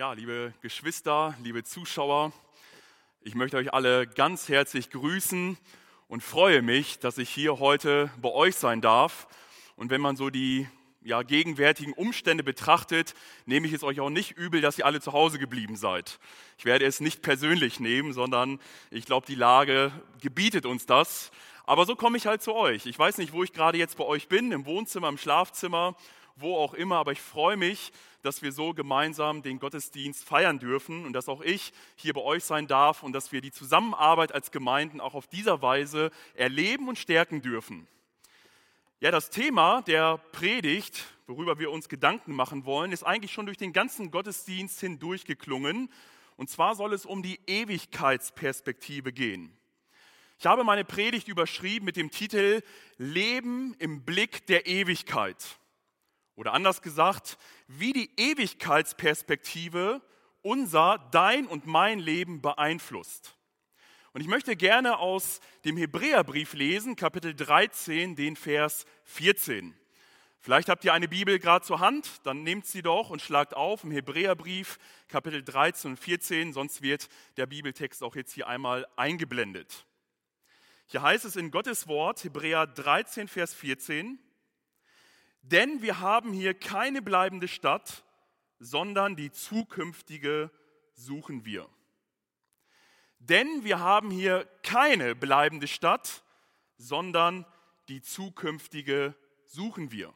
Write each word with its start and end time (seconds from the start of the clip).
Ja, 0.00 0.14
liebe 0.14 0.54
Geschwister, 0.62 1.36
liebe 1.42 1.62
Zuschauer, 1.62 2.32
ich 3.20 3.34
möchte 3.34 3.58
euch 3.58 3.74
alle 3.74 4.06
ganz 4.06 4.48
herzlich 4.48 4.88
grüßen 4.88 5.58
und 6.08 6.22
freue 6.22 6.62
mich, 6.62 6.98
dass 7.00 7.18
ich 7.18 7.28
hier 7.28 7.58
heute 7.58 8.10
bei 8.16 8.30
euch 8.30 8.56
sein 8.56 8.80
darf. 8.80 9.28
Und 9.76 9.90
wenn 9.90 10.00
man 10.00 10.16
so 10.16 10.30
die 10.30 10.66
ja, 11.02 11.22
gegenwärtigen 11.22 11.92
Umstände 11.92 12.42
betrachtet, 12.42 13.12
nehme 13.44 13.66
ich 13.66 13.74
es 13.74 13.84
euch 13.84 14.00
auch 14.00 14.08
nicht 14.08 14.38
übel, 14.38 14.62
dass 14.62 14.78
ihr 14.78 14.86
alle 14.86 15.02
zu 15.02 15.12
Hause 15.12 15.38
geblieben 15.38 15.76
seid. 15.76 16.18
Ich 16.56 16.64
werde 16.64 16.86
es 16.86 17.00
nicht 17.00 17.20
persönlich 17.20 17.78
nehmen, 17.78 18.14
sondern 18.14 18.58
ich 18.90 19.04
glaube, 19.04 19.26
die 19.26 19.34
Lage 19.34 19.92
gebietet 20.22 20.64
uns 20.64 20.86
das. 20.86 21.30
Aber 21.66 21.84
so 21.84 21.94
komme 21.94 22.16
ich 22.16 22.26
halt 22.26 22.40
zu 22.40 22.54
euch. 22.54 22.86
Ich 22.86 22.98
weiß 22.98 23.18
nicht, 23.18 23.34
wo 23.34 23.44
ich 23.44 23.52
gerade 23.52 23.76
jetzt 23.76 23.98
bei 23.98 24.04
euch 24.04 24.28
bin, 24.28 24.50
im 24.50 24.64
Wohnzimmer, 24.64 25.10
im 25.10 25.18
Schlafzimmer, 25.18 25.94
wo 26.40 26.56
auch 26.56 26.74
immer, 26.74 26.96
aber 26.96 27.12
ich 27.12 27.20
freue 27.20 27.56
mich, 27.56 27.92
dass 28.22 28.42
wir 28.42 28.52
so 28.52 28.74
gemeinsam 28.74 29.42
den 29.42 29.58
Gottesdienst 29.58 30.24
feiern 30.24 30.58
dürfen 30.58 31.04
und 31.06 31.12
dass 31.12 31.28
auch 31.28 31.40
ich 31.40 31.72
hier 31.96 32.12
bei 32.12 32.20
euch 32.20 32.44
sein 32.44 32.66
darf 32.66 33.02
und 33.02 33.12
dass 33.12 33.32
wir 33.32 33.40
die 33.40 33.52
Zusammenarbeit 33.52 34.32
als 34.32 34.50
Gemeinden 34.50 35.00
auch 35.00 35.14
auf 35.14 35.26
dieser 35.26 35.62
Weise 35.62 36.10
erleben 36.34 36.88
und 36.88 36.98
stärken 36.98 37.42
dürfen. 37.42 37.86
Ja, 39.00 39.10
das 39.10 39.30
Thema 39.30 39.80
der 39.82 40.18
Predigt, 40.32 41.06
worüber 41.26 41.58
wir 41.58 41.70
uns 41.70 41.88
Gedanken 41.88 42.34
machen 42.34 42.66
wollen, 42.66 42.92
ist 42.92 43.02
eigentlich 43.02 43.32
schon 43.32 43.46
durch 43.46 43.56
den 43.56 43.72
ganzen 43.72 44.10
Gottesdienst 44.10 44.80
hindurch 44.80 45.24
geklungen. 45.24 45.90
Und 46.36 46.50
zwar 46.50 46.74
soll 46.74 46.92
es 46.92 47.06
um 47.06 47.22
die 47.22 47.40
Ewigkeitsperspektive 47.46 49.12
gehen. 49.12 49.56
Ich 50.38 50.46
habe 50.46 50.64
meine 50.64 50.84
Predigt 50.84 51.28
überschrieben 51.28 51.84
mit 51.84 51.96
dem 51.96 52.10
Titel 52.10 52.62
Leben 52.96 53.74
im 53.78 54.04
Blick 54.04 54.46
der 54.46 54.66
Ewigkeit. 54.66 55.59
Oder 56.40 56.54
anders 56.54 56.80
gesagt, 56.80 57.36
wie 57.68 57.92
die 57.92 58.10
Ewigkeitsperspektive 58.16 60.00
unser, 60.40 60.96
dein 61.10 61.46
und 61.46 61.66
mein 61.66 61.98
Leben 61.98 62.40
beeinflusst. 62.40 63.36
Und 64.14 64.22
ich 64.22 64.26
möchte 64.26 64.56
gerne 64.56 65.00
aus 65.00 65.40
dem 65.66 65.76
Hebräerbrief 65.76 66.54
lesen, 66.54 66.96
Kapitel 66.96 67.34
13, 67.34 68.16
den 68.16 68.36
Vers 68.36 68.86
14. 69.04 69.74
Vielleicht 70.38 70.70
habt 70.70 70.82
ihr 70.86 70.94
eine 70.94 71.08
Bibel 71.08 71.38
gerade 71.38 71.62
zur 71.62 71.80
Hand, 71.80 72.08
dann 72.24 72.42
nehmt 72.42 72.64
sie 72.64 72.80
doch 72.80 73.10
und 73.10 73.20
schlagt 73.20 73.52
auf 73.52 73.84
im 73.84 73.90
Hebräerbrief, 73.90 74.78
Kapitel 75.08 75.44
13 75.44 75.90
und 75.90 75.96
14, 75.98 76.54
sonst 76.54 76.80
wird 76.80 77.10
der 77.36 77.44
Bibeltext 77.44 78.02
auch 78.02 78.16
jetzt 78.16 78.32
hier 78.32 78.48
einmal 78.48 78.86
eingeblendet. 78.96 79.84
Hier 80.86 81.02
heißt 81.02 81.26
es 81.26 81.36
in 81.36 81.50
Gottes 81.50 81.86
Wort, 81.86 82.24
Hebräer 82.24 82.66
13, 82.66 83.28
Vers 83.28 83.52
14, 83.52 84.18
denn 85.42 85.82
wir 85.82 86.00
haben 86.00 86.32
hier 86.32 86.54
keine 86.54 87.02
bleibende 87.02 87.48
Stadt, 87.48 88.04
sondern 88.58 89.16
die 89.16 89.30
zukünftige 89.30 90.50
suchen 90.94 91.44
wir. 91.44 91.68
Denn 93.18 93.64
wir 93.64 93.80
haben 93.80 94.10
hier 94.10 94.46
keine 94.62 95.14
bleibende 95.14 95.66
Stadt, 95.66 96.24
sondern 96.76 97.46
die 97.88 98.00
zukünftige 98.00 99.14
suchen 99.44 99.92
wir. 99.92 100.14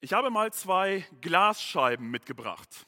Ich 0.00 0.12
habe 0.12 0.30
mal 0.30 0.52
zwei 0.52 1.06
Glasscheiben 1.20 2.10
mitgebracht. 2.10 2.86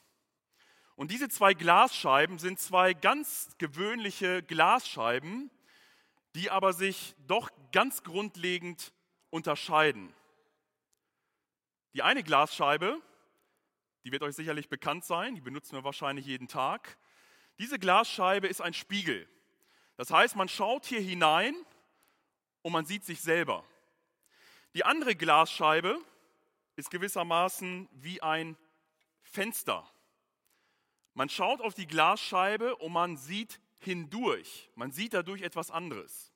Und 0.95 1.11
diese 1.11 1.29
zwei 1.29 1.53
Glasscheiben 1.53 2.39
sind 2.39 2.59
zwei 2.59 2.93
ganz 2.93 3.49
gewöhnliche 3.57 4.43
Glasscheiben, 4.43 5.51
die 6.35 6.49
aber 6.49 6.73
sich 6.73 7.15
doch 7.27 7.49
ganz 7.71 8.03
grundlegend 8.03 8.93
unterscheiden. 9.33 10.13
Die 11.93 12.03
eine 12.03 12.23
Glasscheibe, 12.23 13.01
die 14.03 14.11
wird 14.11 14.21
euch 14.21 14.35
sicherlich 14.35 14.69
bekannt 14.69 15.05
sein, 15.05 15.33
die 15.33 15.41
benutzen 15.41 15.75
wir 15.75 15.83
wahrscheinlich 15.83 16.27
jeden 16.27 16.47
Tag. 16.47 16.97
Diese 17.57 17.79
Glasscheibe 17.79 18.47
ist 18.47 18.61
ein 18.61 18.75
Spiegel. 18.75 19.27
Das 19.97 20.11
heißt, 20.11 20.35
man 20.35 20.49
schaut 20.49 20.85
hier 20.85 21.01
hinein 21.01 21.55
und 22.61 22.73
man 22.73 22.85
sieht 22.85 23.05
sich 23.05 23.21
selber. 23.21 23.65
Die 24.75 24.85
andere 24.85 25.15
Glasscheibe 25.15 25.99
ist 26.75 26.91
gewissermaßen 26.91 27.89
wie 27.91 28.21
ein 28.21 28.55
Fenster. 29.23 29.87
Man 31.15 31.29
schaut 31.29 31.61
auf 31.61 31.73
die 31.73 31.87
Glasscheibe 31.87 32.75
und 32.75 32.91
man 32.91 33.17
sieht 33.17 33.59
hindurch. 33.79 34.69
Man 34.75 34.91
sieht 34.91 35.13
dadurch 35.13 35.41
etwas 35.41 35.71
anderes. 35.71 36.32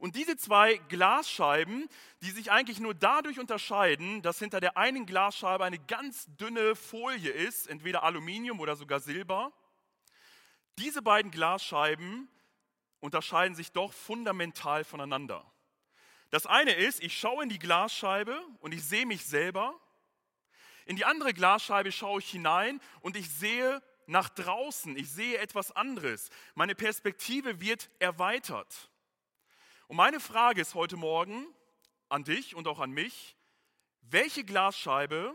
Und 0.00 0.16
diese 0.16 0.38
zwei 0.38 0.78
Glasscheiben, 0.88 1.86
die 2.22 2.30
sich 2.30 2.50
eigentlich 2.50 2.80
nur 2.80 2.94
dadurch 2.94 3.38
unterscheiden, 3.38 4.22
dass 4.22 4.38
hinter 4.38 4.58
der 4.58 4.78
einen 4.78 5.04
Glasscheibe 5.04 5.62
eine 5.62 5.78
ganz 5.78 6.26
dünne 6.36 6.74
Folie 6.74 7.30
ist, 7.30 7.68
entweder 7.68 8.02
Aluminium 8.02 8.60
oder 8.60 8.76
sogar 8.76 9.00
Silber, 9.00 9.52
diese 10.78 11.02
beiden 11.02 11.30
Glasscheiben 11.30 12.30
unterscheiden 13.00 13.54
sich 13.54 13.72
doch 13.72 13.92
fundamental 13.92 14.84
voneinander. 14.84 15.44
Das 16.30 16.46
eine 16.46 16.72
ist, 16.72 17.02
ich 17.02 17.18
schaue 17.18 17.42
in 17.42 17.50
die 17.50 17.58
Glasscheibe 17.58 18.40
und 18.60 18.72
ich 18.72 18.82
sehe 18.82 19.04
mich 19.04 19.26
selber. 19.26 19.78
In 20.86 20.96
die 20.96 21.04
andere 21.04 21.34
Glasscheibe 21.34 21.92
schaue 21.92 22.20
ich 22.20 22.30
hinein 22.30 22.80
und 23.02 23.16
ich 23.16 23.28
sehe 23.28 23.82
nach 24.06 24.30
draußen, 24.30 24.96
ich 24.96 25.10
sehe 25.10 25.36
etwas 25.36 25.72
anderes. 25.72 26.30
Meine 26.54 26.74
Perspektive 26.74 27.60
wird 27.60 27.90
erweitert. 27.98 28.89
Und 29.90 29.96
meine 29.96 30.20
Frage 30.20 30.60
ist 30.60 30.76
heute 30.76 30.96
Morgen 30.96 31.44
an 32.08 32.22
dich 32.22 32.54
und 32.54 32.68
auch 32.68 32.78
an 32.78 32.92
mich, 32.92 33.36
welche 34.02 34.44
Glasscheibe 34.44 35.34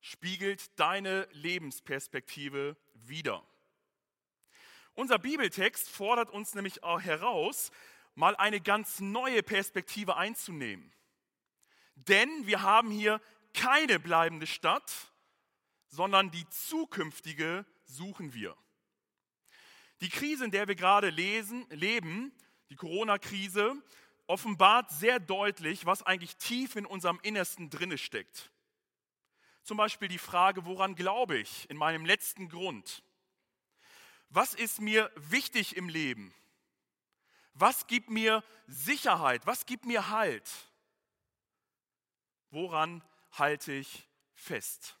spiegelt 0.00 0.78
deine 0.78 1.26
Lebensperspektive 1.32 2.76
wider? 2.94 3.44
Unser 4.92 5.18
Bibeltext 5.18 5.88
fordert 5.88 6.30
uns 6.30 6.54
nämlich 6.54 6.84
auch 6.84 7.00
heraus, 7.00 7.72
mal 8.14 8.36
eine 8.36 8.60
ganz 8.60 9.00
neue 9.00 9.42
Perspektive 9.42 10.16
einzunehmen. 10.16 10.92
Denn 11.96 12.46
wir 12.46 12.62
haben 12.62 12.92
hier 12.92 13.20
keine 13.54 13.98
bleibende 13.98 14.46
Stadt, 14.46 15.12
sondern 15.88 16.30
die 16.30 16.48
zukünftige 16.48 17.66
suchen 17.86 18.34
wir. 18.34 18.56
Die 20.00 20.10
Krise, 20.10 20.44
in 20.44 20.52
der 20.52 20.68
wir 20.68 20.76
gerade 20.76 21.10
lesen, 21.10 21.66
leben, 21.70 22.32
die 22.74 22.78
Corona-Krise 22.78 23.80
offenbart 24.26 24.90
sehr 24.90 25.20
deutlich, 25.20 25.86
was 25.86 26.02
eigentlich 26.02 26.36
tief 26.38 26.74
in 26.74 26.86
unserem 26.86 27.20
Innersten 27.22 27.70
drinne 27.70 27.98
steckt. 27.98 28.50
Zum 29.62 29.76
Beispiel 29.76 30.08
die 30.08 30.18
Frage, 30.18 30.64
woran 30.64 30.96
glaube 30.96 31.38
ich 31.38 31.70
in 31.70 31.76
meinem 31.76 32.04
letzten 32.04 32.48
Grund? 32.48 33.04
Was 34.28 34.54
ist 34.54 34.80
mir 34.80 35.08
wichtig 35.14 35.76
im 35.76 35.88
Leben? 35.88 36.34
Was 37.52 37.86
gibt 37.86 38.10
mir 38.10 38.42
Sicherheit? 38.66 39.46
Was 39.46 39.66
gibt 39.66 39.86
mir 39.86 40.08
Halt? 40.08 40.50
Woran 42.50 43.04
halte 43.30 43.72
ich 43.72 44.08
fest? 44.34 44.98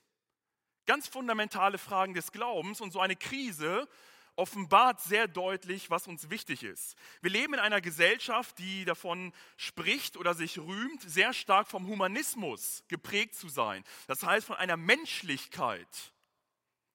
Ganz 0.86 1.08
fundamentale 1.08 1.78
Fragen 1.78 2.14
des 2.14 2.30
Glaubens 2.30 2.80
und 2.80 2.92
so 2.92 3.00
eine 3.00 3.16
Krise 3.16 3.88
offenbart 4.36 5.00
sehr 5.00 5.28
deutlich, 5.28 5.90
was 5.90 6.06
uns 6.06 6.30
wichtig 6.30 6.62
ist. 6.62 6.96
Wir 7.20 7.30
leben 7.30 7.54
in 7.54 7.60
einer 7.60 7.80
Gesellschaft, 7.80 8.58
die 8.58 8.84
davon 8.84 9.32
spricht 9.56 10.16
oder 10.16 10.34
sich 10.34 10.58
rühmt, 10.58 11.02
sehr 11.02 11.32
stark 11.32 11.68
vom 11.68 11.86
Humanismus 11.86 12.84
geprägt 12.88 13.34
zu 13.36 13.48
sein. 13.48 13.84
Das 14.06 14.22
heißt 14.22 14.46
von 14.46 14.56
einer 14.56 14.76
Menschlichkeit. 14.76 16.12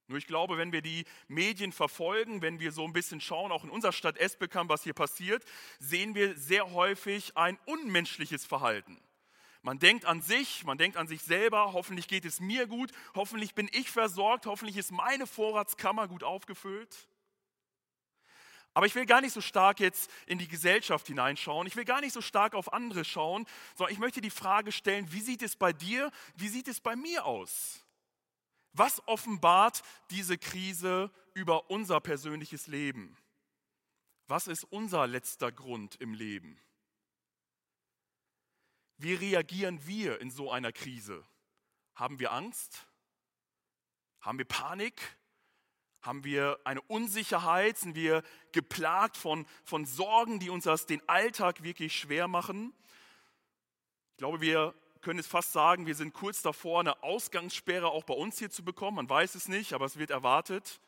Nur 0.07 0.17
ich 0.17 0.28
glaube, 0.28 0.57
wenn 0.57 0.72
wir 0.72 0.81
die 0.81 1.05
Medien 1.28 1.72
verfolgen, 1.72 2.41
wenn 2.41 2.59
wir 2.59 2.72
so 2.72 2.83
ein 2.83 2.94
bisschen 2.94 3.22
schauen, 3.22 3.51
auch 3.51 3.63
in 3.63 3.69
unserer 3.69 3.94
Stadt 3.94 4.17
Esbekamp, 4.17 4.69
was 4.69 4.83
hier 4.83 4.95
passiert, 4.95 5.45
sehen 5.78 6.16
wir 6.16 6.35
sehr 6.35 6.72
häufig 6.72 7.38
ein 7.38 7.59
unmenschliches 7.66 8.44
Verhalten. 8.44 8.99
Man 9.61 9.78
denkt 9.78 10.05
an 10.05 10.22
sich, 10.22 10.63
man 10.63 10.78
denkt 10.78 10.97
an 10.97 11.07
sich 11.07 11.22
selber, 11.22 11.73
hoffentlich 11.73 12.08
geht 12.08 12.25
es 12.25 12.40
mir 12.40 12.66
gut, 12.66 12.91
hoffentlich 13.14 13.53
bin 13.53 13.69
ich 13.72 13.91
versorgt, 13.91 14.47
hoffentlich 14.47 14.78
ist 14.78 14.91
meine 14.91 15.28
Vorratskammer 15.28 16.08
gut 16.08 16.23
aufgefüllt. 16.23 17.08
Aber 18.73 18.85
ich 18.85 18.95
will 18.95 19.05
gar 19.05 19.21
nicht 19.21 19.33
so 19.33 19.41
stark 19.41 19.79
jetzt 19.79 20.09
in 20.25 20.37
die 20.37 20.47
Gesellschaft 20.47 21.07
hineinschauen. 21.07 21.67
Ich 21.67 21.75
will 21.75 21.85
gar 21.85 22.01
nicht 22.01 22.13
so 22.13 22.21
stark 22.21 22.53
auf 22.53 22.71
andere 22.71 23.03
schauen, 23.03 23.45
sondern 23.75 23.93
ich 23.93 23.99
möchte 23.99 24.21
die 24.21 24.29
Frage 24.29 24.71
stellen, 24.71 25.11
wie 25.11 25.21
sieht 25.21 25.41
es 25.41 25.55
bei 25.55 25.73
dir, 25.73 26.11
wie 26.35 26.47
sieht 26.47 26.67
es 26.67 26.79
bei 26.79 26.95
mir 26.95 27.25
aus? 27.25 27.85
Was 28.73 29.05
offenbart 29.07 29.81
diese 30.11 30.37
Krise 30.37 31.11
über 31.33 31.69
unser 31.69 31.99
persönliches 31.99 32.67
Leben? 32.67 33.17
Was 34.27 34.47
ist 34.47 34.63
unser 34.66 35.07
letzter 35.07 35.51
Grund 35.51 35.95
im 35.95 36.13
Leben? 36.13 36.61
Wie 38.97 39.13
reagieren 39.16 39.85
wir 39.87 40.21
in 40.21 40.29
so 40.29 40.51
einer 40.51 40.71
Krise? 40.71 41.25
Haben 41.95 42.19
wir 42.19 42.31
Angst? 42.31 42.87
Haben 44.21 44.37
wir 44.37 44.45
Panik? 44.45 45.18
Haben 46.01 46.23
wir 46.23 46.59
eine 46.63 46.81
Unsicherheit? 46.81 47.78
Sind 47.78 47.96
wir 47.96 48.23
geplagt 48.51 49.17
von, 49.17 49.46
von 49.63 49.85
Sorgen, 49.85 50.40
die 50.40 50.49
uns 50.49 50.63
das 50.63 50.85
den 50.85 51.07
Alltag 51.09 51.63
wirklich 51.63 51.97
schwer 51.97 52.28
machen? 52.28 52.73
Ich 54.11 54.17
glaube, 54.17 54.41
wir 54.41 54.73
können 55.01 55.19
es 55.19 55.28
fast 55.28 55.53
sagen, 55.53 55.85
wir 55.85 55.96
sind 55.96 56.13
kurz 56.13 56.41
davor, 56.41 56.81
eine 56.81 57.03
Ausgangssperre 57.03 57.87
auch 57.87 58.03
bei 58.03 58.13
uns 58.13 58.40
hier 58.40 58.49
zu 58.49 58.63
bekommen. 58.63 58.96
Man 58.96 59.09
weiß 59.09 59.35
es 59.35 59.47
nicht, 59.47 59.73
aber 59.73 59.85
es 59.85 59.97
wird 59.97 60.09
erwartet. 60.09 60.79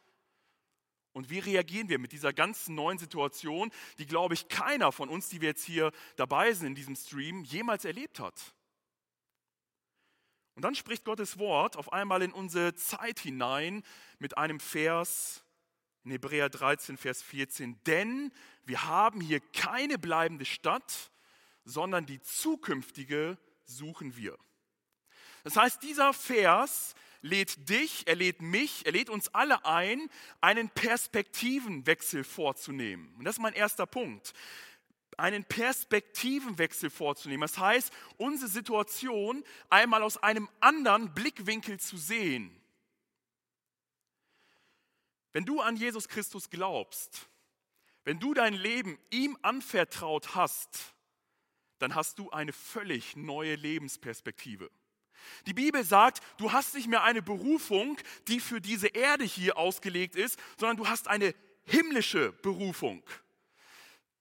Und 1.13 1.29
wie 1.29 1.39
reagieren 1.39 1.89
wir 1.89 1.99
mit 1.99 2.13
dieser 2.13 2.31
ganzen 2.31 2.75
neuen 2.75 2.97
Situation, 2.97 3.71
die, 3.97 4.05
glaube 4.05 4.33
ich, 4.33 4.47
keiner 4.47 4.91
von 4.91 5.09
uns, 5.09 5.27
die 5.27 5.41
wir 5.41 5.49
jetzt 5.49 5.65
hier 5.65 5.91
dabei 6.15 6.53
sind 6.53 6.67
in 6.67 6.75
diesem 6.75 6.95
Stream, 6.95 7.43
jemals 7.43 7.83
erlebt 7.83 8.19
hat? 8.19 8.53
Und 10.55 10.63
dann 10.63 10.75
spricht 10.75 11.05
Gottes 11.05 11.37
Wort 11.39 11.77
auf 11.77 11.93
einmal 11.93 12.21
in 12.21 12.31
unsere 12.31 12.75
Zeit 12.75 13.19
hinein 13.19 13.83
mit 14.19 14.37
einem 14.37 14.59
Vers 14.59 15.43
in 16.03 16.11
Hebräer 16.11 16.49
13, 16.49 16.97
Vers 16.97 17.21
14. 17.21 17.81
Denn 17.85 18.31
wir 18.65 18.85
haben 18.85 19.21
hier 19.21 19.39
keine 19.39 19.97
bleibende 19.97 20.45
Stadt, 20.45 21.11
sondern 21.63 22.05
die 22.05 22.21
zukünftige 22.21 23.37
suchen 23.65 24.15
wir. 24.15 24.37
Das 25.43 25.55
heißt, 25.55 25.81
dieser 25.83 26.13
Vers 26.13 26.95
lädt 27.21 27.69
dich, 27.69 28.07
er 28.07 28.15
lädt 28.15 28.41
mich, 28.41 28.85
er 28.85 28.91
lädt 28.91 29.09
uns 29.09 29.29
alle 29.29 29.65
ein, 29.65 30.09
einen 30.41 30.69
Perspektivenwechsel 30.69 32.23
vorzunehmen. 32.23 33.13
Und 33.17 33.25
das 33.25 33.35
ist 33.35 33.41
mein 33.41 33.53
erster 33.53 33.85
Punkt. 33.85 34.33
Einen 35.21 35.45
Perspektivenwechsel 35.45 36.89
vorzunehmen. 36.89 37.41
Das 37.41 37.59
heißt, 37.59 37.93
unsere 38.17 38.49
Situation 38.49 39.43
einmal 39.69 40.01
aus 40.01 40.17
einem 40.17 40.49
anderen 40.59 41.13
Blickwinkel 41.13 41.79
zu 41.79 41.97
sehen. 41.97 42.59
Wenn 45.31 45.45
du 45.45 45.61
an 45.61 45.75
Jesus 45.75 46.07
Christus 46.07 46.49
glaubst, 46.49 47.29
wenn 48.03 48.19
du 48.19 48.33
dein 48.33 48.53
Leben 48.53 48.97
ihm 49.11 49.37
anvertraut 49.43 50.33
hast, 50.33 50.95
dann 51.77 51.95
hast 51.95 52.19
du 52.19 52.31
eine 52.31 52.51
völlig 52.51 53.15
neue 53.15 53.55
Lebensperspektive. 53.55 54.71
Die 55.45 55.53
Bibel 55.53 55.83
sagt, 55.83 56.23
du 56.37 56.51
hast 56.51 56.73
nicht 56.73 56.87
mehr 56.87 57.03
eine 57.03 57.21
Berufung, 57.21 57.97
die 58.27 58.39
für 58.39 58.59
diese 58.59 58.87
Erde 58.87 59.23
hier 59.23 59.57
ausgelegt 59.57 60.15
ist, 60.15 60.39
sondern 60.57 60.77
du 60.77 60.87
hast 60.87 61.07
eine 61.07 61.35
himmlische 61.63 62.31
Berufung. 62.31 63.03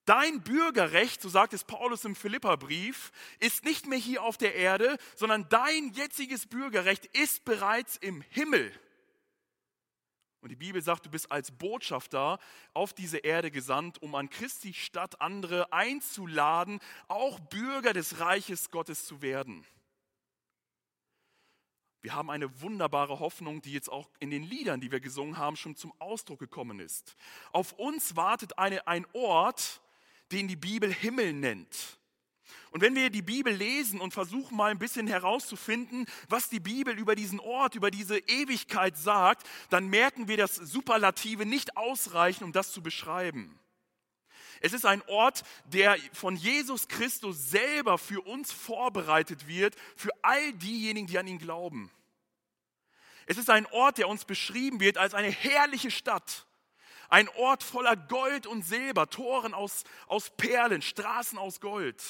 Dein 0.06 0.42
Bürgerrecht, 0.42 1.20
so 1.20 1.28
sagt 1.28 1.52
es 1.52 1.64
Paulus 1.64 2.04
im 2.04 2.16
Philipperbrief, 2.16 3.12
ist 3.38 3.64
nicht 3.64 3.86
mehr 3.86 3.98
hier 3.98 4.22
auf 4.22 4.36
der 4.36 4.54
Erde, 4.54 4.96
sondern 5.14 5.48
dein 5.48 5.92
jetziges 5.92 6.46
Bürgerrecht 6.46 7.06
ist 7.06 7.44
bereits 7.44 7.96
im 7.96 8.22
Himmel. 8.22 8.72
Und 10.40 10.48
die 10.48 10.56
Bibel 10.56 10.80
sagt, 10.80 11.04
du 11.04 11.10
bist 11.10 11.30
als 11.30 11.50
Botschafter 11.50 12.38
auf 12.72 12.94
diese 12.94 13.18
Erde 13.18 13.50
gesandt, 13.50 14.00
um 14.02 14.14
an 14.14 14.30
Christi 14.30 14.72
Stadt 14.72 15.20
andere 15.20 15.72
einzuladen, 15.72 16.80
auch 17.08 17.38
Bürger 17.38 17.92
des 17.92 18.20
Reiches 18.20 18.70
Gottes 18.70 19.04
zu 19.04 19.20
werden. 19.20 19.66
Wir 22.02 22.14
haben 22.14 22.30
eine 22.30 22.62
wunderbare 22.62 23.20
Hoffnung, 23.20 23.60
die 23.60 23.72
jetzt 23.72 23.92
auch 23.92 24.08
in 24.18 24.30
den 24.30 24.42
Liedern, 24.42 24.80
die 24.80 24.90
wir 24.90 25.00
gesungen 25.00 25.36
haben, 25.36 25.56
schon 25.56 25.76
zum 25.76 25.92
Ausdruck 25.98 26.38
gekommen 26.38 26.80
ist. 26.80 27.16
Auf 27.52 27.72
uns 27.72 28.16
wartet 28.16 28.58
eine, 28.58 28.86
ein 28.86 29.06
Ort, 29.12 29.82
den 30.32 30.48
die 30.48 30.56
Bibel 30.56 30.92
Himmel 30.92 31.32
nennt. 31.32 31.98
Und 32.70 32.82
wenn 32.82 32.94
wir 32.94 33.10
die 33.10 33.22
Bibel 33.22 33.52
lesen 33.52 34.00
und 34.00 34.14
versuchen 34.14 34.56
mal 34.56 34.70
ein 34.70 34.78
bisschen 34.78 35.08
herauszufinden, 35.08 36.06
was 36.28 36.48
die 36.48 36.60
Bibel 36.60 36.96
über 36.96 37.16
diesen 37.16 37.40
Ort, 37.40 37.74
über 37.74 37.90
diese 37.90 38.18
Ewigkeit 38.18 38.96
sagt, 38.96 39.46
dann 39.70 39.88
merken 39.88 40.28
wir, 40.28 40.36
dass 40.36 40.54
Superlative 40.54 41.46
nicht 41.46 41.76
ausreichen, 41.76 42.44
um 42.44 42.52
das 42.52 42.70
zu 42.70 42.80
beschreiben. 42.80 43.58
Es 44.60 44.72
ist 44.72 44.84
ein 44.84 45.02
Ort, 45.08 45.42
der 45.64 45.96
von 46.12 46.36
Jesus 46.36 46.86
Christus 46.86 47.50
selber 47.50 47.98
für 47.98 48.20
uns 48.20 48.52
vorbereitet 48.52 49.48
wird, 49.48 49.74
für 49.96 50.10
all 50.22 50.52
diejenigen, 50.52 51.06
die 51.06 51.18
an 51.18 51.26
ihn 51.26 51.38
glauben. 51.38 51.90
Es 53.26 53.38
ist 53.38 53.50
ein 53.50 53.66
Ort, 53.66 53.98
der 53.98 54.08
uns 54.08 54.24
beschrieben 54.24 54.78
wird 54.80 54.98
als 54.98 55.14
eine 55.14 55.30
herrliche 55.30 55.90
Stadt. 55.90 56.46
Ein 57.10 57.28
Ort 57.30 57.62
voller 57.64 57.96
Gold 57.96 58.46
und 58.46 58.64
Silber, 58.64 59.10
Toren 59.10 59.52
aus, 59.52 59.84
aus 60.06 60.30
Perlen, 60.36 60.80
Straßen 60.80 61.38
aus 61.38 61.60
Gold. 61.60 62.02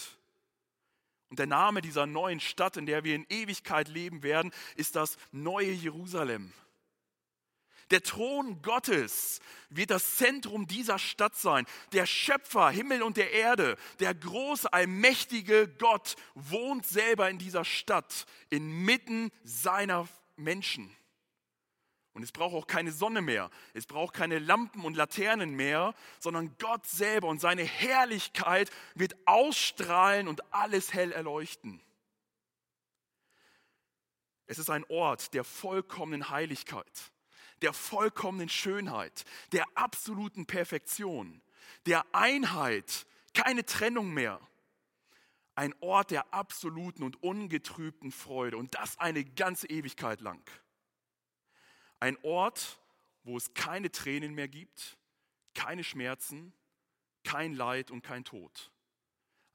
Und 1.31 1.39
der 1.39 1.47
Name 1.47 1.81
dieser 1.81 2.07
neuen 2.07 2.41
Stadt, 2.41 2.77
in 2.77 2.87
der 2.87 3.03
wir 3.03 3.15
in 3.15 3.27
Ewigkeit 3.29 3.89
leben 3.89 4.23
werden, 4.23 4.53
ist 4.77 4.97
das 4.97 5.17
neue 5.33 5.71
Jerusalem. 5.71 6.53
Der 7.91 8.03
Thron 8.03 8.63
Gottes 8.63 9.41
wird 9.69 9.91
das 9.91 10.17
Zentrum 10.17 10.67
dieser 10.67 10.99
Stadt 10.99 11.37
sein. 11.37 11.67
Der 11.93 12.07
Schöpfer 12.07 12.71
Himmel 12.71 13.03
und 13.03 13.17
der 13.17 13.33
Erde, 13.33 13.77
der 13.99 14.15
große, 14.15 14.73
allmächtige 14.73 15.67
Gott 15.67 16.15
wohnt 16.35 16.87
selber 16.87 17.29
in 17.31 17.39
dieser 17.39 17.65
Stadt, 17.65 18.27
inmitten 18.49 19.33
seiner 19.43 20.09
Menschen. 20.37 20.95
Und 22.13 22.25
es 22.25 22.33
braucht 22.33 22.55
auch 22.55 22.67
keine 22.67 22.91
Sonne 22.91 23.21
mehr, 23.21 23.51
es 23.73 23.87
braucht 23.87 24.15
keine 24.15 24.41
Lampen 24.41 24.85
und 24.85 24.97
Laternen 24.97 25.55
mehr, 25.55 25.95
sondern 26.19 26.57
Gott 26.59 26.87
selber 26.87 27.29
und 27.29 27.41
seine 27.41 27.63
Herrlichkeit 27.63 28.71
wird 28.95 29.15
ausstrahlen 29.27 30.27
und 30.27 30.53
alles 30.53 30.93
hell 30.93 31.13
erleuchten. 31.13 31.81
Es 34.47 34.59
ist 34.59 34.71
ein 34.71 34.85
Ort 34.89 35.33
der 35.35 35.45
vollkommenen 35.45 36.31
Heiligkeit, 36.31 37.13
der 37.63 37.73
vollkommenen 37.73 38.49
Schönheit, 38.49 39.25
der 39.53 39.65
absoluten 39.77 40.47
Perfektion, 40.47 41.41
der 41.87 42.05
Einheit, 42.13 43.07
keine 43.35 43.65
Trennung 43.65 44.13
mehr. 44.13 44.41
Ein 45.55 45.75
Ort 45.81 46.11
der 46.11 46.35
absoluten 46.35 47.05
und 47.05 47.23
ungetrübten 47.23 48.11
Freude 48.11 48.57
und 48.57 48.75
das 48.75 48.99
eine 48.99 49.25
ganze 49.25 49.69
Ewigkeit 49.69 50.21
lang. 50.21 50.43
Ein 52.01 52.19
Ort, 52.23 52.81
wo 53.25 53.37
es 53.37 53.55
keine 53.55 53.91
Tränen 53.91 54.35
mehr 54.35 54.49
gibt, 54.49 54.99
keine 55.55 55.85
Schmerzen, 55.85 56.53
kein 57.25 57.55
Leid 57.55 57.91
und 57.91 58.03
kein 58.03 58.25
Tod. 58.25 58.71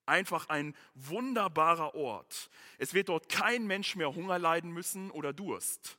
Einfach 0.06 0.50
ein 0.50 0.76
wunderbarer 0.94 1.96
Ort. 1.96 2.50
Es 2.78 2.94
wird 2.94 3.10
dort 3.10 3.28
kein 3.28 3.66
Mensch 3.66 3.96
mehr 3.96 4.14
Hunger 4.14 4.38
leiden 4.38 4.72
müssen 4.72 5.10
oder 5.10 5.34
Durst. 5.34 5.98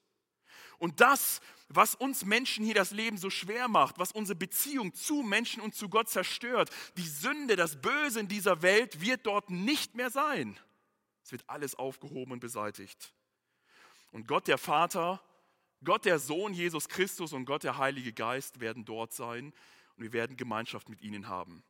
Und 0.79 1.01
das, 1.01 1.41
was 1.69 1.95
uns 1.95 2.25
Menschen 2.25 2.65
hier 2.65 2.75
das 2.75 2.91
Leben 2.91 3.17
so 3.17 3.31
schwer 3.31 3.67
macht, 3.67 3.99
was 3.99 4.13
unsere 4.13 4.39
Beziehung 4.39 4.95
zu 4.95 5.23
Menschen 5.23 5.63
und 5.63 5.75
zu 5.75 5.89
Gott 5.89 6.09
zerstört, 6.09 6.71
die 6.97 7.09
Sünde, 7.09 7.57
das 7.57 7.81
Böse 7.81 8.21
in 8.21 8.29
dieser 8.29 8.63
Welt, 8.63 9.01
wird 9.01 9.27
dort 9.27 9.51
nicht 9.51 9.95
mehr 9.95 10.11
sein. 10.11 10.59
Es 11.25 11.33
wird 11.33 11.49
alles 11.49 11.75
aufgehoben 11.75 12.33
und 12.33 12.41
beseitigt. 12.41 13.13
Und 14.13 14.29
Gott, 14.29 14.47
der 14.47 14.59
Vater, 14.59 15.21
Gott 15.85 16.05
der 16.05 16.19
Sohn 16.19 16.55
Jesus 16.55 16.89
Christus 16.89 17.33
und 17.33 17.45
Gott 17.45 17.65
der 17.65 17.79
Heilige 17.79 18.13
Geist 18.13 18.61
werden 18.61 18.85
dort 18.85 19.13
sein 19.13 19.53
und 19.97 20.03
wir 20.03 20.13
werden 20.13 20.37
Gemeinschaft 20.37 20.89
mit 20.89 21.03
ihnen 21.03 21.29
haben. 21.29 21.63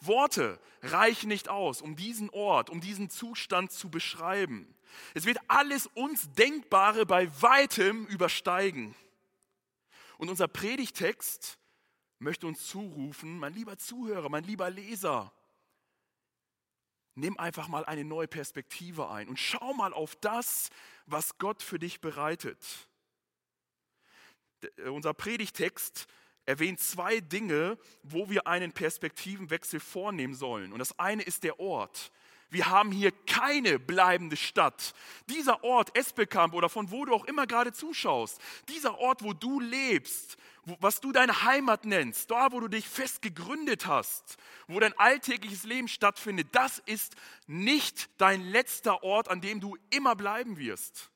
Worte 0.00 0.60
reichen 0.82 1.28
nicht 1.28 1.48
aus, 1.48 1.80
um 1.80 1.96
diesen 1.96 2.30
Ort, 2.30 2.70
um 2.70 2.80
diesen 2.80 3.08
Zustand 3.10 3.72
zu 3.72 3.90
beschreiben. 3.90 4.74
Es 5.14 5.24
wird 5.24 5.38
alles 5.48 5.86
uns 5.86 6.30
Denkbare 6.32 7.06
bei 7.06 7.30
weitem 7.40 8.06
übersteigen. 8.06 8.94
Und 10.18 10.28
unser 10.28 10.48
Predigtext 10.48 11.58
möchte 12.18 12.46
uns 12.46 12.66
zurufen, 12.66 13.38
mein 13.38 13.54
lieber 13.54 13.78
Zuhörer, 13.78 14.28
mein 14.28 14.44
lieber 14.44 14.70
Leser, 14.70 15.32
nimm 17.14 17.38
einfach 17.38 17.68
mal 17.68 17.84
eine 17.84 18.04
neue 18.04 18.28
Perspektive 18.28 19.10
ein 19.10 19.28
und 19.28 19.38
schau 19.38 19.74
mal 19.74 19.92
auf 19.92 20.16
das, 20.16 20.70
was 21.06 21.38
Gott 21.38 21.62
für 21.62 21.78
dich 21.78 22.00
bereitet. 22.00 22.88
Äh, 24.76 24.88
unser 24.88 25.14
Predigtext 25.14 26.06
erwähnt 26.44 26.80
zwei 26.80 27.20
Dinge, 27.20 27.78
wo 28.02 28.28
wir 28.28 28.46
einen 28.46 28.72
Perspektivenwechsel 28.72 29.80
vornehmen 29.80 30.34
sollen. 30.34 30.72
Und 30.72 30.78
das 30.78 30.98
eine 30.98 31.22
ist 31.22 31.44
der 31.44 31.60
Ort. 31.60 32.12
Wir 32.52 32.66
haben 32.66 32.92
hier 32.92 33.12
keine 33.26 33.78
bleibende 33.78 34.36
Stadt. 34.36 34.92
Dieser 35.30 35.64
Ort, 35.64 35.96
Espelkamp 35.96 36.52
oder 36.52 36.68
von 36.68 36.90
wo 36.90 37.06
du 37.06 37.14
auch 37.14 37.24
immer 37.24 37.46
gerade 37.46 37.72
zuschaust, 37.72 38.38
dieser 38.68 38.98
Ort, 38.98 39.22
wo 39.22 39.32
du 39.32 39.58
lebst, 39.58 40.36
wo, 40.64 40.76
was 40.78 41.00
du 41.00 41.12
deine 41.12 41.44
Heimat 41.44 41.86
nennst, 41.86 42.30
da 42.30 42.52
wo 42.52 42.60
du 42.60 42.68
dich 42.68 42.86
fest 42.86 43.22
gegründet 43.22 43.86
hast, 43.86 44.36
wo 44.66 44.80
dein 44.80 44.92
alltägliches 44.98 45.64
Leben 45.64 45.88
stattfindet, 45.88 46.48
das 46.52 46.78
ist 46.80 47.16
nicht 47.46 48.10
dein 48.18 48.42
letzter 48.42 49.02
Ort, 49.02 49.28
an 49.28 49.40
dem 49.40 49.60
du 49.60 49.78
immer 49.88 50.14
bleiben 50.14 50.58
wirst. 50.58 51.11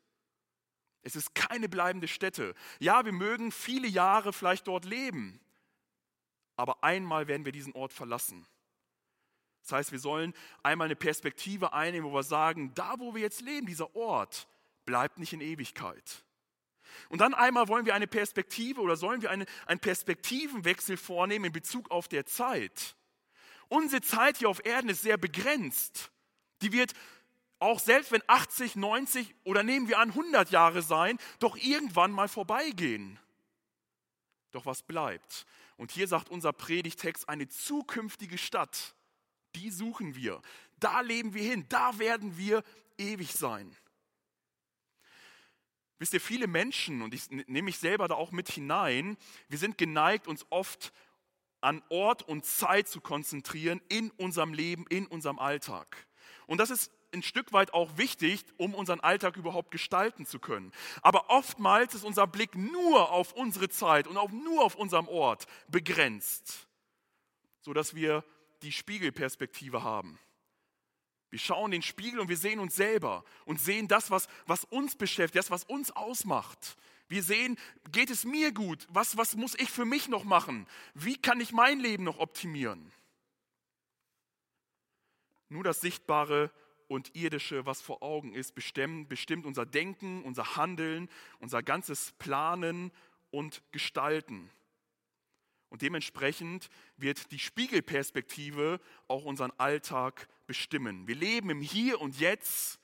Es 1.07 1.15
ist 1.15 1.37
keine 1.37 1.69
bleibende 1.69 2.09
Stätte. 2.09 2.53
Ja, 2.81 3.05
wir 3.05 3.13
mögen 3.13 3.53
viele 3.53 3.87
Jahre 3.87 4.33
vielleicht 4.33 4.67
dort 4.67 4.85
leben, 4.85 5.39
aber 6.57 6.83
einmal 6.83 7.29
werden 7.29 7.45
wir 7.45 7.53
diesen 7.53 7.75
Ort 7.75 7.93
verlassen. 7.93 8.45
Das 9.63 9.71
heißt, 9.71 9.93
wir 9.93 10.01
sollen 10.01 10.35
einmal 10.65 10.87
eine 10.87 10.97
Perspektive 10.97 11.73
einnehmen, 11.73 12.11
wo 12.11 12.13
wir 12.13 12.25
sagen, 12.25 12.75
da 12.75 12.99
wo 12.99 13.15
wir 13.15 13.23
jetzt 13.23 13.41
leben, 13.41 13.69
dieser 13.69 13.95
Ort 13.95 14.49
bleibt 14.85 15.21
nicht 15.21 15.33
in 15.33 15.41
Ewigkeit. 15.41 16.25
Und 17.09 17.21
dann 17.21 17.35
einmal 17.35 17.69
wollen 17.69 17.87
wir 17.87 17.95
eine 17.95 18.09
Perspektive 18.09 18.81
oder 18.81 18.97
sollen 18.97 19.23
wir 19.23 19.31
eine, 19.31 19.47
einen 19.67 19.79
Perspektivenwechsel 19.79 20.97
vornehmen 20.97 21.45
in 21.45 21.53
Bezug 21.53 21.89
auf 21.93 22.09
der 22.09 22.27
Zeit. 22.27 22.97
Unsere 23.69 24.03
Zeit 24.03 24.39
hier 24.39 24.49
auf 24.49 24.65
Erden 24.67 24.89
ist 24.89 25.03
sehr 25.03 25.19
begrenzt. 25.19 26.11
Die 26.63 26.73
wird 26.73 26.95
auch 27.59 27.81
selbst 27.81 28.13
wenn 28.13 28.23
80, 28.27 28.77
90 28.77 29.35
oder 29.45 29.63
nehmen 29.63 29.89
wir 29.89 29.99
an 29.99 30.11
100 30.11 30.51
Jahre 30.51 30.83
sein, 30.83 31.19
doch 31.39 31.57
irgendwann 31.57 32.13
mal 32.13 32.29
vorbeigehen. 32.29 33.19
Doch 34.53 34.67
was 34.67 34.83
bleibt? 34.83 35.47
Und 35.77 35.91
hier 35.91 36.09
sagt 36.09 36.31
unser 36.31 36.53
Predigtext, 36.53 37.29
eine 37.29 37.49
zukünftige 37.49 38.39
Stadt, 38.39 38.95
die 39.55 39.71
suchen 39.71 40.15
wir. 40.15 40.41
Da 40.79 41.01
leben 41.01 41.35
wir 41.35 41.43
hin, 41.43 41.67
da 41.69 41.99
werden 41.99 42.37
wir 42.37 42.63
ewig 42.99 43.33
sein. 43.33 43.75
Wisst 45.99 46.13
ihr, 46.13 46.21
viele 46.21 46.47
Menschen, 46.47 47.01
und 47.01 47.15
ich 47.15 47.31
nehme 47.31 47.63
mich 47.63 47.79
selber 47.79 48.07
da 48.07 48.15
auch 48.15 48.31
mit 48.31 48.51
hinein, 48.51 49.17
wir 49.49 49.59
sind 49.59 49.79
geneigt, 49.79 50.29
uns 50.29 50.45
oft 50.51 50.93
an 51.63 51.83
Ort 51.89 52.23
und 52.23 52.45
Zeit 52.45 52.87
zu 52.87 53.01
konzentrieren 53.01 53.81
in 53.89 54.11
unserem 54.13 54.53
Leben, 54.53 54.87
in 54.89 55.07
unserem 55.07 55.39
Alltag. 55.39 56.07
Und 56.47 56.59
das 56.59 56.71
ist 56.71 56.93
ein 57.17 57.23
Stück 57.23 57.53
weit 57.53 57.75
auch 57.75 57.97
wichtig, 57.97 58.45
um 58.57 58.75
unseren 58.75 59.01
Alltag 59.01 59.37
überhaupt 59.37 59.71
gestalten 59.71 60.27
zu 60.27 60.39
können. 60.39 60.73
Aber 61.03 61.31
oftmals 61.31 61.95
ist 61.95 62.05
unser 62.05 62.27
Blick 62.27 62.55
nur 62.55 63.11
auf 63.11 63.33
unsere 63.33 63.69
Zeit 63.69 64.07
und 64.07 64.17
auch 64.17 64.31
nur 64.31 64.63
auf 64.63 64.77
unserem 64.77 65.09
Ort 65.09 65.47
begrenzt, 65.69 66.69
sodass 67.61 67.95
wir 67.95 68.25
die 68.63 68.73
Spiegelperspektive 68.73 69.83
haben. 69.83 70.19
Wir 71.31 71.39
schauen 71.39 71.67
in 71.67 71.81
den 71.81 71.83
Spiegel 71.83 72.21
und 72.21 72.29
wir 72.29 72.37
sehen 72.37 72.61
uns 72.61 72.77
selber 72.77 73.25
und 73.45 73.61
sehen 73.61 73.89
das, 73.89 74.11
was, 74.11 74.29
was 74.47 74.65
uns 74.65 74.97
beschäftigt, 74.97 75.37
das, 75.37 75.51
was 75.51 75.65
uns 75.65 75.91
ausmacht. 75.91 76.77
Wir 77.09 77.23
sehen, 77.23 77.59
geht 77.93 78.11
es 78.11 78.25
mir 78.25 78.53
gut? 78.53 78.87
Was, 78.91 79.17
was 79.17 79.37
muss 79.37 79.55
ich 79.55 79.71
für 79.71 79.85
mich 79.85 80.09
noch 80.09 80.25
machen? 80.25 80.67
Wie 80.95 81.17
kann 81.17 81.41
ich 81.41 81.53
mein 81.53 81.79
Leben 81.81 82.05
noch 82.05 82.19
optimieren? 82.19 82.93
Nur 85.49 85.63
das 85.63 85.81
Sichtbare 85.81 86.51
und 86.89 87.15
Irdische, 87.15 87.67
was 87.67 87.81
vor 87.83 88.03
Augen 88.03 88.33
ist, 88.33 88.55
bestimmt, 88.55 89.09
bestimmt 89.09 89.47
unser 89.47 89.67
Denken, 89.67 90.23
unser 90.23 90.57
Handeln, 90.57 91.09
unser 91.41 91.63
ganzes 91.63 92.13
Planen 92.19 92.93
und 93.31 93.63
Gestalten. 93.73 94.51
Und 95.69 95.83
dementsprechend 95.83 96.69
wird 96.97 97.33
die 97.33 97.39
Spiegelperspektive 97.39 98.81
auch 99.09 99.25
unseren 99.25 99.53
Alltag 99.59 100.29
bestimmen. 100.47 101.07
Wir 101.09 101.17
leben 101.17 101.51
im 101.51 101.61
Hier 101.61 102.01
und 102.01 102.19
Jetzt. 102.21 102.79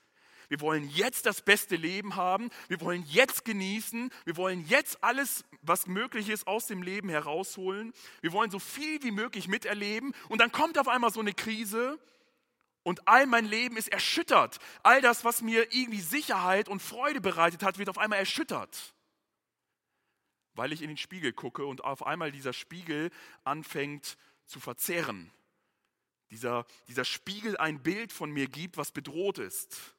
Wir 0.49 0.59
wollen 0.59 0.89
jetzt 0.89 1.25
das 1.25 1.41
beste 1.41 1.75
Leben 1.77 2.15
haben. 2.15 2.49
Wir 2.67 2.81
wollen 2.81 3.03
jetzt 3.07 3.45
genießen. 3.45 4.11
Wir 4.25 4.37
wollen 4.37 4.65
jetzt 4.67 5.03
alles, 5.03 5.45
was 5.61 5.87
möglich 5.87 6.29
ist, 6.29 6.45
aus 6.45 6.67
dem 6.67 6.83
Leben 6.83 7.09
herausholen. 7.09 7.93
Wir 8.21 8.33
wollen 8.33 8.51
so 8.51 8.59
viel 8.59 9.01
wie 9.01 9.11
möglich 9.11 9.47
miterleben. 9.47 10.13
Und 10.27 10.41
dann 10.41 10.51
kommt 10.51 10.77
auf 10.77 10.87
einmal 10.87 11.11
so 11.11 11.21
eine 11.21 11.33
Krise 11.33 11.97
und 12.83 13.07
all 13.07 13.25
mein 13.25 13.45
Leben 13.45 13.77
ist 13.77 13.87
erschüttert. 13.87 14.59
All 14.83 15.01
das, 15.01 15.23
was 15.23 15.41
mir 15.41 15.73
irgendwie 15.73 16.01
Sicherheit 16.01 16.67
und 16.67 16.81
Freude 16.81 17.21
bereitet 17.21 17.63
hat, 17.63 17.77
wird 17.77 17.89
auf 17.89 17.97
einmal 17.97 18.19
erschüttert. 18.19 18.93
Weil 20.53 20.71
ich 20.73 20.81
in 20.81 20.89
den 20.89 20.97
Spiegel 20.97 21.33
gucke 21.33 21.65
und 21.65 21.83
auf 21.83 22.05
einmal 22.05 22.31
dieser 22.31 22.53
Spiegel 22.53 23.09
anfängt 23.43 24.17
zu 24.45 24.59
verzehren. 24.59 25.31
Dieser, 26.29 26.65
dieser 26.87 27.05
Spiegel 27.05 27.57
ein 27.57 27.81
Bild 27.81 28.11
von 28.11 28.31
mir 28.31 28.47
gibt, 28.47 28.77
was 28.77 28.91
bedroht 28.91 29.37
ist. 29.37 29.95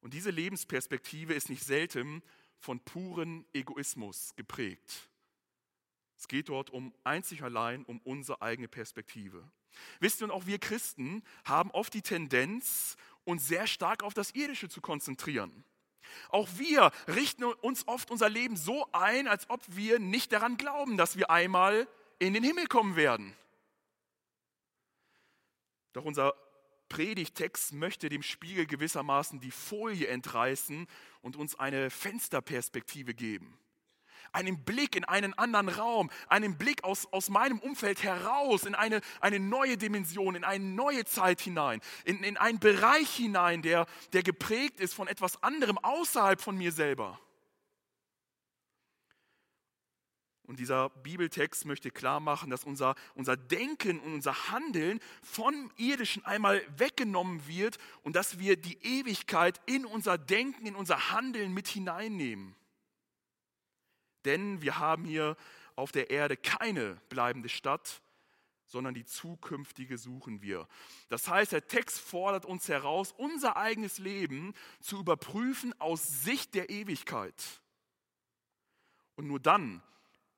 Und 0.00 0.14
diese 0.14 0.30
Lebensperspektive 0.30 1.34
ist 1.34 1.50
nicht 1.50 1.62
selten 1.62 2.22
von 2.58 2.80
puren 2.80 3.46
Egoismus 3.52 4.34
geprägt. 4.36 5.10
Es 6.16 6.28
geht 6.28 6.48
dort 6.48 6.70
um 6.70 6.94
einzig 7.04 7.42
allein 7.42 7.84
um 7.84 7.98
unsere 8.00 8.40
eigene 8.40 8.68
Perspektive. 8.68 9.50
Wisst 9.98 10.20
ihr, 10.20 10.24
und 10.24 10.30
auch 10.30 10.46
wir 10.46 10.58
Christen 10.58 11.22
haben 11.44 11.70
oft 11.70 11.94
die 11.94 12.02
Tendenz, 12.02 12.96
uns 13.24 13.46
sehr 13.46 13.66
stark 13.66 14.02
auf 14.02 14.14
das 14.14 14.34
Irdische 14.34 14.68
zu 14.68 14.80
konzentrieren. 14.80 15.64
Auch 16.30 16.48
wir 16.56 16.90
richten 17.06 17.44
uns 17.44 17.86
oft 17.86 18.10
unser 18.10 18.28
Leben 18.28 18.56
so 18.56 18.90
ein, 18.92 19.28
als 19.28 19.48
ob 19.48 19.60
wir 19.68 19.98
nicht 19.98 20.32
daran 20.32 20.56
glauben, 20.56 20.96
dass 20.96 21.16
wir 21.16 21.30
einmal 21.30 21.86
in 22.18 22.34
den 22.34 22.42
Himmel 22.42 22.66
kommen 22.66 22.96
werden. 22.96 23.36
Doch 25.92 26.04
unser 26.04 26.34
Predigtext 26.88 27.72
möchte 27.72 28.08
dem 28.08 28.22
Spiegel 28.22 28.66
gewissermaßen 28.66 29.40
die 29.40 29.52
Folie 29.52 30.08
entreißen 30.08 30.88
und 31.20 31.36
uns 31.36 31.58
eine 31.58 31.90
Fensterperspektive 31.90 33.14
geben 33.14 33.58
einen 34.32 34.64
Blick 34.64 34.96
in 34.96 35.04
einen 35.04 35.34
anderen 35.34 35.68
Raum, 35.68 36.10
einen 36.28 36.58
Blick 36.58 36.84
aus, 36.84 37.06
aus 37.12 37.28
meinem 37.28 37.58
Umfeld 37.58 38.02
heraus, 38.02 38.64
in 38.64 38.74
eine, 38.74 39.00
eine 39.20 39.40
neue 39.40 39.76
Dimension, 39.76 40.34
in 40.34 40.44
eine 40.44 40.64
neue 40.64 41.04
Zeit 41.04 41.40
hinein, 41.40 41.80
in, 42.04 42.22
in 42.22 42.36
einen 42.36 42.58
Bereich 42.58 43.10
hinein, 43.10 43.62
der, 43.62 43.86
der 44.12 44.22
geprägt 44.22 44.80
ist 44.80 44.94
von 44.94 45.08
etwas 45.08 45.42
anderem 45.42 45.78
außerhalb 45.78 46.40
von 46.40 46.56
mir 46.56 46.72
selber. 46.72 47.18
Und 50.50 50.58
dieser 50.58 50.88
Bibeltext 50.88 51.64
möchte 51.64 51.92
klar 51.92 52.18
machen, 52.18 52.50
dass 52.50 52.64
unser, 52.64 52.96
unser 53.14 53.36
Denken 53.36 54.00
und 54.00 54.14
unser 54.14 54.50
Handeln 54.50 54.98
vom 55.22 55.70
Irdischen 55.76 56.24
einmal 56.24 56.60
weggenommen 56.76 57.46
wird 57.46 57.78
und 58.02 58.16
dass 58.16 58.40
wir 58.40 58.56
die 58.56 58.76
Ewigkeit 58.82 59.60
in 59.66 59.86
unser 59.86 60.18
Denken, 60.18 60.66
in 60.66 60.74
unser 60.74 61.12
Handeln 61.12 61.54
mit 61.54 61.68
hineinnehmen. 61.68 62.56
Denn 64.24 64.62
wir 64.62 64.78
haben 64.78 65.04
hier 65.04 65.36
auf 65.76 65.92
der 65.92 66.10
Erde 66.10 66.36
keine 66.36 67.00
bleibende 67.08 67.48
Stadt, 67.48 68.02
sondern 68.66 68.94
die 68.94 69.04
zukünftige 69.04 69.98
suchen 69.98 70.42
wir. 70.42 70.68
Das 71.08 71.28
heißt, 71.28 71.52
der 71.52 71.66
Text 71.66 71.98
fordert 71.98 72.44
uns 72.44 72.68
heraus, 72.68 73.12
unser 73.16 73.56
eigenes 73.56 73.98
Leben 73.98 74.54
zu 74.80 75.00
überprüfen 75.00 75.78
aus 75.80 76.22
Sicht 76.22 76.54
der 76.54 76.70
Ewigkeit. 76.70 77.60
Und 79.16 79.26
nur 79.26 79.40
dann 79.40 79.82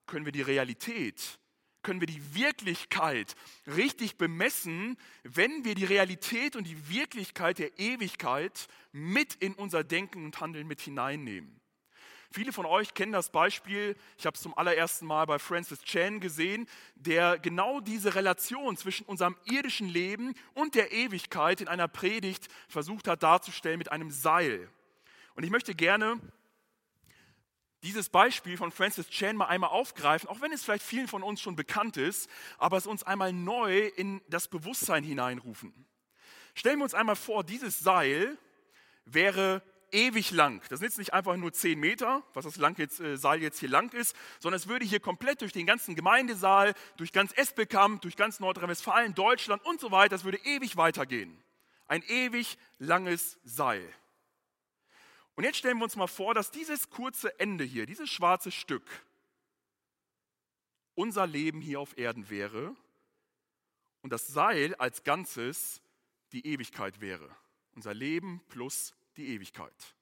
können 0.06 0.24
wir 0.24 0.32
die 0.32 0.42
Realität, 0.42 1.38
können 1.82 2.00
wir 2.00 2.06
die 2.06 2.34
Wirklichkeit 2.34 3.34
richtig 3.66 4.16
bemessen, 4.16 4.96
wenn 5.24 5.64
wir 5.64 5.74
die 5.74 5.84
Realität 5.84 6.56
und 6.56 6.66
die 6.66 6.88
Wirklichkeit 6.88 7.58
der 7.58 7.78
Ewigkeit 7.78 8.66
mit 8.92 9.34
in 9.34 9.54
unser 9.54 9.84
Denken 9.84 10.24
und 10.24 10.40
Handeln 10.40 10.66
mit 10.66 10.80
hineinnehmen. 10.80 11.61
Viele 12.32 12.52
von 12.52 12.64
euch 12.64 12.94
kennen 12.94 13.12
das 13.12 13.28
Beispiel, 13.28 13.94
ich 14.16 14.24
habe 14.24 14.34
es 14.34 14.42
zum 14.42 14.56
allerersten 14.56 15.04
Mal 15.04 15.26
bei 15.26 15.38
Francis 15.38 15.82
Chan 15.82 16.18
gesehen, 16.18 16.66
der 16.94 17.38
genau 17.38 17.80
diese 17.80 18.14
Relation 18.14 18.74
zwischen 18.78 19.04
unserem 19.04 19.36
irdischen 19.44 19.86
Leben 19.88 20.34
und 20.54 20.74
der 20.74 20.92
Ewigkeit 20.92 21.60
in 21.60 21.68
einer 21.68 21.88
Predigt 21.88 22.48
versucht 22.68 23.06
hat 23.06 23.22
darzustellen 23.22 23.76
mit 23.76 23.92
einem 23.92 24.10
Seil. 24.10 24.70
Und 25.34 25.44
ich 25.44 25.50
möchte 25.50 25.74
gerne 25.74 26.18
dieses 27.82 28.08
Beispiel 28.08 28.56
von 28.56 28.72
Francis 28.72 29.10
Chan 29.10 29.36
mal 29.36 29.46
einmal 29.46 29.70
aufgreifen, 29.70 30.28
auch 30.30 30.40
wenn 30.40 30.52
es 30.52 30.64
vielleicht 30.64 30.84
vielen 30.84 31.08
von 31.08 31.22
uns 31.22 31.40
schon 31.42 31.56
bekannt 31.56 31.98
ist, 31.98 32.30
aber 32.56 32.78
es 32.78 32.86
uns 32.86 33.02
einmal 33.02 33.34
neu 33.34 33.88
in 33.96 34.22
das 34.28 34.48
Bewusstsein 34.48 35.04
hineinrufen. 35.04 35.74
Stellen 36.54 36.78
wir 36.78 36.84
uns 36.84 36.94
einmal 36.94 37.16
vor, 37.16 37.44
dieses 37.44 37.78
Seil 37.80 38.38
wäre 39.04 39.62
ewig 39.92 40.30
lang. 40.30 40.62
Das 40.68 40.82
ist 40.82 40.98
nicht 40.98 41.12
einfach 41.12 41.36
nur 41.36 41.52
10 41.52 41.78
Meter, 41.78 42.22
was 42.34 42.44
das 42.44 42.56
lang 42.56 42.78
jetzt, 42.78 43.00
äh, 43.00 43.16
Saal 43.16 43.40
jetzt 43.40 43.60
hier 43.60 43.68
lang 43.68 43.92
ist, 43.92 44.16
sondern 44.40 44.56
es 44.58 44.68
würde 44.68 44.84
hier 44.84 45.00
komplett 45.00 45.40
durch 45.40 45.52
den 45.52 45.66
ganzen 45.66 45.94
Gemeindesaal, 45.94 46.74
durch 46.96 47.12
ganz 47.12 47.32
Esbekamp, 47.32 48.02
durch 48.02 48.16
ganz 48.16 48.40
Nordrhein-Westfalen, 48.40 49.14
Deutschland 49.14 49.64
und 49.64 49.80
so 49.80 49.90
weiter, 49.90 50.10
das 50.10 50.24
würde 50.24 50.38
ewig 50.44 50.76
weitergehen. 50.76 51.42
Ein 51.86 52.02
ewig 52.08 52.58
langes 52.78 53.38
Seil. 53.44 53.86
Und 55.34 55.44
jetzt 55.44 55.58
stellen 55.58 55.78
wir 55.78 55.84
uns 55.84 55.96
mal 55.96 56.06
vor, 56.06 56.34
dass 56.34 56.50
dieses 56.50 56.90
kurze 56.90 57.38
Ende 57.40 57.64
hier, 57.64 57.86
dieses 57.86 58.10
schwarze 58.10 58.50
Stück, 58.50 58.84
unser 60.94 61.26
Leben 61.26 61.60
hier 61.60 61.80
auf 61.80 61.96
Erden 61.96 62.28
wäre 62.28 62.74
und 64.02 64.12
das 64.12 64.26
Seil 64.26 64.74
als 64.74 65.04
Ganzes 65.04 65.80
die 66.32 66.46
Ewigkeit 66.46 67.00
wäre. 67.00 67.28
Unser 67.74 67.94
Leben 67.94 68.42
plus 68.48 68.94
die 69.16 69.28
Ewigkeit. 69.28 69.94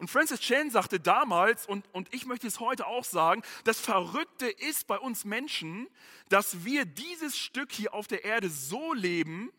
Und 0.00 0.08
Francis 0.08 0.40
Chan 0.40 0.70
sagte 0.70 0.98
damals, 0.98 1.66
und, 1.66 1.86
und 1.92 2.12
ich 2.14 2.24
möchte 2.24 2.46
es 2.46 2.58
heute 2.58 2.86
auch 2.86 3.04
sagen, 3.04 3.42
das 3.64 3.78
Verrückte 3.78 4.48
ist 4.48 4.86
bei 4.86 4.98
uns 4.98 5.26
Menschen, 5.26 5.88
dass 6.30 6.64
wir 6.64 6.86
dieses 6.86 7.36
Stück 7.36 7.70
hier 7.70 7.92
auf 7.92 8.06
der 8.06 8.24
Erde 8.24 8.48
so 8.48 8.94
leben, 8.94 9.52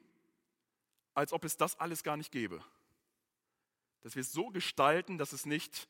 als 1.13 1.31
ob 1.31 1.45
es 1.45 1.57
das 1.57 1.79
alles 1.79 2.01
gar 2.01 2.17
nicht 2.17 2.31
gäbe. 2.31 2.63
Dass 4.01 4.15
wir 4.15 4.21
es 4.21 4.31
so 4.31 4.49
gestalten, 4.49 5.19
dass 5.19 5.31
es 5.31 5.45
nicht 5.45 5.87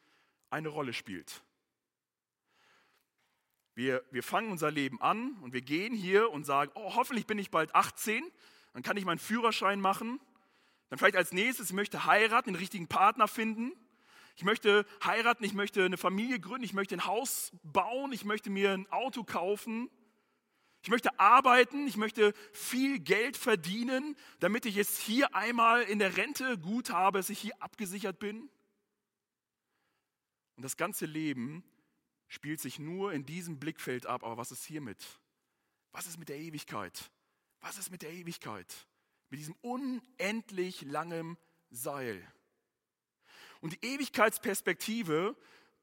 eine 0.50 0.68
Rolle 0.68 0.92
spielt. 0.92 1.44
Wir, 3.74 4.04
wir 4.12 4.22
fangen 4.22 4.52
unser 4.52 4.70
Leben 4.70 5.02
an 5.02 5.38
und 5.42 5.54
wir 5.54 5.62
gehen 5.62 5.94
hier 5.94 6.30
und 6.30 6.44
sagen, 6.44 6.74
oh, 6.76 6.96
hoffentlich 6.96 7.26
bin 7.26 7.40
ich 7.40 7.52
bald 7.52 7.74
18, 7.74 8.30
dann 8.74 8.84
kann 8.84 8.98
ich 8.98 9.06
meinen 9.06 9.18
Führerschein 9.18 9.80
machen 9.80 10.20
dann 10.92 11.00
vielleicht 11.00 11.16
als 11.16 11.32
nächstes, 11.32 11.70
ich 11.70 11.74
möchte 11.74 12.06
heiraten, 12.06 12.50
den 12.52 12.60
richtigen 12.60 12.90
Partner 12.90 13.30
finden. 13.30 13.72
Ich 14.36 14.44
möchte 14.44 14.86
heiraten, 15.06 15.46
ich 15.46 15.54
möchte 15.54 15.86
eine 15.86 15.96
Familie 15.96 16.38
gründen, 16.38 16.66
ich 16.66 16.74
möchte 16.74 16.96
ein 16.96 17.06
Haus 17.06 17.54
bauen, 17.64 18.12
ich 18.12 18.26
möchte 18.26 18.50
mir 18.50 18.72
ein 18.72 18.92
Auto 18.92 19.24
kaufen. 19.24 19.90
Ich 20.84 20.90
möchte 20.90 21.18
arbeiten, 21.18 21.88
ich 21.88 21.96
möchte 21.96 22.34
viel 22.52 23.00
Geld 23.00 23.38
verdienen, 23.38 24.18
damit 24.42 24.66
ich 24.66 24.76
es 24.76 25.00
hier 25.00 25.34
einmal 25.34 25.84
in 25.84 25.98
der 25.98 26.18
Rente 26.18 26.58
gut 26.58 26.90
habe, 26.90 27.20
dass 27.20 27.30
ich 27.30 27.40
hier 27.40 27.54
abgesichert 27.62 28.20
bin. 28.20 28.50
Und 30.58 30.64
das 30.64 30.76
ganze 30.76 31.06
Leben 31.06 31.64
spielt 32.28 32.60
sich 32.60 32.80
nur 32.80 33.14
in 33.14 33.26
diesem 33.26 33.60
Blickfeld 33.60 34.08
ab. 34.08 34.26
Aber 34.26 34.36
was 34.36 34.52
ist 34.52 34.66
hiermit? 34.66 35.22
Was 35.94 36.06
ist 36.06 36.18
mit 36.18 36.28
der 36.28 36.38
Ewigkeit? 36.38 37.10
Was 37.62 37.78
ist 37.78 37.92
mit 37.92 38.02
der 38.02 38.12
Ewigkeit? 38.12 38.88
Mit 39.32 39.40
diesem 39.40 39.56
unendlich 39.62 40.82
langen 40.82 41.38
Seil. 41.70 42.22
Und 43.62 43.74
die 43.74 43.94
Ewigkeitsperspektive 43.94 45.38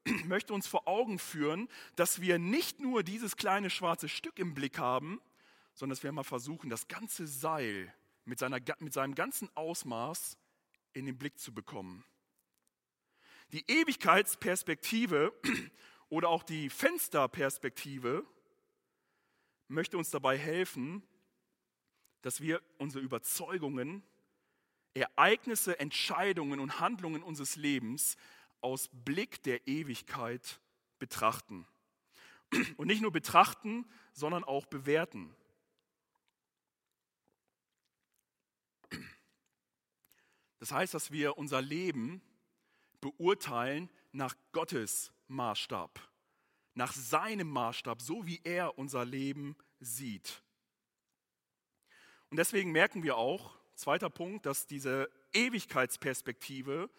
möchte 0.25 0.53
uns 0.53 0.67
vor 0.67 0.87
Augen 0.87 1.17
führen, 1.17 1.67
dass 1.95 2.21
wir 2.21 2.37
nicht 2.37 2.79
nur 2.79 3.03
dieses 3.03 3.35
kleine 3.37 3.69
schwarze 3.69 4.07
Stück 4.07 4.37
im 4.37 4.53
Blick 4.53 4.77
haben, 4.77 5.19
sondern 5.73 5.95
dass 5.95 6.03
wir 6.03 6.11
mal 6.11 6.23
versuchen, 6.23 6.69
das 6.69 6.87
ganze 6.87 7.25
Seil 7.25 7.93
mit, 8.23 8.37
seiner, 8.37 8.59
mit 8.79 8.93
seinem 8.93 9.15
ganzen 9.15 9.49
Ausmaß 9.55 10.37
in 10.93 11.07
den 11.07 11.17
Blick 11.17 11.39
zu 11.39 11.53
bekommen. 11.53 12.05
Die 13.51 13.65
Ewigkeitsperspektive 13.67 15.33
oder 16.09 16.29
auch 16.29 16.43
die 16.43 16.69
Fensterperspektive 16.69 18.27
möchte 19.67 19.97
uns 19.97 20.11
dabei 20.11 20.37
helfen, 20.37 21.01
dass 22.21 22.41
wir 22.41 22.61
unsere 22.77 23.03
Überzeugungen, 23.03 24.03
Ereignisse, 24.93 25.79
Entscheidungen 25.79 26.59
und 26.59 26.79
Handlungen 26.79 27.23
unseres 27.23 27.55
Lebens 27.55 28.17
aus 28.61 28.89
Blick 28.91 29.41
der 29.43 29.67
Ewigkeit 29.67 30.59
betrachten. 30.97 31.65
Und 32.77 32.87
nicht 32.87 33.01
nur 33.01 33.11
betrachten, 33.11 33.85
sondern 34.11 34.43
auch 34.43 34.65
bewerten. 34.65 35.33
Das 40.59 40.71
heißt, 40.71 40.93
dass 40.93 41.11
wir 41.11 41.37
unser 41.37 41.61
Leben 41.61 42.21
beurteilen 42.99 43.89
nach 44.11 44.35
Gottes 44.51 45.13
Maßstab, 45.27 45.99
nach 46.73 46.91
seinem 46.91 47.49
Maßstab, 47.49 48.01
so 48.01 48.25
wie 48.25 48.41
er 48.43 48.77
unser 48.77 49.05
Leben 49.05 49.55
sieht. 49.79 50.43
Und 52.29 52.37
deswegen 52.37 52.71
merken 52.71 53.03
wir 53.03 53.17
auch, 53.17 53.57
zweiter 53.75 54.09
Punkt, 54.09 54.45
dass 54.45 54.67
diese 54.67 55.09
Ewigkeitsperspektive 55.33 56.89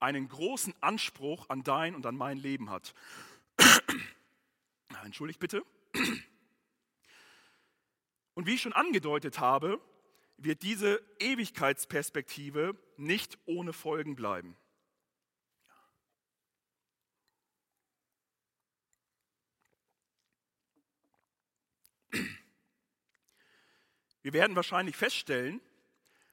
einen 0.00 0.28
großen 0.28 0.74
Anspruch 0.80 1.48
an 1.48 1.62
dein 1.62 1.94
und 1.94 2.06
an 2.06 2.16
mein 2.16 2.38
Leben 2.38 2.70
hat. 2.70 2.94
Entschuldigt 5.04 5.38
bitte. 5.40 5.62
Und 8.34 8.46
wie 8.46 8.54
ich 8.54 8.62
schon 8.62 8.72
angedeutet 8.72 9.38
habe, 9.40 9.80
wird 10.38 10.62
diese 10.62 11.02
Ewigkeitsperspektive 11.18 12.74
nicht 12.96 13.38
ohne 13.44 13.72
Folgen 13.72 14.16
bleiben. 14.16 14.56
Wir 24.22 24.32
werden 24.32 24.56
wahrscheinlich 24.56 24.96
feststellen, 24.96 25.60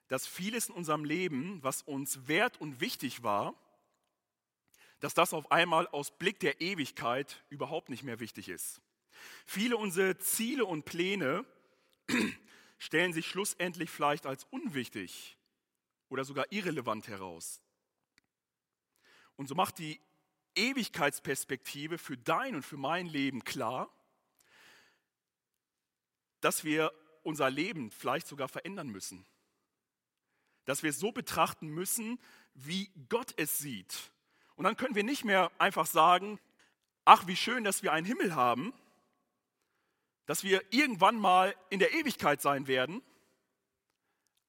dass 0.07 0.27
vieles 0.27 0.69
in 0.69 0.75
unserem 0.75 1.05
Leben, 1.05 1.61
was 1.63 1.81
uns 1.81 2.27
wert 2.27 2.59
und 2.59 2.81
wichtig 2.81 3.23
war, 3.23 3.55
dass 4.99 5.13
das 5.13 5.33
auf 5.33 5.51
einmal 5.51 5.87
aus 5.87 6.17
Blick 6.17 6.39
der 6.39 6.59
Ewigkeit 6.61 7.43
überhaupt 7.49 7.89
nicht 7.89 8.03
mehr 8.03 8.19
wichtig 8.19 8.49
ist. 8.49 8.81
Viele 9.45 9.77
unserer 9.77 10.17
Ziele 10.17 10.65
und 10.65 10.85
Pläne 10.85 11.45
stellen 12.77 13.13
sich 13.13 13.27
schlussendlich 13.27 13.89
vielleicht 13.89 14.25
als 14.25 14.45
unwichtig 14.45 15.37
oder 16.09 16.23
sogar 16.23 16.51
irrelevant 16.51 17.07
heraus. 17.07 17.61
Und 19.35 19.47
so 19.47 19.55
macht 19.55 19.77
die 19.77 19.99
Ewigkeitsperspektive 20.55 21.97
für 21.97 22.17
dein 22.17 22.55
und 22.55 22.63
für 22.63 22.77
mein 22.77 23.05
Leben 23.05 23.43
klar, 23.43 23.89
dass 26.41 26.63
wir 26.63 26.91
unser 27.27 27.49
Leben 27.49 27.91
vielleicht 27.91 28.27
sogar 28.27 28.47
verändern 28.47 28.87
müssen 28.87 29.25
dass 30.67 30.83
wir 30.83 30.89
es 30.89 30.99
so 30.99 31.13
betrachten 31.13 31.69
müssen, 31.69 32.19
wie 32.53 32.91
Gott 33.07 33.33
es 33.37 33.57
sieht. 33.57 34.11
Und 34.55 34.65
dann 34.65 34.75
können 34.75 34.95
wir 34.95 35.03
nicht 35.05 35.23
mehr 35.23 35.49
einfach 35.59 35.85
sagen, 35.85 36.41
ach, 37.05 37.25
wie 37.25 37.37
schön, 37.37 37.63
dass 37.63 37.83
wir 37.83 37.93
einen 37.93 38.05
Himmel 38.05 38.35
haben, 38.35 38.73
dass 40.25 40.43
wir 40.43 40.61
irgendwann 40.73 41.15
mal 41.15 41.55
in 41.69 41.79
der 41.79 41.93
Ewigkeit 41.93 42.41
sein 42.41 42.67
werden, 42.67 43.01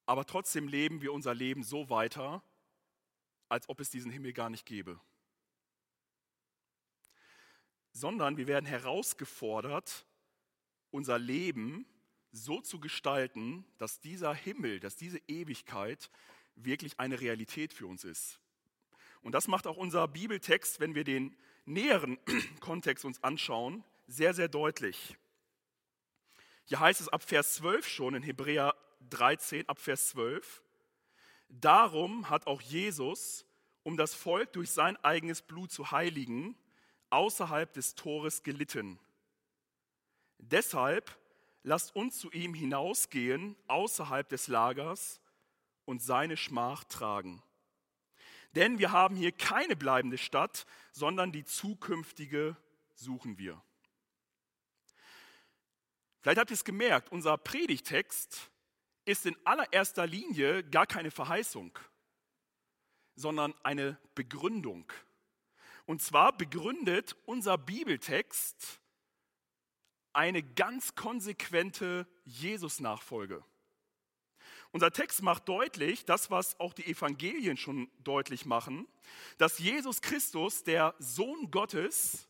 aber 0.05 0.25
trotzdem 0.25 0.67
leben 0.67 1.01
wir 1.01 1.13
unser 1.13 1.33
Leben 1.33 1.63
so 1.63 1.89
weiter, 1.89 2.43
als 3.47 3.69
ob 3.69 3.79
es 3.79 3.89
diesen 3.89 4.11
Himmel 4.11 4.33
gar 4.33 4.49
nicht 4.49 4.65
gäbe. 4.65 4.99
Sondern 7.93 8.35
wir 8.35 8.47
werden 8.47 8.65
herausgefordert, 8.65 10.05
unser 10.91 11.17
Leben 11.17 11.85
so 12.31 12.61
zu 12.61 12.79
gestalten, 12.79 13.65
dass 13.77 13.99
dieser 13.99 14.33
Himmel, 14.33 14.79
dass 14.79 14.95
diese 14.95 15.19
Ewigkeit 15.27 16.09
wirklich 16.55 16.99
eine 16.99 17.19
Realität 17.19 17.73
für 17.73 17.87
uns 17.87 18.03
ist. 18.03 18.39
Und 19.21 19.33
das 19.33 19.47
macht 19.47 19.67
auch 19.67 19.77
unser 19.77 20.07
Bibeltext, 20.07 20.79
wenn 20.79 20.95
wir 20.95 21.03
den 21.03 21.35
näheren 21.65 22.17
Kontext 22.59 23.05
uns 23.05 23.23
anschauen, 23.23 23.83
sehr, 24.07 24.33
sehr 24.33 24.47
deutlich. 24.47 25.17
Hier 26.65 26.79
heißt 26.79 27.01
es 27.01 27.09
ab 27.09 27.23
Vers 27.23 27.55
12 27.55 27.87
schon 27.87 28.15
in 28.15 28.23
Hebräer 28.23 28.75
13, 29.09 29.67
ab 29.67 29.79
Vers 29.79 30.09
12, 30.09 30.61
Darum 31.49 32.29
hat 32.29 32.45
auch 32.45 32.61
Jesus, 32.61 33.45
um 33.83 33.97
das 33.97 34.13
Volk 34.13 34.53
durch 34.53 34.69
sein 34.69 34.97
eigenes 35.03 35.41
Blut 35.41 35.71
zu 35.71 35.91
heiligen, 35.91 36.55
außerhalb 37.09 37.73
des 37.73 37.95
Tores 37.95 38.43
gelitten. 38.43 38.99
Deshalb 40.37 41.17
lasst 41.63 41.95
uns 41.95 42.19
zu 42.19 42.31
ihm 42.31 42.53
hinausgehen 42.53 43.55
außerhalb 43.67 44.27
des 44.29 44.47
Lagers 44.47 45.21
und 45.85 46.01
seine 46.01 46.37
Schmach 46.37 46.83
tragen. 46.83 47.41
Denn 48.55 48.79
wir 48.79 48.91
haben 48.91 49.15
hier 49.15 49.31
keine 49.31 49.75
bleibende 49.75 50.17
Stadt, 50.17 50.65
sondern 50.91 51.31
die 51.31 51.43
zukünftige 51.43 52.55
suchen 52.95 53.37
wir. 53.37 53.61
Vielleicht 56.21 56.39
habt 56.39 56.51
ihr 56.51 56.55
es 56.55 56.65
gemerkt, 56.65 57.11
unser 57.11 57.37
Predigtext 57.37 58.51
ist 59.05 59.25
in 59.25 59.37
allererster 59.45 60.05
Linie 60.05 60.63
gar 60.63 60.85
keine 60.85 61.11
Verheißung, 61.11 61.77
sondern 63.15 63.53
eine 63.63 63.97
Begründung. 64.15 64.91
Und 65.85 66.01
zwar 66.01 66.35
begründet 66.35 67.15
unser 67.25 67.57
Bibeltext 67.57 68.79
eine 70.13 70.43
ganz 70.43 70.95
konsequente 70.95 72.07
Jesus-Nachfolge. 72.25 73.43
Unser 74.71 74.91
Text 74.91 75.23
macht 75.23 75.49
deutlich, 75.49 76.05
das, 76.05 76.29
was 76.29 76.59
auch 76.59 76.73
die 76.73 76.85
Evangelien 76.85 77.57
schon 77.57 77.89
deutlich 78.03 78.45
machen, 78.45 78.87
dass 79.37 79.57
Jesus 79.57 80.01
Christus, 80.01 80.63
der 80.63 80.93
Sohn 80.99 81.49
Gottes, 81.49 82.27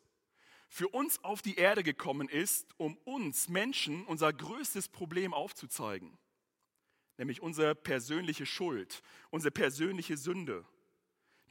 für 0.69 0.87
uns 0.87 1.21
auf 1.23 1.41
die 1.41 1.55
Erde 1.55 1.83
gekommen 1.83 2.29
ist, 2.29 2.67
um 2.77 2.95
uns 2.97 3.49
Menschen 3.49 4.05
unser 4.05 4.31
größtes 4.31 4.87
Problem 4.87 5.33
aufzuzeigen, 5.33 6.17
nämlich 7.17 7.41
unsere 7.41 7.75
persönliche 7.75 8.45
Schuld, 8.45 9.01
unsere 9.31 9.51
persönliche 9.51 10.15
Sünde, 10.15 10.63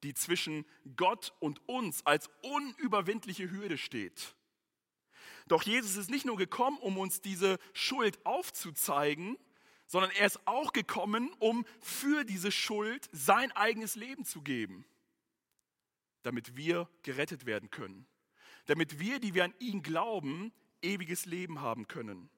die 0.05 0.15
zwischen 0.15 0.65
Gott 0.97 1.35
und 1.41 1.61
uns 1.69 2.07
als 2.07 2.31
unüberwindliche 2.43 3.51
Hürde 3.51 3.77
steht. 3.77 4.37
Doch 5.49 5.63
Jesus 5.63 5.97
ist 5.97 6.11
nicht 6.11 6.27
nur 6.27 6.37
gekommen, 6.37 6.79
um 6.79 6.99
uns 6.99 7.21
diese 7.21 7.59
Schuld 7.73 8.25
aufzuzeigen, 8.25 9.39
sondern 9.87 10.11
er 10.13 10.27
ist 10.27 10.47
auch 10.47 10.73
gekommen, 10.73 11.33
um 11.39 11.65
für 11.81 12.25
diese 12.25 12.53
Schuld 12.53 13.09
sein 13.13 13.51
eigenes 13.53 13.97
Leben 13.97 14.25
zu 14.25 14.43
geben, 14.43 14.85
damit 16.23 16.57
wir 16.57 16.89
gerettet 17.03 17.47
werden 17.47 17.71
können, 17.71 18.07
damit 18.67 19.01
wir, 19.01 19.19
die 19.19 19.35
wir 19.35 19.45
an 19.45 19.55
ihn 19.59 19.83
glauben, 19.83 20.53
ewiges 20.83 21.25
Leben 21.25 21.63
haben 21.63 21.89
können. 21.89 22.29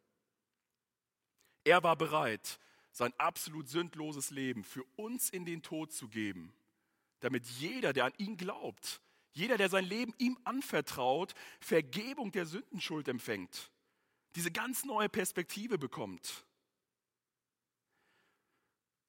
Er 1.65 1.83
war 1.83 1.97
bereit, 1.97 2.61
sein 2.93 3.13
absolut 3.19 3.69
sündloses 3.69 4.31
Leben 4.31 4.63
für 4.63 4.85
uns 4.97 5.31
in 5.31 5.45
den 5.45 5.63
Tod 5.63 5.93
zu 5.93 6.09
geben, 6.09 6.55
damit 7.19 7.47
jeder, 7.47 7.93
der 7.93 8.05
an 8.07 8.15
ihn 8.17 8.37
glaubt, 8.37 9.01
jeder, 9.33 9.57
der 9.57 9.69
sein 9.69 9.85
Leben 9.85 10.15
ihm 10.19 10.39
anvertraut, 10.45 11.35
Vergebung 11.61 12.33
der 12.33 12.47
Sündenschuld 12.47 13.09
empfängt, 13.09 13.71
diese 14.35 14.51
ganz 14.51 14.85
neue 14.85 15.09
Perspektive 15.09 15.79
bekommt. 15.79 16.45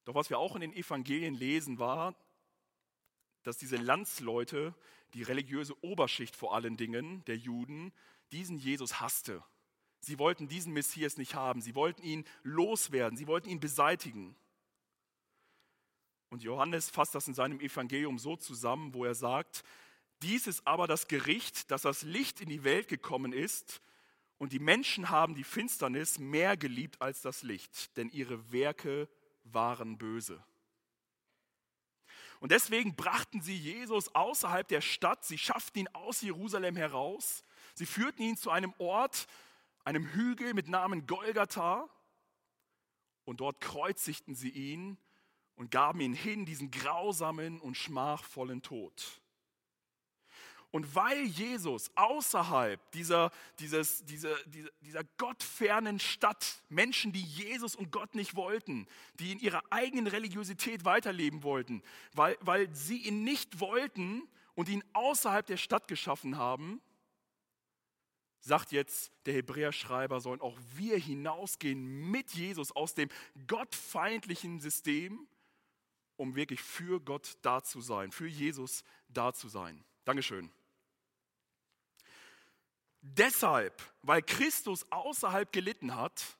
Doch 0.05 0.15
was 0.15 0.29
wir 0.29 0.39
auch 0.39 0.55
in 0.55 0.61
den 0.61 0.73
Evangelien 0.73 1.35
lesen, 1.35 1.79
war, 1.79 2.15
dass 3.43 3.57
diese 3.57 3.77
Landsleute, 3.77 4.75
die 5.13 5.23
religiöse 5.23 5.75
Oberschicht 5.83 6.35
vor 6.35 6.55
allen 6.55 6.77
Dingen 6.77 7.23
der 7.25 7.37
Juden, 7.37 7.91
diesen 8.31 8.57
Jesus 8.57 8.99
hasste. 8.99 9.43
Sie 9.99 10.17
wollten 10.17 10.47
diesen 10.47 10.73
Messias 10.73 11.17
nicht 11.17 11.35
haben. 11.35 11.61
Sie 11.61 11.75
wollten 11.75 12.01
ihn 12.01 12.25
loswerden. 12.43 13.17
Sie 13.17 13.27
wollten 13.27 13.49
ihn 13.49 13.59
beseitigen. 13.59 14.35
Und 16.29 16.43
Johannes 16.43 16.89
fasst 16.89 17.13
das 17.13 17.27
in 17.27 17.33
seinem 17.33 17.59
Evangelium 17.59 18.17
so 18.17 18.35
zusammen, 18.35 18.93
wo 18.93 19.05
er 19.05 19.15
sagt, 19.15 19.63
dies 20.21 20.47
ist 20.47 20.65
aber 20.67 20.87
das 20.87 21.07
Gericht, 21.07 21.71
dass 21.71 21.83
das 21.83 22.03
Licht 22.03 22.41
in 22.41 22.49
die 22.49 22.63
Welt 22.63 22.87
gekommen 22.87 23.33
ist 23.33 23.81
und 24.37 24.53
die 24.53 24.59
Menschen 24.59 25.09
haben 25.09 25.35
die 25.35 25.43
Finsternis 25.43 26.19
mehr 26.19 26.57
geliebt 26.57 27.01
als 27.01 27.21
das 27.21 27.43
Licht, 27.43 27.95
denn 27.97 28.09
ihre 28.09 28.51
Werke 28.51 29.07
waren 29.43 29.97
böse. 29.97 30.43
Und 32.39 32.51
deswegen 32.51 32.95
brachten 32.95 33.41
sie 33.41 33.55
Jesus 33.55 34.15
außerhalb 34.15 34.67
der 34.67 34.81
Stadt, 34.81 35.23
sie 35.23 35.37
schafften 35.37 35.81
ihn 35.81 35.87
aus 35.89 36.21
Jerusalem 36.21 36.75
heraus, 36.75 37.43
sie 37.75 37.85
führten 37.85 38.23
ihn 38.23 38.35
zu 38.35 38.49
einem 38.49 38.73
Ort, 38.79 39.27
einem 39.85 40.07
Hügel 40.07 40.55
mit 40.55 40.67
Namen 40.67 41.05
Golgatha 41.05 41.87
und 43.25 43.41
dort 43.41 43.61
kreuzigten 43.61 44.33
sie 44.33 44.49
ihn 44.49 44.97
und 45.55 45.69
gaben 45.69 46.01
ihn 46.01 46.13
hin, 46.13 46.45
diesen 46.45 46.71
grausamen 46.71 47.61
und 47.61 47.77
schmachvollen 47.77 48.63
Tod. 48.63 49.20
Und 50.71 50.95
weil 50.95 51.25
Jesus 51.25 51.91
außerhalb 51.95 52.79
dieser, 52.91 53.31
dieses, 53.59 54.05
dieser, 54.05 54.33
dieser, 54.45 54.69
dieser 54.79 55.03
gottfernen 55.17 55.99
Stadt 55.99 56.63
Menschen, 56.69 57.11
die 57.11 57.23
Jesus 57.23 57.75
und 57.75 57.91
Gott 57.91 58.15
nicht 58.15 58.35
wollten, 58.35 58.87
die 59.19 59.33
in 59.33 59.39
ihrer 59.39 59.63
eigenen 59.69 60.07
Religiosität 60.07 60.85
weiterleben 60.85 61.43
wollten, 61.43 61.83
weil, 62.13 62.37
weil 62.39 62.73
sie 62.73 62.99
ihn 62.99 63.25
nicht 63.25 63.59
wollten 63.59 64.23
und 64.55 64.69
ihn 64.69 64.83
außerhalb 64.93 65.45
der 65.45 65.57
Stadt 65.57 65.89
geschaffen 65.89 66.37
haben, 66.37 66.81
sagt 68.39 68.71
jetzt 68.71 69.11
der 69.25 69.33
Hebräerschreiber, 69.33 70.21
sollen 70.21 70.39
auch 70.39 70.57
wir 70.75 70.97
hinausgehen 70.97 72.09
mit 72.09 72.31
Jesus 72.31 72.71
aus 72.71 72.95
dem 72.95 73.09
gottfeindlichen 73.45 74.61
System, 74.61 75.27
um 76.15 76.35
wirklich 76.35 76.61
für 76.61 77.01
Gott 77.01 77.37
da 77.41 77.61
zu 77.61 77.81
sein, 77.81 78.11
für 78.13 78.27
Jesus 78.27 78.83
da 79.09 79.33
zu 79.33 79.49
sein. 79.49 79.83
Dankeschön. 80.05 80.49
Deshalb, 83.01 83.81
weil 84.03 84.21
Christus 84.21 84.85
außerhalb 84.91 85.51
gelitten 85.51 85.95
hat, 85.95 86.37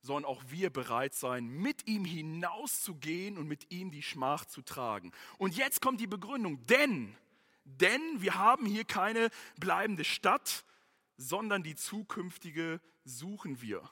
sollen 0.00 0.24
auch 0.24 0.42
wir 0.48 0.70
bereit 0.70 1.14
sein, 1.14 1.46
mit 1.46 1.86
ihm 1.86 2.04
hinauszugehen 2.04 3.38
und 3.38 3.46
mit 3.46 3.70
ihm 3.70 3.90
die 3.90 4.02
Schmach 4.02 4.44
zu 4.44 4.62
tragen. 4.62 5.12
Und 5.38 5.56
jetzt 5.56 5.80
kommt 5.80 6.00
die 6.00 6.06
Begründung, 6.06 6.64
denn, 6.66 7.16
denn 7.64 8.20
wir 8.20 8.34
haben 8.34 8.66
hier 8.66 8.84
keine 8.84 9.30
bleibende 9.58 10.04
Stadt, 10.04 10.64
sondern 11.16 11.62
die 11.62 11.74
zukünftige 11.74 12.80
suchen 13.04 13.60
wir. 13.62 13.88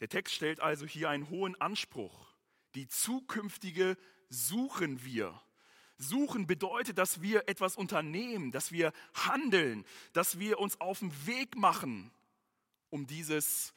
Der 0.00 0.08
Text 0.08 0.34
stellt 0.34 0.60
also 0.60 0.86
hier 0.86 1.10
einen 1.10 1.30
hohen 1.30 1.58
Anspruch. 1.60 2.34
Die 2.74 2.88
zukünftige 2.88 3.96
suchen 4.28 5.04
wir. 5.04 5.40
Suchen 5.98 6.46
bedeutet, 6.46 6.98
dass 6.98 7.22
wir 7.22 7.48
etwas 7.48 7.76
unternehmen, 7.76 8.52
dass 8.52 8.72
wir 8.72 8.92
handeln, 9.14 9.84
dass 10.12 10.38
wir 10.38 10.58
uns 10.58 10.80
auf 10.80 10.98
den 10.98 11.26
Weg 11.26 11.56
machen, 11.56 12.10
um 12.90 13.06
dieses, 13.06 13.72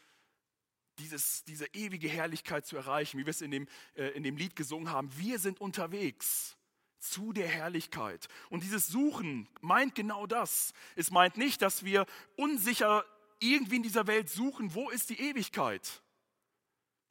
dieses, 1.00 1.44
diese 1.46 1.68
ewige 1.74 2.10
Herrlichkeit 2.10 2.66
zu 2.66 2.76
erreichen, 2.76 3.18
wie 3.18 3.26
wir 3.26 3.32
es 3.32 3.42
in 3.42 3.52
dem, 3.52 3.68
äh, 3.96 4.10
in 4.10 4.24
dem 4.24 4.38
Lied 4.38 4.56
gesungen 4.56 4.92
haben. 4.92 5.10
Wir 5.18 5.40
sind 5.40 5.62
unterwegs 5.62 6.58
zu 7.00 7.32
der 7.32 7.48
Herrlichkeit. 7.48 8.28
Und 8.50 8.64
dieses 8.64 8.88
Suchen 8.88 9.48
meint 9.62 9.96
genau 9.96 10.28
das. 10.28 10.74
Es 10.96 11.12
meint 11.12 11.38
nicht, 11.38 11.62
dass 11.62 11.86
wir 11.86 12.06
unsicher 12.36 13.06
irgendwie 13.40 13.78
in 13.78 13.84
dieser 13.84 14.08
Welt 14.08 14.30
suchen, 14.30 14.74
wo 14.76 14.90
ist 14.90 15.10
die 15.10 15.22
Ewigkeit, 15.22 16.02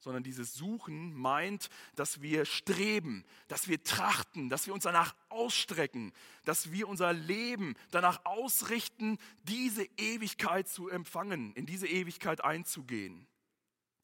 sondern 0.01 0.23
dieses 0.23 0.55
Suchen 0.55 1.13
meint, 1.15 1.69
dass 1.95 2.23
wir 2.23 2.45
streben, 2.45 3.25
dass 3.49 3.69
wir 3.69 3.83
trachten, 3.83 4.49
dass 4.49 4.67
wir 4.67 4.75
uns 4.75 4.85
danach 4.85 5.15
ausstrecken, 5.29 6.13
dass 6.45 6.73
wir 6.73 6.89
unser 6.89 7.13
Leben 7.13 7.75
danach 7.91 8.25
ausrichten, 8.25 9.19
diese 9.45 9.85
Ewigkeit 9.97 10.69
zu 10.69 10.89
empfangen, 10.89 11.53
in 11.55 11.67
diese 11.67 11.89
Ewigkeit 11.89 12.45
einzugehen, 12.45 13.27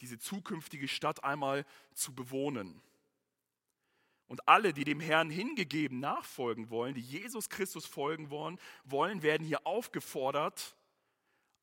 diese 0.00 0.18
zukünftige 0.18 0.88
Stadt 0.88 1.22
einmal 1.22 1.64
zu 1.94 2.14
bewohnen. 2.14 2.83
Und 4.26 4.48
alle, 4.48 4.72
die 4.72 4.85
dem 4.85 5.00
Herrn 5.00 5.30
hingegeben 5.30 6.00
nachfolgen 6.00 6.70
wollen, 6.70 6.94
die 6.94 7.00
Jesus 7.00 7.48
Christus 7.48 7.87
folgen 7.87 8.30
wollen, 8.30 8.59
werden 9.22 9.46
hier 9.46 9.66
aufgefordert, 9.66 10.74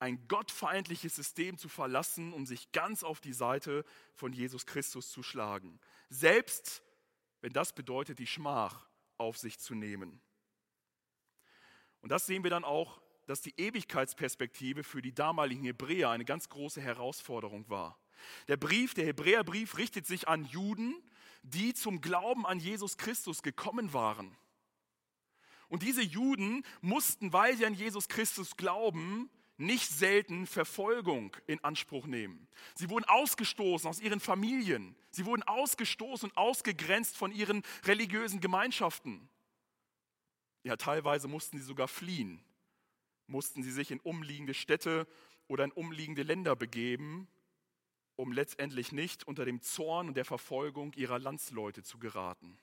ein 0.01 0.27
gottfeindliches 0.27 1.15
System 1.15 1.59
zu 1.59 1.69
verlassen, 1.69 2.33
um 2.33 2.47
sich 2.47 2.71
ganz 2.71 3.03
auf 3.03 3.21
die 3.21 3.33
Seite 3.33 3.85
von 4.15 4.33
Jesus 4.33 4.65
Christus 4.65 5.11
zu 5.11 5.21
schlagen. 5.21 5.79
Selbst 6.09 6.81
wenn 7.41 7.53
das 7.53 7.73
bedeutet, 7.73 8.17
die 8.17 8.25
Schmach 8.25 8.87
auf 9.19 9.37
sich 9.37 9.59
zu 9.59 9.75
nehmen. 9.75 10.19
Und 12.01 12.11
das 12.11 12.25
sehen 12.25 12.43
wir 12.43 12.49
dann 12.49 12.63
auch, 12.63 12.99
dass 13.27 13.41
die 13.41 13.53
Ewigkeitsperspektive 13.57 14.83
für 14.83 15.03
die 15.03 15.13
damaligen 15.13 15.65
Hebräer 15.65 16.09
eine 16.09 16.25
ganz 16.25 16.49
große 16.49 16.81
Herausforderung 16.81 17.69
war. 17.69 17.99
Der 18.47 18.57
Brief, 18.57 18.95
der 18.95 19.05
Hebräerbrief 19.05 19.77
richtet 19.77 20.07
sich 20.07 20.27
an 20.27 20.45
Juden, 20.45 20.95
die 21.43 21.75
zum 21.75 22.01
Glauben 22.01 22.47
an 22.47 22.59
Jesus 22.59 22.97
Christus 22.97 23.43
gekommen 23.43 23.93
waren. 23.93 24.35
Und 25.67 25.83
diese 25.83 26.01
Juden 26.01 26.65
mussten, 26.81 27.33
weil 27.33 27.55
sie 27.55 27.67
an 27.67 27.75
Jesus 27.75 28.07
Christus 28.07 28.57
glauben, 28.57 29.29
nicht 29.61 29.89
selten 29.89 30.47
Verfolgung 30.47 31.35
in 31.47 31.63
Anspruch 31.63 32.05
nehmen. 32.05 32.47
Sie 32.75 32.89
wurden 32.89 33.05
ausgestoßen 33.05 33.89
aus 33.89 34.01
ihren 34.01 34.19
Familien. 34.19 34.95
Sie 35.11 35.25
wurden 35.25 35.43
ausgestoßen 35.43 36.29
und 36.29 36.37
ausgegrenzt 36.37 37.15
von 37.15 37.31
ihren 37.31 37.63
religiösen 37.85 38.39
Gemeinschaften. 38.39 39.29
Ja, 40.63 40.75
teilweise 40.75 41.27
mussten 41.27 41.57
sie 41.57 41.63
sogar 41.63 41.87
fliehen, 41.87 42.43
mussten 43.27 43.63
sie 43.63 43.71
sich 43.71 43.91
in 43.91 43.99
umliegende 43.99 44.53
Städte 44.53 45.07
oder 45.47 45.63
in 45.63 45.71
umliegende 45.71 46.23
Länder 46.23 46.55
begeben, 46.55 47.27
um 48.15 48.31
letztendlich 48.31 48.91
nicht 48.91 49.27
unter 49.27 49.45
dem 49.45 49.61
Zorn 49.61 50.09
und 50.09 50.17
der 50.17 50.25
Verfolgung 50.25 50.93
ihrer 50.93 51.17
Landsleute 51.17 51.81
zu 51.81 51.97
geraten. 51.97 52.59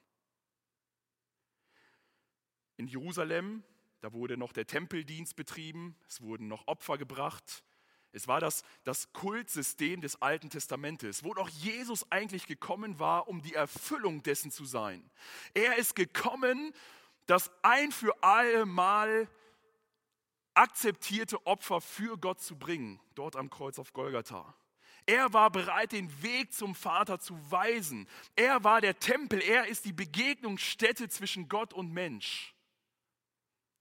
In 2.77 2.87
Jerusalem 2.87 3.65
da 4.01 4.13
wurde 4.13 4.37
noch 4.37 4.53
der 4.53 4.67
Tempeldienst 4.67 5.37
betrieben, 5.37 5.97
es 6.09 6.21
wurden 6.21 6.49
noch 6.49 6.67
Opfer 6.67 6.99
gebracht. 6.99 7.65
Es 8.13 8.27
war 8.27 8.41
das, 8.41 8.63
das 8.85 9.13
Kultsystem 9.13 10.01
des 10.01 10.23
Alten 10.23 10.51
Testamentes, 10.51 11.25
wo 11.25 11.35
doch 11.35 11.49
Jesus 11.49 12.11
eigentlich 12.11 12.47
gekommen 12.47 12.99
war, 12.99 13.29
um 13.29 13.43
die 13.43 13.55
Erfüllung 13.55 14.23
dessen 14.23 14.51
zu 14.51 14.65
sein. 14.65 15.11
Er 15.53 15.77
ist 15.77 15.95
gekommen, 15.95 16.73
das 17.27 17.51
ein 17.63 17.93
für 17.93 18.23
alle 18.23 18.65
Mal 18.65 19.29
akzeptierte 20.55 21.47
Opfer 21.47 21.81
für 21.81 22.17
Gott 22.19 22.41
zu 22.41 22.57
bringen, 22.57 22.99
dort 23.15 23.37
am 23.37 23.51
Kreuz 23.51 23.79
auf 23.79 23.93
Golgatha. 23.93 24.55
Er 25.07 25.33
war 25.33 25.51
bereit, 25.51 25.93
den 25.93 26.23
Weg 26.23 26.53
zum 26.53 26.75
Vater 26.75 27.19
zu 27.19 27.35
weisen. 27.51 28.09
Er 28.37 28.65
war 28.65 28.81
der 28.81 28.99
Tempel, 28.99 29.41
er 29.41 29.67
ist 29.67 29.85
die 29.85 29.93
Begegnungsstätte 29.93 31.09
zwischen 31.09 31.49
Gott 31.49 31.73
und 31.73 31.93
Mensch. 31.93 32.55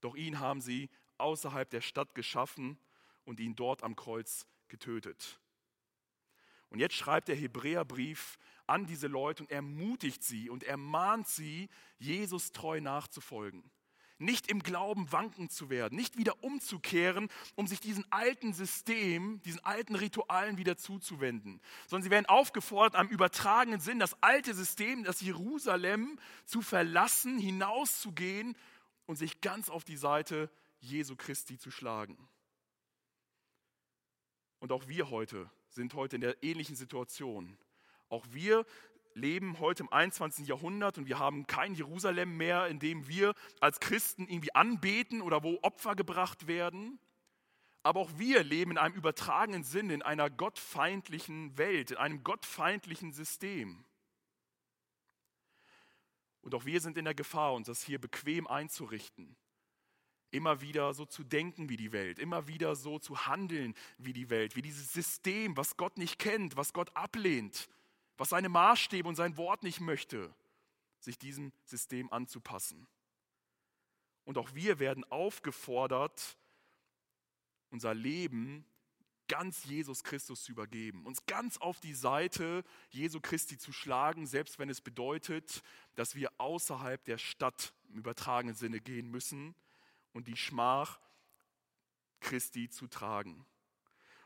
Doch 0.01 0.15
ihn 0.15 0.39
haben 0.39 0.61
sie 0.61 0.89
außerhalb 1.17 1.69
der 1.69 1.81
Stadt 1.81 2.15
geschaffen 2.15 2.77
und 3.25 3.39
ihn 3.39 3.55
dort 3.55 3.83
am 3.83 3.95
Kreuz 3.95 4.47
getötet. 4.67 5.39
Und 6.69 6.79
jetzt 6.79 6.95
schreibt 6.95 7.27
der 7.27 7.35
Hebräerbrief 7.35 8.37
an 8.65 8.85
diese 8.85 9.07
Leute 9.07 9.43
und 9.43 9.51
ermutigt 9.51 10.23
sie 10.23 10.49
und 10.49 10.63
ermahnt 10.63 11.27
sie, 11.27 11.69
Jesus 11.97 12.51
treu 12.51 12.81
nachzufolgen. 12.81 13.63
Nicht 14.19 14.49
im 14.49 14.63
Glauben 14.63 15.11
wanken 15.11 15.47
zu 15.49 15.69
werden, 15.69 15.95
nicht 15.95 16.17
wieder 16.17 16.43
umzukehren, 16.43 17.29
um 17.55 17.67
sich 17.67 17.79
diesen 17.79 18.03
alten 18.11 18.51
System, 18.51 19.39
diesen 19.43 19.63
alten 19.63 19.93
Ritualen 19.93 20.57
wieder 20.57 20.75
zuzuwenden, 20.75 21.61
sondern 21.85 22.03
sie 22.03 22.09
werden 22.09 22.25
aufgefordert, 22.25 22.95
am 22.95 23.09
übertragenen 23.09 23.79
Sinn 23.79 23.99
das 23.99 24.21
alte 24.23 24.55
System, 24.55 25.03
das 25.03 25.21
Jerusalem 25.21 26.17
zu 26.45 26.63
verlassen, 26.63 27.37
hinauszugehen 27.37 28.57
und 29.07 29.15
sich 29.15 29.41
ganz 29.41 29.69
auf 29.69 29.83
die 29.83 29.97
Seite 29.97 30.51
Jesu 30.79 31.15
Christi 31.15 31.57
zu 31.57 31.71
schlagen. 31.71 32.29
Und 34.59 34.71
auch 34.71 34.87
wir 34.87 35.09
heute 35.09 35.49
sind 35.69 35.93
heute 35.95 36.17
in 36.17 36.21
der 36.21 36.43
ähnlichen 36.43 36.75
Situation. 36.75 37.57
Auch 38.09 38.25
wir 38.29 38.65
leben 39.13 39.59
heute 39.59 39.83
im 39.83 39.91
21. 39.91 40.47
Jahrhundert 40.47 40.97
und 40.97 41.07
wir 41.07 41.19
haben 41.19 41.47
kein 41.47 41.73
Jerusalem 41.73 42.37
mehr, 42.37 42.67
in 42.67 42.79
dem 42.79 43.07
wir 43.07 43.33
als 43.59 43.79
Christen 43.79 44.27
irgendwie 44.27 44.53
anbeten 44.53 45.21
oder 45.21 45.43
wo 45.43 45.59
Opfer 45.63 45.95
gebracht 45.95 46.47
werden. 46.47 46.99
Aber 47.83 48.01
auch 48.01 48.11
wir 48.17 48.43
leben 48.43 48.71
in 48.71 48.77
einem 48.77 48.95
übertragenen 48.95 49.63
Sinn 49.63 49.89
in 49.89 50.01
einer 50.01 50.29
gottfeindlichen 50.29 51.57
Welt, 51.57 51.91
in 51.91 51.97
einem 51.97 52.23
gottfeindlichen 52.23 53.13
System. 53.13 53.83
Und 56.47 56.55
auch 56.55 56.63
wir 56.63 56.79
sind 56.79 56.97
in 56.97 57.03
der 57.03 57.13
Gefahr, 57.13 57.53
uns 57.53 57.67
das 57.67 57.83
hier 57.83 57.99
bequem 57.99 58.47
einzurichten. 58.47 59.35
immer 60.31 60.61
wieder 60.61 60.93
so 60.93 61.05
zu 61.05 61.25
denken 61.25 61.67
wie 61.67 61.75
die 61.75 61.91
Welt, 61.91 62.19
immer 62.19 62.47
wieder 62.47 62.77
so 62.77 62.99
zu 62.99 63.27
handeln 63.27 63.75
wie 63.97 64.13
die 64.13 64.29
Welt, 64.29 64.55
wie 64.55 64.61
dieses 64.61 64.93
System, 64.93 65.57
was 65.57 65.75
Gott 65.75 65.97
nicht 65.97 66.19
kennt, 66.19 66.55
was 66.55 66.71
Gott 66.71 66.95
ablehnt, 66.95 67.67
was 68.15 68.29
seine 68.29 68.47
Maßstäbe 68.47 69.09
und 69.09 69.15
sein 69.15 69.35
Wort 69.35 69.63
nicht 69.63 69.81
möchte, 69.81 70.33
sich 71.01 71.17
diesem 71.17 71.51
System 71.65 72.09
anzupassen. 72.13 72.87
Und 74.23 74.37
auch 74.37 74.53
wir 74.53 74.79
werden 74.79 75.03
aufgefordert, 75.11 76.37
unser 77.71 77.93
Leben 77.93 78.65
ganz 79.27 79.65
Jesus 79.65 80.03
Christus 80.03 80.43
zu 80.43 80.51
übergeben, 80.51 81.05
uns 81.05 81.25
ganz 81.25 81.57
auf 81.57 81.79
die 81.79 81.93
Seite 81.93 82.63
Jesu 82.89 83.19
Christi 83.19 83.57
zu 83.57 83.71
schlagen, 83.71 84.25
selbst 84.25 84.59
wenn 84.59 84.69
es 84.69 84.81
bedeutet, 84.81 85.61
dass 85.95 86.15
wir 86.15 86.31
außerhalb 86.37 87.03
der 87.05 87.17
Stadt 87.17 87.73
im 87.89 87.99
übertragenen 87.99 88.55
Sinne 88.55 88.79
gehen 88.79 89.09
müssen 89.09 89.55
und 90.13 90.27
die 90.27 90.37
Schmach 90.37 90.99
Christi 92.19 92.69
zu 92.69 92.87
tragen. 92.87 93.45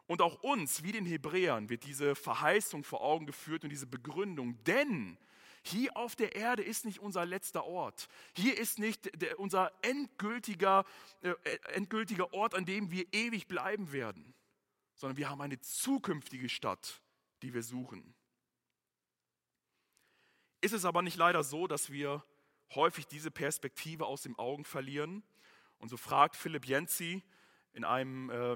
Und 0.08 0.22
auch 0.22 0.42
uns, 0.44 0.84
wie 0.84 0.92
den 0.92 1.06
Hebräern, 1.06 1.70
wird 1.70 1.86
diese 1.86 2.16
Verheißung 2.16 2.84
vor 2.84 3.02
Augen 3.02 3.26
geführt 3.26 3.64
und 3.64 3.70
diese 3.70 3.88
Begründung, 3.88 4.62
denn 4.64 5.18
hier 5.64 5.96
auf 5.96 6.16
der 6.16 6.36
Erde 6.36 6.64
ist 6.64 6.86
nicht 6.86 7.00
unser 7.00 7.26
letzter 7.26 7.66
Ort. 7.66 8.08
Hier 8.36 8.58
ist 8.58 8.80
nicht 8.80 9.10
unser 9.38 9.72
endgültiger, 9.84 10.86
äh, 11.22 11.34
endgültiger 11.74 12.34
Ort, 12.34 12.56
an 12.56 12.66
dem 12.66 12.90
wir 12.90 13.06
ewig 13.14 13.48
bleiben 13.48 13.92
werden 13.92 14.34
sondern 15.02 15.18
wir 15.18 15.32
haben 15.32 15.42
eine 15.42 15.60
zukünftige 15.60 16.48
Stadt, 16.48 17.02
die 17.42 17.56
wir 17.56 17.64
suchen. 17.64 18.14
Ist 20.62 20.74
es 20.74 20.86
aber 20.86 21.02
nicht 21.02 21.18
leider 21.18 21.44
so, 21.44 21.66
dass 21.66 21.90
wir 21.90 22.24
häufig 22.76 23.08
diese 23.08 23.32
Perspektive 23.32 24.06
aus 24.06 24.22
den 24.22 24.38
Augen 24.38 24.64
verlieren? 24.64 25.24
Und 25.80 25.90
so 25.90 25.98
fragt 25.98 26.36
Philipp 26.36 26.68
Jensi 26.68 27.24
in 27.74 27.84
einem 27.84 28.30
äh, 28.30 28.56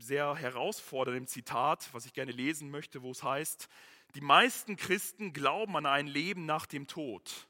sehr 0.00 0.34
herausfordernden 0.34 1.28
Zitat, 1.28 1.88
was 1.94 2.06
ich 2.06 2.12
gerne 2.12 2.32
lesen 2.32 2.72
möchte, 2.72 3.02
wo 3.02 3.12
es 3.12 3.22
heißt, 3.22 3.68
die 4.16 4.20
meisten 4.20 4.74
Christen 4.74 5.32
glauben 5.32 5.76
an 5.76 5.86
ein 5.86 6.08
Leben 6.08 6.44
nach 6.44 6.66
dem 6.66 6.88
Tod, 6.88 7.48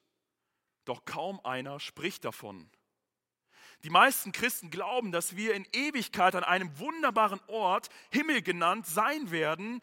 doch 0.84 1.06
kaum 1.06 1.40
einer 1.46 1.80
spricht 1.80 2.26
davon. 2.26 2.68
Die 3.84 3.90
meisten 3.90 4.32
Christen 4.32 4.70
glauben, 4.70 5.12
dass 5.12 5.36
wir 5.36 5.54
in 5.54 5.66
Ewigkeit 5.72 6.34
an 6.34 6.44
einem 6.44 6.78
wunderbaren 6.78 7.40
Ort, 7.46 7.88
Himmel 8.10 8.42
genannt, 8.42 8.86
sein 8.86 9.30
werden. 9.30 9.80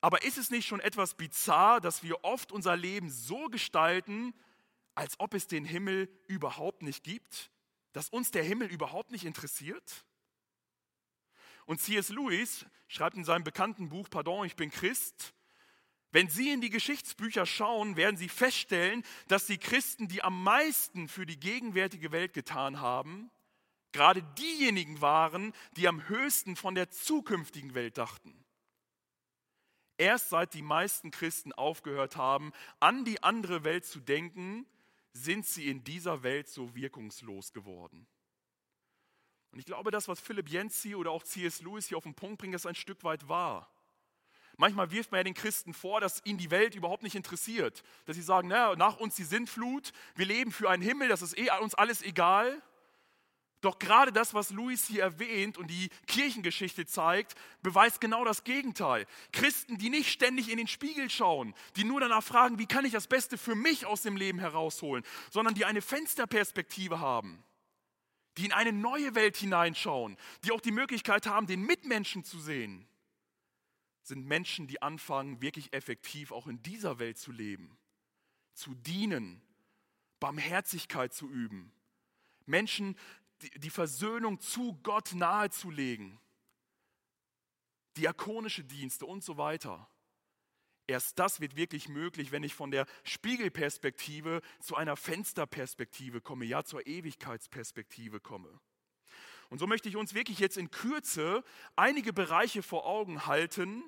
Aber 0.00 0.22
ist 0.22 0.38
es 0.38 0.50
nicht 0.50 0.66
schon 0.66 0.80
etwas 0.80 1.14
bizarr, 1.14 1.80
dass 1.80 2.02
wir 2.02 2.24
oft 2.24 2.50
unser 2.50 2.76
Leben 2.76 3.10
so 3.10 3.48
gestalten, 3.48 4.34
als 4.94 5.18
ob 5.20 5.34
es 5.34 5.46
den 5.46 5.64
Himmel 5.64 6.08
überhaupt 6.26 6.82
nicht 6.82 7.04
gibt? 7.04 7.50
Dass 7.92 8.08
uns 8.08 8.30
der 8.32 8.42
Himmel 8.42 8.68
überhaupt 8.68 9.12
nicht 9.12 9.24
interessiert? 9.24 10.04
Und 11.66 11.80
C.S. 11.80 12.08
Lewis 12.08 12.66
schreibt 12.88 13.16
in 13.16 13.24
seinem 13.24 13.44
bekannten 13.44 13.88
Buch 13.88 14.08
Pardon, 14.10 14.46
ich 14.46 14.56
bin 14.56 14.70
Christ, 14.70 15.34
wenn 16.10 16.28
Sie 16.28 16.50
in 16.50 16.60
die 16.60 16.70
Geschichtsbücher 16.70 17.44
schauen, 17.44 17.96
werden 17.96 18.16
Sie 18.16 18.28
feststellen, 18.28 19.04
dass 19.26 19.46
die 19.46 19.58
Christen, 19.58 20.08
die 20.08 20.22
am 20.22 20.42
meisten 20.42 21.08
für 21.08 21.26
die 21.26 21.38
gegenwärtige 21.38 22.12
Welt 22.12 22.32
getan 22.32 22.80
haben, 22.80 23.30
gerade 23.92 24.22
diejenigen 24.38 25.00
waren, 25.00 25.52
die 25.76 25.88
am 25.88 26.08
höchsten 26.08 26.56
von 26.56 26.74
der 26.74 26.90
zukünftigen 26.90 27.74
Welt 27.74 27.98
dachten. 27.98 28.44
Erst 29.98 30.30
seit 30.30 30.54
die 30.54 30.62
meisten 30.62 31.10
Christen 31.10 31.52
aufgehört 31.52 32.16
haben, 32.16 32.52
an 32.78 33.04
die 33.04 33.22
andere 33.22 33.64
Welt 33.64 33.84
zu 33.84 34.00
denken, 34.00 34.64
sind 35.12 35.44
sie 35.46 35.68
in 35.68 35.82
dieser 35.84 36.22
Welt 36.22 36.48
so 36.48 36.74
wirkungslos 36.74 37.52
geworden. 37.52 38.06
Und 39.50 39.58
ich 39.58 39.66
glaube, 39.66 39.90
das, 39.90 40.08
was 40.08 40.20
Philipp 40.20 40.48
Jensi 40.48 40.94
oder 40.94 41.10
auch 41.10 41.22
C.S. 41.22 41.62
Lewis 41.62 41.88
hier 41.88 41.98
auf 41.98 42.04
den 42.04 42.14
Punkt 42.14 42.38
bringt, 42.38 42.54
ist 42.54 42.66
ein 42.66 42.74
Stück 42.74 43.02
weit 43.02 43.28
wahr. 43.28 43.68
Manchmal 44.60 44.90
wirft 44.90 45.12
man 45.12 45.20
ja 45.20 45.24
den 45.24 45.34
Christen 45.34 45.72
vor, 45.72 46.00
dass 46.00 46.20
ihnen 46.24 46.36
die 46.36 46.50
Welt 46.50 46.74
überhaupt 46.74 47.04
nicht 47.04 47.14
interessiert. 47.14 47.84
Dass 48.06 48.16
sie 48.16 48.22
sagen, 48.22 48.48
naja, 48.48 48.74
nach 48.74 48.98
uns 48.98 49.14
die 49.14 49.22
Sintflut, 49.22 49.92
wir 50.16 50.26
leben 50.26 50.50
für 50.50 50.68
einen 50.68 50.82
Himmel, 50.82 51.08
das 51.08 51.22
ist 51.22 51.38
eh 51.38 51.48
uns 51.60 51.76
alles 51.76 52.02
egal. 52.02 52.60
Doch 53.60 53.78
gerade 53.78 54.12
das, 54.12 54.34
was 54.34 54.50
Louis 54.50 54.84
hier 54.84 55.02
erwähnt 55.02 55.58
und 55.58 55.68
die 55.68 55.90
Kirchengeschichte 56.08 56.86
zeigt, 56.86 57.36
beweist 57.62 58.00
genau 58.00 58.24
das 58.24 58.42
Gegenteil. 58.42 59.06
Christen, 59.32 59.78
die 59.78 59.90
nicht 59.90 60.10
ständig 60.10 60.50
in 60.50 60.58
den 60.58 60.68
Spiegel 60.68 61.08
schauen, 61.08 61.54
die 61.76 61.84
nur 61.84 62.00
danach 62.00 62.24
fragen, 62.24 62.58
wie 62.58 62.66
kann 62.66 62.84
ich 62.84 62.92
das 62.92 63.06
Beste 63.06 63.38
für 63.38 63.54
mich 63.54 63.86
aus 63.86 64.02
dem 64.02 64.16
Leben 64.16 64.40
herausholen, 64.40 65.04
sondern 65.30 65.54
die 65.54 65.64
eine 65.64 65.82
Fensterperspektive 65.82 66.98
haben, 66.98 67.44
die 68.38 68.46
in 68.46 68.52
eine 68.52 68.72
neue 68.72 69.14
Welt 69.14 69.36
hineinschauen, 69.36 70.16
die 70.44 70.50
auch 70.50 70.60
die 70.60 70.72
Möglichkeit 70.72 71.26
haben, 71.26 71.46
den 71.46 71.62
Mitmenschen 71.62 72.24
zu 72.24 72.40
sehen 72.40 72.88
sind 74.08 74.26
Menschen, 74.26 74.66
die 74.66 74.82
anfangen, 74.82 75.40
wirklich 75.40 75.72
effektiv 75.72 76.32
auch 76.32 76.46
in 76.46 76.62
dieser 76.62 76.98
Welt 76.98 77.18
zu 77.18 77.32
leben, 77.32 77.78
zu 78.54 78.74
dienen, 78.74 79.42
Barmherzigkeit 80.20 81.14
zu 81.14 81.28
üben, 81.28 81.72
Menschen 82.46 82.96
die 83.56 83.70
Versöhnung 83.70 84.40
zu 84.40 84.74
Gott 84.82 85.14
nahezulegen, 85.14 86.18
diakonische 87.96 88.64
Dienste 88.64 89.06
und 89.06 89.22
so 89.22 89.36
weiter. 89.36 89.88
Erst 90.86 91.18
das 91.18 91.40
wird 91.40 91.54
wirklich 91.54 91.88
möglich, 91.88 92.32
wenn 92.32 92.42
ich 92.42 92.54
von 92.54 92.70
der 92.70 92.86
Spiegelperspektive 93.04 94.40
zu 94.58 94.74
einer 94.74 94.96
Fensterperspektive 94.96 96.20
komme, 96.20 96.46
ja 96.46 96.64
zur 96.64 96.86
Ewigkeitsperspektive 96.86 98.20
komme. 98.20 98.58
Und 99.50 99.58
so 99.58 99.66
möchte 99.66 99.88
ich 99.88 99.96
uns 99.96 100.14
wirklich 100.14 100.38
jetzt 100.38 100.56
in 100.56 100.70
Kürze 100.70 101.44
einige 101.76 102.12
Bereiche 102.12 102.62
vor 102.62 102.86
Augen 102.86 103.26
halten, 103.26 103.82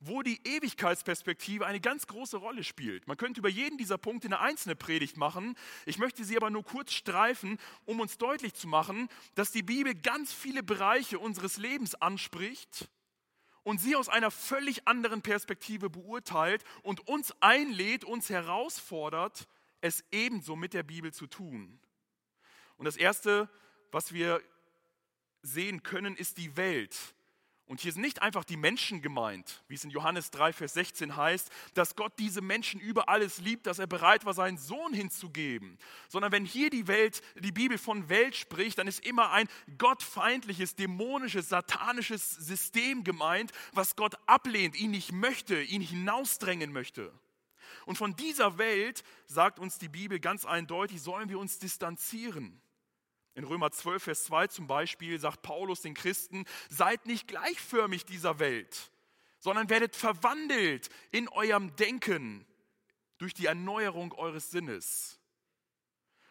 wo 0.00 0.22
die 0.22 0.40
Ewigkeitsperspektive 0.44 1.66
eine 1.66 1.80
ganz 1.80 2.06
große 2.06 2.36
Rolle 2.36 2.64
spielt. 2.64 3.06
Man 3.06 3.16
könnte 3.16 3.40
über 3.40 3.48
jeden 3.48 3.78
dieser 3.78 3.98
Punkte 3.98 4.28
eine 4.28 4.40
einzelne 4.40 4.76
Predigt 4.76 5.16
machen. 5.16 5.56
Ich 5.86 5.98
möchte 5.98 6.24
sie 6.24 6.36
aber 6.36 6.50
nur 6.50 6.64
kurz 6.64 6.92
streifen, 6.92 7.58
um 7.84 8.00
uns 8.00 8.18
deutlich 8.18 8.54
zu 8.54 8.68
machen, 8.68 9.08
dass 9.34 9.52
die 9.52 9.62
Bibel 9.62 9.94
ganz 9.94 10.32
viele 10.32 10.62
Bereiche 10.62 11.18
unseres 11.18 11.56
Lebens 11.56 11.94
anspricht 11.94 12.88
und 13.62 13.80
sie 13.80 13.96
aus 13.96 14.08
einer 14.08 14.30
völlig 14.30 14.86
anderen 14.86 15.22
Perspektive 15.22 15.90
beurteilt 15.90 16.62
und 16.82 17.08
uns 17.08 17.34
einlädt, 17.40 18.04
uns 18.04 18.28
herausfordert, 18.28 19.48
es 19.80 20.04
ebenso 20.12 20.56
mit 20.56 20.74
der 20.74 20.82
Bibel 20.82 21.12
zu 21.12 21.26
tun. 21.26 21.80
Und 22.76 22.84
das 22.84 22.96
Erste, 22.96 23.48
was 23.90 24.12
wir 24.12 24.42
sehen 25.42 25.82
können, 25.82 26.16
ist 26.16 26.38
die 26.38 26.56
Welt. 26.56 27.15
Und 27.68 27.80
hier 27.80 27.92
sind 27.92 28.02
nicht 28.02 28.22
einfach 28.22 28.44
die 28.44 28.56
Menschen 28.56 29.02
gemeint, 29.02 29.64
wie 29.66 29.74
es 29.74 29.82
in 29.82 29.90
Johannes 29.90 30.30
3, 30.30 30.52
Vers 30.52 30.74
16 30.74 31.16
heißt, 31.16 31.50
dass 31.74 31.96
Gott 31.96 32.12
diese 32.20 32.40
Menschen 32.40 32.78
über 32.78 33.08
alles 33.08 33.38
liebt, 33.38 33.66
dass 33.66 33.80
er 33.80 33.88
bereit 33.88 34.24
war, 34.24 34.34
seinen 34.34 34.56
Sohn 34.56 34.94
hinzugeben. 34.94 35.76
Sondern 36.08 36.30
wenn 36.30 36.44
hier 36.44 36.70
die 36.70 36.86
Welt, 36.86 37.22
die 37.34 37.50
Bibel 37.50 37.76
von 37.76 38.08
Welt 38.08 38.36
spricht, 38.36 38.78
dann 38.78 38.86
ist 38.86 39.04
immer 39.04 39.32
ein 39.32 39.48
gottfeindliches, 39.78 40.76
dämonisches, 40.76 41.48
satanisches 41.48 42.30
System 42.30 43.02
gemeint, 43.02 43.50
was 43.72 43.96
Gott 43.96 44.14
ablehnt, 44.26 44.78
ihn 44.78 44.92
nicht 44.92 45.10
möchte, 45.10 45.60
ihn 45.60 45.82
hinausdrängen 45.82 46.72
möchte. 46.72 47.12
Und 47.84 47.98
von 47.98 48.14
dieser 48.14 48.58
Welt, 48.58 49.02
sagt 49.26 49.58
uns 49.58 49.78
die 49.78 49.88
Bibel 49.88 50.20
ganz 50.20 50.44
eindeutig, 50.44 51.02
sollen 51.02 51.28
wir 51.28 51.40
uns 51.40 51.58
distanzieren. 51.58 52.60
In 53.36 53.44
Römer 53.44 53.70
12, 53.70 54.02
Vers 54.02 54.24
2 54.24 54.46
zum 54.46 54.66
Beispiel 54.66 55.20
sagt 55.20 55.42
Paulus 55.42 55.82
den 55.82 55.92
Christen, 55.92 56.46
seid 56.70 57.04
nicht 57.04 57.28
gleichförmig 57.28 58.06
dieser 58.06 58.38
Welt, 58.38 58.90
sondern 59.38 59.68
werdet 59.68 59.94
verwandelt 59.94 60.88
in 61.12 61.28
eurem 61.28 61.76
Denken 61.76 62.46
durch 63.18 63.34
die 63.34 63.44
Erneuerung 63.44 64.12
eures 64.14 64.50
Sinnes. 64.50 65.20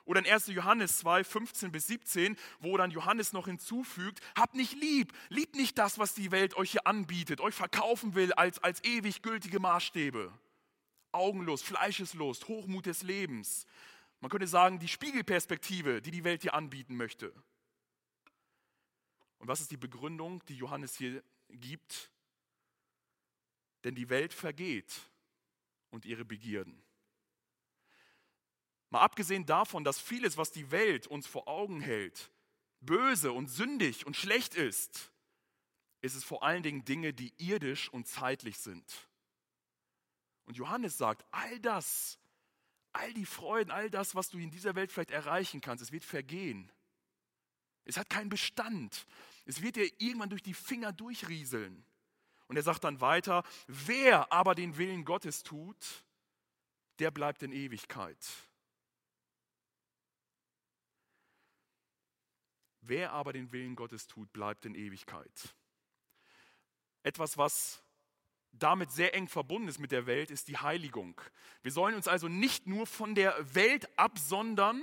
Oder 0.06 0.20
in 0.20 0.32
1. 0.32 0.48
Johannes 0.48 0.98
2, 0.98 1.24
15 1.24 1.72
bis 1.72 1.86
17, 1.86 2.38
wo 2.60 2.76
dann 2.76 2.90
Johannes 2.90 3.34
noch 3.34 3.46
hinzufügt, 3.46 4.20
habt 4.36 4.56
nicht 4.56 4.74
lieb, 4.74 5.14
liebt 5.30 5.56
nicht 5.56 5.78
das, 5.78 6.00
was 6.00 6.16
die 6.16 6.32
Welt 6.32 6.58
euch 6.58 6.72
hier 6.72 6.88
anbietet, 6.88 7.40
euch 7.40 7.54
verkaufen 7.54 8.16
will 8.16 8.34
als, 8.34 8.58
als 8.64 8.84
ewig 8.84 9.22
gültige 9.22 9.60
Maßstäbe. 9.60 10.34
Augenlust, 11.12 11.66
Fleischeslust, 11.66 12.48
Hochmut 12.48 12.88
des 12.88 13.04
Lebens, 13.04 13.68
man 14.26 14.32
könnte 14.32 14.48
sagen, 14.48 14.80
die 14.80 14.88
Spiegelperspektive, 14.88 16.02
die 16.02 16.10
die 16.10 16.24
Welt 16.24 16.42
dir 16.42 16.56
anbieten 16.56 16.96
möchte. 16.96 17.32
Und 19.38 19.48
was 19.48 19.62
ist 19.62 19.70
die 19.70 19.78
Begründung, 19.78 20.44
die 20.46 20.58
Johannes 20.58 20.96
hier 20.98 21.24
gibt? 21.50 22.10
Denn 23.84 23.94
die 23.94 24.10
Welt 24.10 24.34
vergeht 24.34 25.12
und 25.92 26.08
ihre 26.08 26.26
Begierden. 26.26 26.84
Mal 28.90 29.02
abgesehen 29.02 29.46
davon, 29.46 29.84
dass 29.84 30.02
vieles, 30.02 30.38
was 30.38 30.50
die 30.50 30.72
Welt 30.72 31.06
uns 31.06 31.28
vor 31.28 31.48
Augen 31.48 31.80
hält, 31.80 32.32
böse 32.82 33.32
und 33.32 33.48
sündig 33.48 34.08
und 34.08 34.16
schlecht 34.16 34.56
ist, 34.56 35.12
ist 36.02 36.16
es 36.16 36.24
vor 36.24 36.42
allen 36.42 36.64
Dingen 36.64 36.84
Dinge, 36.84 37.14
die 37.14 37.32
irdisch 37.38 37.90
und 37.90 38.08
zeitlich 38.08 38.58
sind. 38.58 39.08
Und 40.46 40.58
Johannes 40.58 40.98
sagt, 40.98 41.24
all 41.30 41.60
das 41.60 42.18
all 42.96 43.14
die 43.14 43.26
Freuden, 43.26 43.72
all 43.72 43.90
das, 43.90 44.16
was 44.16 44.30
du 44.30 44.38
in 44.38 44.52
dieser 44.52 44.76
Welt 44.76 44.92
vielleicht 44.92 45.12
erreichen 45.12 45.62
kannst, 45.62 45.84
es 45.84 45.92
wird 45.92 46.06
vergehen. 46.06 46.72
Es 47.84 47.98
hat 47.98 48.10
keinen 48.10 48.30
Bestand. 48.30 49.06
Es 49.46 49.62
wird 49.62 49.76
dir 49.76 49.90
irgendwann 50.00 50.30
durch 50.30 50.42
die 50.42 50.54
Finger 50.54 50.92
durchrieseln. 50.92 51.86
Und 52.48 52.58
er 52.58 52.64
sagt 52.64 52.84
dann 52.84 53.02
weiter, 53.02 53.44
wer 53.68 54.32
aber 54.32 54.56
den 54.56 54.78
Willen 54.78 55.06
Gottes 55.06 55.44
tut, 55.44 56.04
der 57.00 57.12
bleibt 57.12 57.44
in 57.44 57.52
Ewigkeit. 57.52 58.18
Wer 62.82 63.12
aber 63.14 63.34
den 63.34 63.52
Willen 63.52 63.76
Gottes 63.76 64.08
tut, 64.08 64.32
bleibt 64.32 64.66
in 64.66 64.76
Ewigkeit. 64.76 65.56
Etwas, 67.02 67.38
was 67.38 67.84
damit 68.60 68.92
sehr 68.92 69.14
eng 69.14 69.28
verbunden 69.28 69.68
ist 69.68 69.80
mit 69.80 69.92
der 69.92 70.06
Welt, 70.06 70.32
ist 70.32 70.48
die 70.48 70.58
Heiligung. 70.58 71.20
Wir 71.62 71.72
sollen 71.72 71.96
uns 71.96 72.08
also 72.08 72.28
nicht 72.28 72.68
nur 72.68 72.88
von 72.88 73.16
der 73.16 73.36
Welt 73.56 73.88
absondern, 73.98 74.82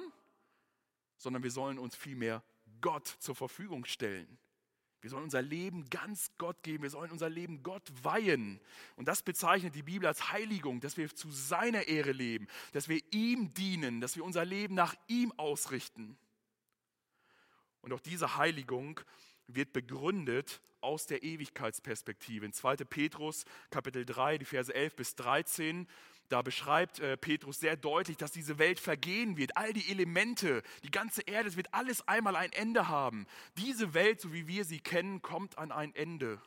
sondern 1.17 1.43
wir 1.43 1.51
sollen 1.51 1.79
uns 1.79 1.95
vielmehr 1.97 2.43
Gott 2.81 3.07
zur 3.07 3.35
Verfügung 3.35 3.85
stellen. 3.85 4.39
Wir 5.03 5.11
sollen 5.11 5.25
unser 5.25 5.43
Leben 5.43 5.91
ganz 5.91 6.31
Gott 6.39 6.63
geben. 6.63 6.85
Wir 6.85 6.91
sollen 6.91 7.11
unser 7.11 7.29
Leben 7.29 7.65
Gott 7.65 7.83
weihen. 8.05 8.61
Und 8.95 9.09
das 9.09 9.23
bezeichnet 9.23 9.75
die 9.75 9.83
Bibel 9.83 10.07
als 10.07 10.31
Heiligung, 10.31 10.81
dass 10.81 10.97
wir 10.97 11.13
zu 11.13 11.29
seiner 11.31 11.89
Ehre 11.89 12.13
leben, 12.13 12.47
dass 12.73 12.89
wir 12.89 13.01
ihm 13.11 13.53
dienen, 13.53 14.01
dass 14.01 14.15
wir 14.15 14.25
unser 14.25 14.45
Leben 14.45 14.77
nach 14.77 14.95
ihm 15.09 15.33
ausrichten. 15.33 16.17
Und 17.81 17.93
auch 17.93 18.01
diese 18.01 18.37
Heiligung 18.37 19.01
wird 19.55 19.73
begründet 19.73 20.61
aus 20.81 21.07
der 21.07 21.23
Ewigkeitsperspektive. 21.23 22.45
In 22.45 22.53
2. 22.53 22.77
Petrus 22.77 23.45
Kapitel 23.71 24.05
3, 24.05 24.39
die 24.39 24.45
Verse 24.45 24.73
11 24.75 24.97
bis 24.97 25.15
13, 25.15 25.87
da 26.29 26.41
beschreibt 26.41 26.99
äh, 26.99 27.17
Petrus 27.17 27.61
sehr 27.61 27.77
deutlich, 27.77 28.17
dass 28.17 28.33
diese 28.33 28.59
Welt 28.59 28.81
vergehen 28.81 29.37
wird. 29.37 29.57
All 29.57 29.73
die 29.73 29.91
Elemente, 29.91 30.63
die 30.83 30.91
ganze 30.91 31.23
Erde, 31.23 31.49
es 31.49 31.57
wird 31.57 31.75
alles 31.75 32.07
einmal 32.09 32.37
ein 32.37 32.53
Ende 32.53 32.89
haben. 32.89 33.27
Diese 33.59 33.93
Welt, 33.93 34.21
so 34.21 34.33
wie 34.33 34.47
wir 34.47 34.65
sie 34.65 34.81
kennen, 34.81 35.21
kommt 35.21 35.59
an 35.59 35.71
ein 35.71 35.95
Ende. 35.95 36.41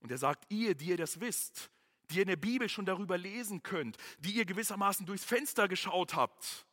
Und 0.00 0.12
er 0.12 0.18
sagt, 0.18 0.44
ihr, 0.50 0.74
die 0.74 0.86
ihr 0.86 0.96
das 0.96 1.20
wisst, 1.20 1.70
die 2.10 2.16
ihr 2.16 2.22
in 2.22 2.28
der 2.28 2.36
Bibel 2.36 2.68
schon 2.68 2.86
darüber 2.86 3.18
lesen 3.18 3.62
könnt, 3.62 3.96
die 4.20 4.32
ihr 4.32 4.44
gewissermaßen 4.44 5.04
durchs 5.04 5.24
Fenster 5.24 5.66
geschaut 5.66 6.14
habt, 6.14 6.66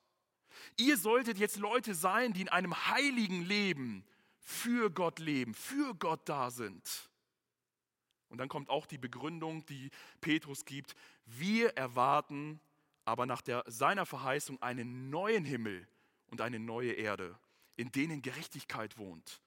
ihr 0.77 0.97
solltet 0.97 1.39
jetzt 1.39 1.57
Leute 1.57 1.95
sein, 1.95 2.33
die 2.33 2.41
in 2.41 2.49
einem 2.49 2.75
heiligen 2.89 3.43
Leben 3.43 4.05
für 4.49 4.89
Gott 4.89 5.19
leben, 5.19 5.53
für 5.53 5.93
Gott 5.93 6.27
da 6.27 6.49
sind. 6.49 7.09
Und 8.29 8.39
dann 8.39 8.49
kommt 8.49 8.69
auch 8.69 8.87
die 8.87 8.97
Begründung, 8.97 9.63
die 9.67 9.91
Petrus 10.21 10.65
gibt. 10.65 10.95
Wir 11.25 11.77
erwarten 11.77 12.59
aber 13.05 13.27
nach 13.27 13.41
der, 13.41 13.63
seiner 13.67 14.07
Verheißung 14.07 14.59
einen 14.61 15.11
neuen 15.11 15.45
Himmel 15.45 15.87
und 16.27 16.41
eine 16.41 16.59
neue 16.59 16.93
Erde, 16.93 17.37
in 17.75 17.91
denen 17.91 18.23
Gerechtigkeit 18.23 18.97
wohnt, 18.97 19.39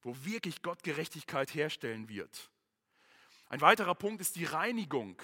wo 0.00 0.16
wirklich 0.24 0.62
Gott 0.62 0.82
Gerechtigkeit 0.82 1.54
herstellen 1.54 2.08
wird. 2.08 2.50
Ein 3.46 3.60
weiterer 3.60 3.94
Punkt 3.94 4.22
ist 4.22 4.36
die 4.36 4.46
Reinigung. 4.46 5.20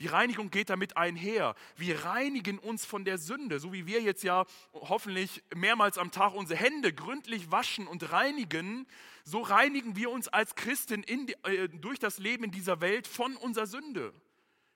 Die 0.00 0.08
Reinigung 0.08 0.50
geht 0.50 0.70
damit 0.70 0.96
einher. 0.96 1.54
Wir 1.76 2.04
reinigen 2.04 2.58
uns 2.58 2.84
von 2.84 3.04
der 3.04 3.16
Sünde, 3.16 3.60
so 3.60 3.72
wie 3.72 3.86
wir 3.86 4.02
jetzt 4.02 4.24
ja 4.24 4.44
hoffentlich 4.72 5.42
mehrmals 5.54 5.98
am 5.98 6.10
Tag 6.10 6.34
unsere 6.34 6.58
Hände 6.58 6.92
gründlich 6.92 7.52
waschen 7.52 7.86
und 7.86 8.10
reinigen, 8.10 8.86
so 9.22 9.40
reinigen 9.40 9.94
wir 9.94 10.10
uns 10.10 10.26
als 10.28 10.56
Christen 10.56 11.02
die, 11.02 11.34
äh, 11.44 11.68
durch 11.68 11.98
das 12.00 12.18
Leben 12.18 12.44
in 12.44 12.50
dieser 12.50 12.80
Welt 12.80 13.06
von 13.06 13.36
unserer 13.36 13.66
Sünde. 13.66 14.12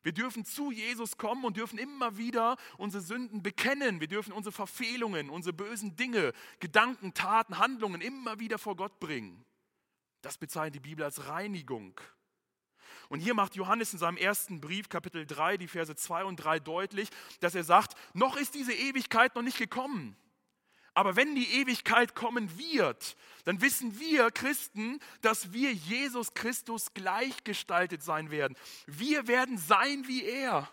Wir 0.05 0.13
dürfen 0.13 0.45
zu 0.45 0.71
Jesus 0.71 1.19
kommen 1.19 1.45
und 1.45 1.57
dürfen 1.57 1.79
immer 1.79 2.17
wieder 2.17 2.57
unsere 2.77 3.03
Sünden 3.03 3.43
bekennen. 3.43 4.01
Wir 4.01 4.09
dürfen 4.09 4.33
unsere 4.33 4.53
Verfehlungen, 4.53 5.29
unsere 5.29 5.53
bösen 5.53 5.97
Dinge, 5.97 6.33
Gedanken, 6.61 7.13
Taten, 7.13 7.59
Handlungen 7.59 8.01
immer 8.01 8.39
wieder 8.39 8.59
vor 8.59 8.77
Gott 8.77 9.01
bringen. 9.01 9.45
Das 10.23 10.39
bezeichnet 10.39 10.77
die 10.77 10.89
Bibel 10.89 11.05
als 11.05 11.27
Reinigung. 11.27 12.01
Und 13.09 13.21
hier 13.21 13.35
macht 13.35 13.57
Johannes 13.57 13.93
in 13.93 13.99
seinem 13.99 14.19
ersten 14.19 14.61
Brief, 14.61 14.89
Kapitel 14.89 15.27
3, 15.27 15.57
die 15.57 15.69
Verse 15.69 15.95
2 15.95 16.25
und 16.25 16.37
3 16.37 16.61
deutlich, 16.61 17.09
dass 17.41 17.55
er 17.55 17.65
sagt, 17.65 17.95
noch 18.13 18.37
ist 18.37 18.55
diese 18.55 18.73
Ewigkeit 18.73 19.35
noch 19.35 19.43
nicht 19.43 19.59
gekommen. 19.59 20.17
Aber 20.93 21.17
wenn 21.17 21.35
die 21.35 21.49
Ewigkeit 21.61 22.15
kommen 22.15 22.59
wird, 22.59 23.17
dann 23.45 23.61
wissen 23.61 23.99
wir 24.01 24.31
Christen, 24.31 24.99
dass 25.23 25.53
wir 25.53 25.73
Jesus 25.73 26.35
Christus 26.35 26.93
gleichgestaltet 26.93 28.03
sein 28.03 28.31
werden. 28.31 28.57
Wir 28.87 29.29
werden 29.29 29.59
sein 29.59 30.09
wie 30.09 30.25
er. 30.25 30.69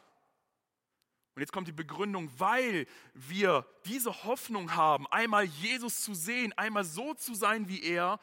Und 1.35 1.41
jetzt 1.41 1.51
kommt 1.51 1.67
die 1.67 1.73
Begründung, 1.73 2.31
weil 2.37 2.87
wir 3.13 3.65
diese 3.85 4.23
Hoffnung 4.23 4.73
haben, 4.73 5.05
einmal 5.07 5.43
Jesus 5.43 6.01
zu 6.01 6.13
sehen, 6.15 6.53
einmal 6.53 6.85
so 6.85 7.13
zu 7.13 7.35
sein 7.35 7.67
wie 7.67 7.83
er, 7.83 8.19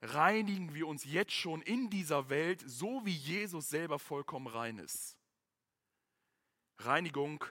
reinigen 0.00 0.74
wir 0.74 0.86
uns 0.86 1.04
jetzt 1.04 1.32
schon 1.32 1.62
in 1.62 1.90
dieser 1.90 2.28
Welt, 2.28 2.62
so 2.66 3.04
wie 3.04 3.14
Jesus 3.14 3.68
selber 3.68 3.98
vollkommen 3.98 4.46
rein 4.46 4.78
ist. 4.78 5.16
Reinigung 6.78 7.44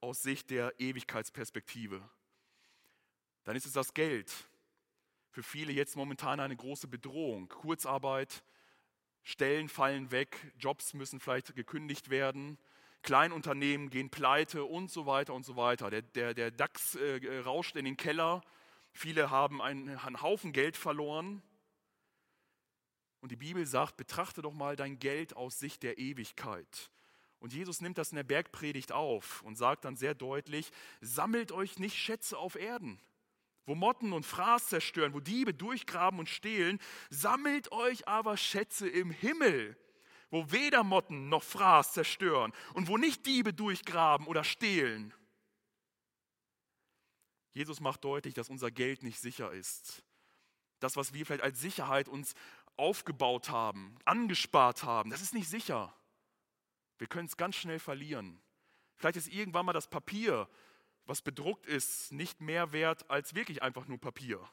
aus 0.00 0.22
Sicht 0.22 0.50
der 0.50 0.78
Ewigkeitsperspektive. 0.78 2.08
Dann 3.44 3.56
ist 3.56 3.66
es 3.66 3.72
das 3.72 3.94
Geld. 3.94 4.32
Für 5.30 5.42
viele 5.42 5.72
jetzt 5.72 5.96
momentan 5.96 6.40
eine 6.40 6.56
große 6.56 6.86
Bedrohung. 6.86 7.48
Kurzarbeit, 7.48 8.42
Stellen 9.22 9.68
fallen 9.68 10.10
weg, 10.10 10.52
Jobs 10.58 10.94
müssen 10.94 11.20
vielleicht 11.20 11.54
gekündigt 11.54 12.10
werden, 12.10 12.58
Kleinunternehmen 13.02 13.90
gehen 13.90 14.10
pleite 14.10 14.64
und 14.64 14.90
so 14.90 15.06
weiter 15.06 15.34
und 15.34 15.44
so 15.44 15.56
weiter. 15.56 15.90
Der, 15.90 16.02
der, 16.02 16.34
der 16.34 16.50
DAX 16.50 16.94
äh, 16.96 17.38
rauscht 17.40 17.76
in 17.76 17.84
den 17.84 17.96
Keller. 17.96 18.42
Viele 18.92 19.30
haben 19.30 19.62
einen, 19.62 19.96
einen 19.98 20.22
Haufen 20.22 20.52
Geld 20.52 20.76
verloren. 20.76 21.42
Und 23.20 23.32
die 23.32 23.36
Bibel 23.36 23.66
sagt, 23.66 23.96
betrachte 23.96 24.42
doch 24.42 24.52
mal 24.52 24.76
dein 24.76 24.98
Geld 24.98 25.36
aus 25.36 25.58
Sicht 25.58 25.82
der 25.82 25.98
Ewigkeit. 25.98 26.90
Und 27.40 27.52
Jesus 27.52 27.80
nimmt 27.80 27.98
das 27.98 28.10
in 28.10 28.16
der 28.16 28.24
Bergpredigt 28.24 28.92
auf 28.92 29.42
und 29.42 29.56
sagt 29.56 29.84
dann 29.84 29.96
sehr 29.96 30.14
deutlich, 30.14 30.70
sammelt 31.00 31.52
euch 31.52 31.78
nicht 31.78 31.96
Schätze 31.96 32.36
auf 32.36 32.56
Erden, 32.56 33.00
wo 33.66 33.74
Motten 33.74 34.12
und 34.12 34.26
Fraß 34.26 34.68
zerstören, 34.68 35.14
wo 35.14 35.20
Diebe 35.20 35.54
durchgraben 35.54 36.18
und 36.18 36.28
stehlen, 36.28 36.80
sammelt 37.10 37.70
euch 37.70 38.08
aber 38.08 38.36
Schätze 38.36 38.88
im 38.88 39.10
Himmel, 39.10 39.76
wo 40.30 40.50
weder 40.50 40.82
Motten 40.82 41.28
noch 41.28 41.42
Fraß 41.44 41.92
zerstören 41.92 42.52
und 42.74 42.88
wo 42.88 42.96
nicht 42.96 43.24
Diebe 43.24 43.52
durchgraben 43.54 44.26
oder 44.26 44.42
stehlen. 44.42 45.14
Jesus 47.52 47.80
macht 47.80 48.04
deutlich, 48.04 48.34
dass 48.34 48.50
unser 48.50 48.70
Geld 48.70 49.02
nicht 49.02 49.18
sicher 49.20 49.52
ist. 49.52 50.04
Das, 50.80 50.96
was 50.96 51.12
wir 51.12 51.26
vielleicht 51.26 51.42
als 51.42 51.60
Sicherheit 51.60 52.08
uns 52.08 52.34
aufgebaut 52.78 53.50
haben, 53.50 53.96
angespart 54.04 54.84
haben, 54.84 55.10
das 55.10 55.20
ist 55.20 55.34
nicht 55.34 55.48
sicher. 55.48 55.94
Wir 56.98 57.06
können 57.06 57.26
es 57.26 57.36
ganz 57.36 57.56
schnell 57.56 57.78
verlieren. 57.78 58.40
Vielleicht 58.96 59.16
ist 59.16 59.28
irgendwann 59.28 59.66
mal 59.66 59.72
das 59.72 59.88
Papier, 59.88 60.48
was 61.04 61.22
bedruckt 61.22 61.66
ist, 61.66 62.12
nicht 62.12 62.40
mehr 62.40 62.72
wert 62.72 63.08
als 63.10 63.34
wirklich 63.34 63.62
einfach 63.62 63.86
nur 63.86 63.98
Papier 63.98 64.48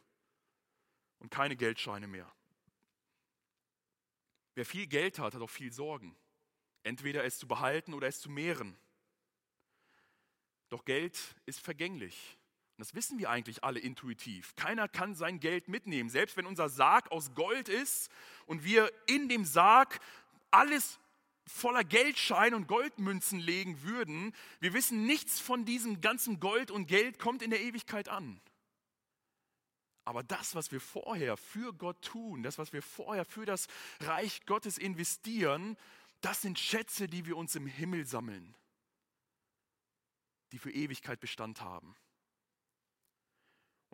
und 1.20 1.30
keine 1.30 1.56
Geldscheine 1.56 2.08
mehr. 2.08 2.32
Wer 4.54 4.66
viel 4.66 4.88
Geld 4.88 5.20
hat, 5.20 5.34
hat 5.34 5.42
auch 5.42 5.50
viel 5.50 5.72
Sorgen. 5.72 6.16
Entweder 6.84 7.24
es 7.26 7.40
zu 7.40 7.48
behalten 7.48 7.94
oder 7.94 8.08
es 8.08 8.22
zu 8.22 8.30
mehren. 8.30 8.78
Doch 10.70 10.86
Geld 10.86 11.36
ist 11.46 11.60
vergänglich. 11.60 12.38
Und 12.76 12.82
das 12.82 12.94
wissen 12.94 13.20
wir 13.20 13.30
eigentlich 13.30 13.64
alle 13.64 13.80
intuitiv. 13.80 14.54
Keiner 14.58 14.90
kann 14.90 15.16
sein 15.16 15.40
Geld 15.40 15.70
mitnehmen. 15.70 16.10
Selbst 16.10 16.36
wenn 16.36 16.46
unser 16.46 16.68
Sarg 16.68 17.10
aus 17.10 17.34
Gold 17.34 17.70
ist 17.70 18.12
und 18.48 18.66
wir 18.66 18.92
in 19.08 19.30
dem 19.30 19.46
Sarg 19.46 20.02
alles 20.52 21.00
voller 21.48 21.86
Geldscheine 21.86 22.54
und 22.54 22.68
Goldmünzen 22.68 23.40
legen 23.40 23.82
würden, 23.84 24.34
wir 24.60 24.74
wissen, 24.74 25.06
nichts 25.06 25.40
von 25.40 25.64
diesem 25.64 26.02
ganzen 26.02 26.42
Gold 26.42 26.70
und 26.70 26.88
Geld 26.88 27.18
kommt 27.18 27.42
in 27.42 27.50
der 27.50 27.62
Ewigkeit 27.62 28.10
an. 28.10 28.42
Aber 30.04 30.22
das, 30.22 30.54
was 30.54 30.74
wir 30.74 30.82
vorher 30.82 31.38
für 31.38 31.74
Gott 31.74 32.02
tun, 32.02 32.44
das, 32.44 32.58
was 32.58 32.74
wir 32.74 32.82
vorher 32.82 33.24
für 33.24 33.46
das 33.46 33.68
Reich 34.02 34.46
Gottes 34.46 34.78
investieren, 34.78 35.78
das 36.20 36.42
sind 36.42 36.60
Schätze, 36.60 37.08
die 37.08 37.26
wir 37.26 37.38
uns 37.38 37.56
im 37.56 37.68
Himmel 37.68 38.06
sammeln, 38.06 38.54
die 40.52 40.60
für 40.60 40.72
Ewigkeit 40.72 41.22
Bestand 41.22 41.62
haben. 41.62 41.96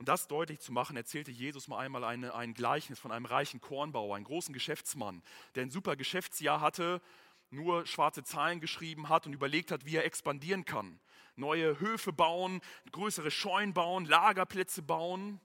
Und 0.01 0.07
das 0.07 0.27
deutlich 0.27 0.59
zu 0.59 0.71
machen, 0.71 0.97
erzählte 0.97 1.29
Jesus 1.29 1.67
mal 1.67 1.77
einmal 1.77 2.03
eine, 2.03 2.33
ein 2.33 2.55
Gleichnis 2.55 2.97
von 2.97 3.11
einem 3.11 3.27
reichen 3.27 3.61
Kornbauer, 3.61 4.15
einem 4.15 4.25
großen 4.25 4.51
Geschäftsmann, 4.51 5.21
der 5.53 5.61
ein 5.61 5.69
super 5.69 5.95
Geschäftsjahr 5.95 6.59
hatte, 6.59 7.03
nur 7.51 7.85
schwarze 7.85 8.23
Zahlen 8.23 8.59
geschrieben 8.61 9.09
hat 9.09 9.27
und 9.27 9.33
überlegt 9.33 9.71
hat, 9.71 9.85
wie 9.85 9.95
er 9.95 10.03
expandieren 10.03 10.65
kann. 10.65 10.99
Neue 11.35 11.79
Höfe 11.79 12.11
bauen, 12.11 12.61
größere 12.91 13.29
Scheunen 13.29 13.75
bauen, 13.75 14.05
Lagerplätze 14.05 14.81
bauen. 14.81 15.39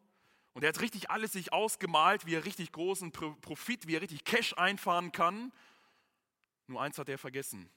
Und 0.55 0.63
er 0.63 0.71
hat 0.71 0.81
richtig 0.81 1.11
alles 1.11 1.33
sich 1.33 1.53
ausgemalt, 1.53 2.25
wie 2.25 2.37
er 2.37 2.47
richtig 2.47 2.73
großen 2.73 3.13
Profit, 3.13 3.87
wie 3.87 3.97
er 3.97 4.01
richtig 4.01 4.25
Cash 4.25 4.55
einfahren 4.57 5.13
kann. 5.13 5.53
Nur 6.67 6.81
eins 6.81 6.97
hat 6.97 7.11
er 7.11 7.19
vergessen, 7.19 7.69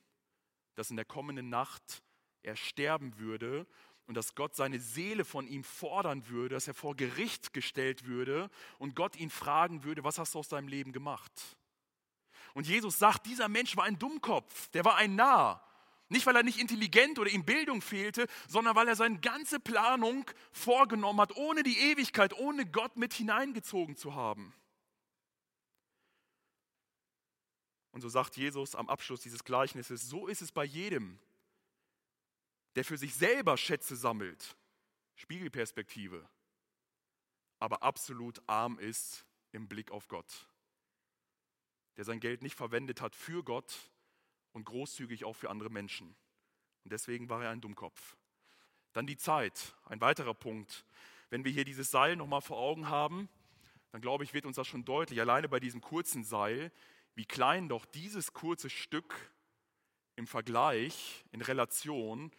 dass 0.76 0.92
in 0.92 0.96
der 0.96 1.04
kommenden 1.04 1.50
Nacht 1.50 2.02
er 2.42 2.56
sterben 2.56 3.18
würde 3.18 3.68
und 4.10 4.16
dass 4.16 4.34
Gott 4.34 4.56
seine 4.56 4.80
Seele 4.80 5.24
von 5.24 5.46
ihm 5.46 5.64
fordern 5.64 6.28
würde, 6.30 6.56
dass 6.56 6.68
er 6.68 6.74
vor 6.74 6.96
Gericht 6.96 7.54
gestellt 7.54 8.08
würde 8.08 8.50
und 8.80 8.96
Gott 8.96 9.16
ihn 9.16 9.30
fragen 9.30 9.84
würde, 9.84 10.04
was 10.04 10.18
hast 10.18 10.34
du 10.34 10.40
aus 10.40 10.48
deinem 10.48 10.68
Leben 10.68 10.94
gemacht? 10.94 11.32
Und 12.56 12.66
Jesus 12.66 12.98
sagt, 12.98 13.28
dieser 13.28 13.48
Mensch 13.50 13.78
war 13.78 13.84
ein 13.84 14.00
Dummkopf, 14.00 14.70
der 14.70 14.84
war 14.84 14.96
ein 14.96 15.14
Narr. 15.14 15.64
Nicht, 16.08 16.26
weil 16.26 16.36
er 16.36 16.42
nicht 16.42 16.60
intelligent 16.60 17.20
oder 17.20 17.30
ihm 17.30 17.46
Bildung 17.46 17.84
fehlte, 17.84 18.26
sondern 18.48 18.76
weil 18.76 18.88
er 18.88 18.96
seine 18.96 19.20
ganze 19.20 19.60
Planung 19.60 20.26
vorgenommen 20.52 21.22
hat, 21.22 21.36
ohne 21.36 21.62
die 21.62 21.78
Ewigkeit, 21.78 22.34
ohne 22.34 22.66
Gott 22.66 22.98
mit 22.98 23.14
hineingezogen 23.14 23.96
zu 23.96 24.16
haben. 24.16 24.56
Und 27.92 28.02
so 28.02 28.10
sagt 28.10 28.38
Jesus 28.38 28.74
am 28.74 28.90
Abschluss 28.90 29.22
dieses 29.22 29.44
Gleichnisses, 29.44 30.10
so 30.10 30.26
ist 30.26 30.42
es 30.42 30.52
bei 30.52 30.64
jedem, 30.64 31.20
der 32.80 32.86
für 32.86 32.98
sich 32.98 33.14
selber 33.14 33.58
Schätze 33.58 33.98
sammelt, 33.98 34.56
Spiegelperspektive, 35.16 36.26
aber 37.60 37.84
absolut 37.84 38.42
arm 38.48 38.80
ist 38.80 39.26
im 39.52 39.68
Blick 39.68 39.92
auf 39.92 40.08
Gott, 40.08 40.48
der 41.98 42.06
sein 42.06 42.22
Geld 42.22 42.42
nicht 42.42 42.56
verwendet 42.56 43.02
hat 43.02 43.18
für 43.18 43.44
Gott 43.44 43.92
und 44.54 44.64
großzügig 44.64 45.26
auch 45.26 45.36
für 45.36 45.50
andere 45.50 45.70
Menschen. 45.70 46.16
Und 46.86 46.94
deswegen 46.94 47.28
war 47.28 47.44
er 47.44 47.50
ein 47.50 47.60
Dummkopf. 47.60 48.16
Dann 48.94 49.06
die 49.06 49.18
Zeit, 49.18 49.76
ein 49.84 50.00
weiterer 50.00 50.34
Punkt. 50.34 50.86
Wenn 51.30 51.44
wir 51.44 51.52
hier 51.52 51.66
dieses 51.66 51.92
Seil 51.92 52.16
nochmal 52.16 52.40
vor 52.40 52.60
Augen 52.60 52.88
haben, 52.88 53.28
dann 53.92 54.00
glaube 54.00 54.24
ich, 54.24 54.34
wird 54.34 54.46
uns 54.46 54.56
das 54.56 54.68
schon 54.68 54.86
deutlich, 54.86 55.20
alleine 55.20 55.50
bei 55.50 55.60
diesem 55.60 55.82
kurzen 55.82 56.24
Seil, 56.24 56.72
wie 57.14 57.26
klein 57.26 57.68
doch 57.68 57.86
dieses 57.86 58.32
kurze 58.32 58.70
Stück 58.70 59.34
im 60.16 60.28
Vergleich, 60.28 61.26
in 61.34 61.42
Relation 61.42 62.32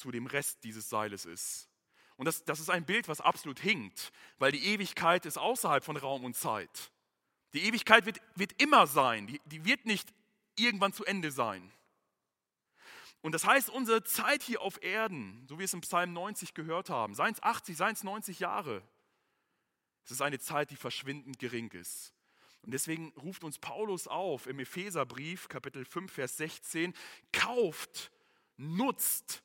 zu 0.00 0.10
dem 0.10 0.26
Rest 0.26 0.64
dieses 0.64 0.88
Seiles 0.88 1.26
ist. 1.26 1.68
Und 2.16 2.26
das, 2.26 2.44
das 2.44 2.60
ist 2.60 2.70
ein 2.70 2.84
Bild, 2.84 3.08
was 3.08 3.20
absolut 3.20 3.60
hinkt, 3.60 4.12
weil 4.38 4.52
die 4.52 4.66
Ewigkeit 4.66 5.24
ist 5.26 5.38
außerhalb 5.38 5.84
von 5.84 5.96
Raum 5.96 6.24
und 6.24 6.34
Zeit. 6.34 6.90
Die 7.52 7.64
Ewigkeit 7.64 8.06
wird, 8.06 8.20
wird 8.34 8.60
immer 8.60 8.86
sein, 8.86 9.26
die, 9.26 9.40
die 9.46 9.64
wird 9.64 9.86
nicht 9.86 10.12
irgendwann 10.56 10.92
zu 10.92 11.04
Ende 11.04 11.30
sein. 11.30 11.72
Und 13.22 13.32
das 13.32 13.46
heißt, 13.46 13.70
unsere 13.70 14.02
Zeit 14.02 14.42
hier 14.42 14.62
auf 14.62 14.82
Erden, 14.82 15.46
so 15.48 15.56
wie 15.56 15.60
wir 15.60 15.64
es 15.66 15.74
im 15.74 15.82
Psalm 15.82 16.12
90 16.12 16.54
gehört 16.54 16.90
haben, 16.90 17.14
seien 17.14 17.34
es 17.34 17.42
80, 17.42 17.76
seien 17.76 17.92
es 17.92 18.02
90 18.02 18.40
Jahre, 18.40 18.82
es 20.04 20.10
ist 20.10 20.22
eine 20.22 20.38
Zeit, 20.38 20.70
die 20.70 20.76
verschwindend 20.76 21.38
gering 21.38 21.70
ist. 21.72 22.14
Und 22.62 22.72
deswegen 22.72 23.12
ruft 23.16 23.44
uns 23.44 23.58
Paulus 23.58 24.06
auf 24.06 24.46
im 24.46 24.58
Epheserbrief, 24.58 25.48
Kapitel 25.48 25.84
5, 25.84 26.12
Vers 26.12 26.36
16, 26.36 26.94
kauft, 27.32 28.10
nutzt 28.56 29.42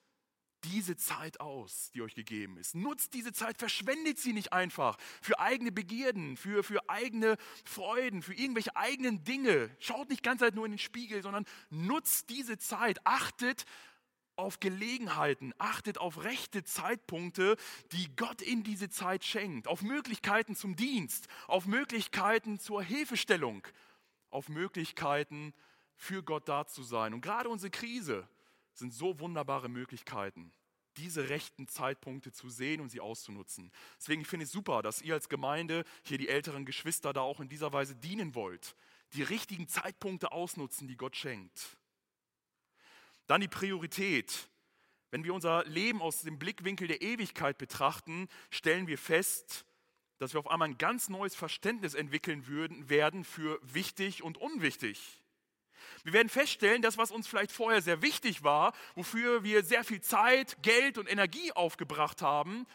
diese 0.72 0.95
Zeit 0.95 1.39
aus, 1.39 1.91
die 1.93 2.01
euch 2.01 2.16
gegeben 2.16 2.57
ist. 2.57 2.76
Nutzt 2.76 3.13
diese 3.13 3.34
Zeit, 3.34 3.57
verschwendet 3.57 4.20
sie 4.20 4.34
nicht 4.34 4.53
einfach 4.53 4.97
für 5.22 5.39
eigene 5.39 5.72
Begierden, 5.72 6.38
für, 6.38 6.63
für 6.63 6.89
eigene 6.89 7.38
Freuden, 7.63 8.22
für 8.22 8.34
irgendwelche 8.34 8.76
eigenen 8.76 9.24
Dinge. 9.24 9.70
Schaut 9.80 10.09
nicht 10.09 10.24
ganz 10.24 10.41
Zeit 10.41 10.55
nur 10.55 10.66
in 10.66 10.74
den 10.74 10.80
Spiegel, 10.80 11.22
sondern 11.22 11.45
nutzt 11.70 12.30
diese 12.30 12.57
Zeit, 12.57 13.05
achtet 13.05 13.66
auf 14.36 14.59
Gelegenheiten, 14.59 15.53
achtet 15.57 15.97
auf 15.97 16.24
rechte 16.24 16.63
Zeitpunkte, 16.63 17.55
die 17.91 18.13
Gott 18.16 18.41
in 18.41 18.63
diese 18.63 18.89
Zeit 18.89 19.24
schenkt, 19.24 19.68
auf 19.68 19.82
Möglichkeiten 19.82 20.55
zum 20.55 20.76
Dienst, 20.76 21.28
auf 21.47 21.66
Möglichkeiten 21.66 22.59
zur 22.59 22.84
Hilfestellung, 22.84 23.66
auf 24.30 24.49
Möglichkeiten 24.49 25.53
für 25.95 26.24
Gott 26.24 26.49
da 26.49 26.68
zu 26.68 26.84
sein. 26.84 27.13
Und 27.13 27.22
gerade 27.22 27.49
unsere 27.49 27.72
Krise 27.72 28.28
sind 28.78 28.94
so 28.94 29.20
wunderbare 29.20 29.70
Möglichkeiten, 29.70 30.54
diese 30.98 31.30
rechten 31.30 31.68
Zeitpunkte 31.68 32.32
zu 32.32 32.50
sehen 32.50 32.82
und 32.82 32.90
sie 32.90 33.00
auszunutzen. 33.00 33.72
Deswegen 33.98 34.26
finde 34.26 34.44
ich 34.44 34.50
es 34.50 34.54
super, 34.54 34.82
dass 34.82 35.02
ihr 35.02 35.14
als 35.14 35.30
Gemeinde 35.30 35.84
hier 36.04 36.18
die 36.18 36.30
älteren 36.30 36.66
Geschwister 36.66 37.14
da 37.14 37.22
auch 37.22 37.40
in 37.40 37.50
dieser 37.50 37.74
Weise 37.74 37.96
dienen 37.96 38.36
wollt, 38.36 38.76
die 39.14 39.24
richtigen 39.24 39.68
Zeitpunkte 39.68 40.32
ausnutzen, 40.32 40.88
die 40.88 40.98
Gott 40.98 41.16
schenkt. 41.16 41.78
Dann 43.28 43.42
die 43.42 43.48
Priorität. 43.48 44.50
Wenn 45.12 45.24
wir 45.24 45.34
unser 45.34 45.64
Leben 45.66 46.02
aus 46.02 46.22
dem 46.22 46.38
Blickwinkel 46.38 46.88
der 46.88 47.02
Ewigkeit 47.02 47.58
betrachten, 47.58 48.28
stellen 48.50 48.88
wir 48.88 48.98
fest, 48.98 49.66
dass 50.18 50.34
wir 50.34 50.40
auf 50.40 50.50
einmal 50.50 50.70
ein 50.70 50.78
ganz 50.78 51.10
neues 51.10 51.36
Verständnis 51.36 51.94
entwickeln 51.94 52.48
würden, 52.48 52.90
werden 52.90 53.24
für 53.24 53.60
wichtig 53.62 54.24
und 54.24 54.38
unwichtig. 54.38 55.22
Wir 56.06 56.14
werden 56.14 56.30
feststellen, 56.30 56.84
dass 56.84 56.99
was 56.99 57.10
uns 57.10 57.26
vielleicht 57.26 57.51
vorher 57.51 57.82
sehr 57.82 58.03
wichtig 58.03 58.43
war, 58.43 58.74
wofür 58.93 59.43
wir 59.43 59.64
sehr 59.64 59.84
viel 59.84 60.01
Zeit, 60.01 60.56
Geld 60.62 60.99
und 60.99 61.12
Energie 61.12 61.51
aufgebracht 61.51 62.22
haben, 62.22 62.68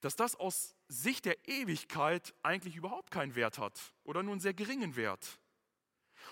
dass 0.00 0.14
das 0.14 0.36
aus 0.36 0.76
Sicht 0.86 1.24
der 1.24 1.48
Ewigkeit 1.48 2.34
eigentlich 2.44 2.76
überhaupt 2.76 3.10
keinen 3.10 3.34
Wert 3.34 3.58
hat 3.58 3.92
oder 4.04 4.22
nur 4.22 4.30
einen 4.30 4.40
sehr 4.40 4.54
geringen 4.54 4.94
Wert. 4.94 5.40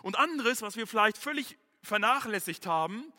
Und 0.03 0.17
anderes, 0.17 0.63
was 0.63 0.77
wir 0.77 0.87
vielleicht 0.87 1.19
völlig 1.19 1.59
vernachlässigt 1.83 2.65
haben, 2.65 3.13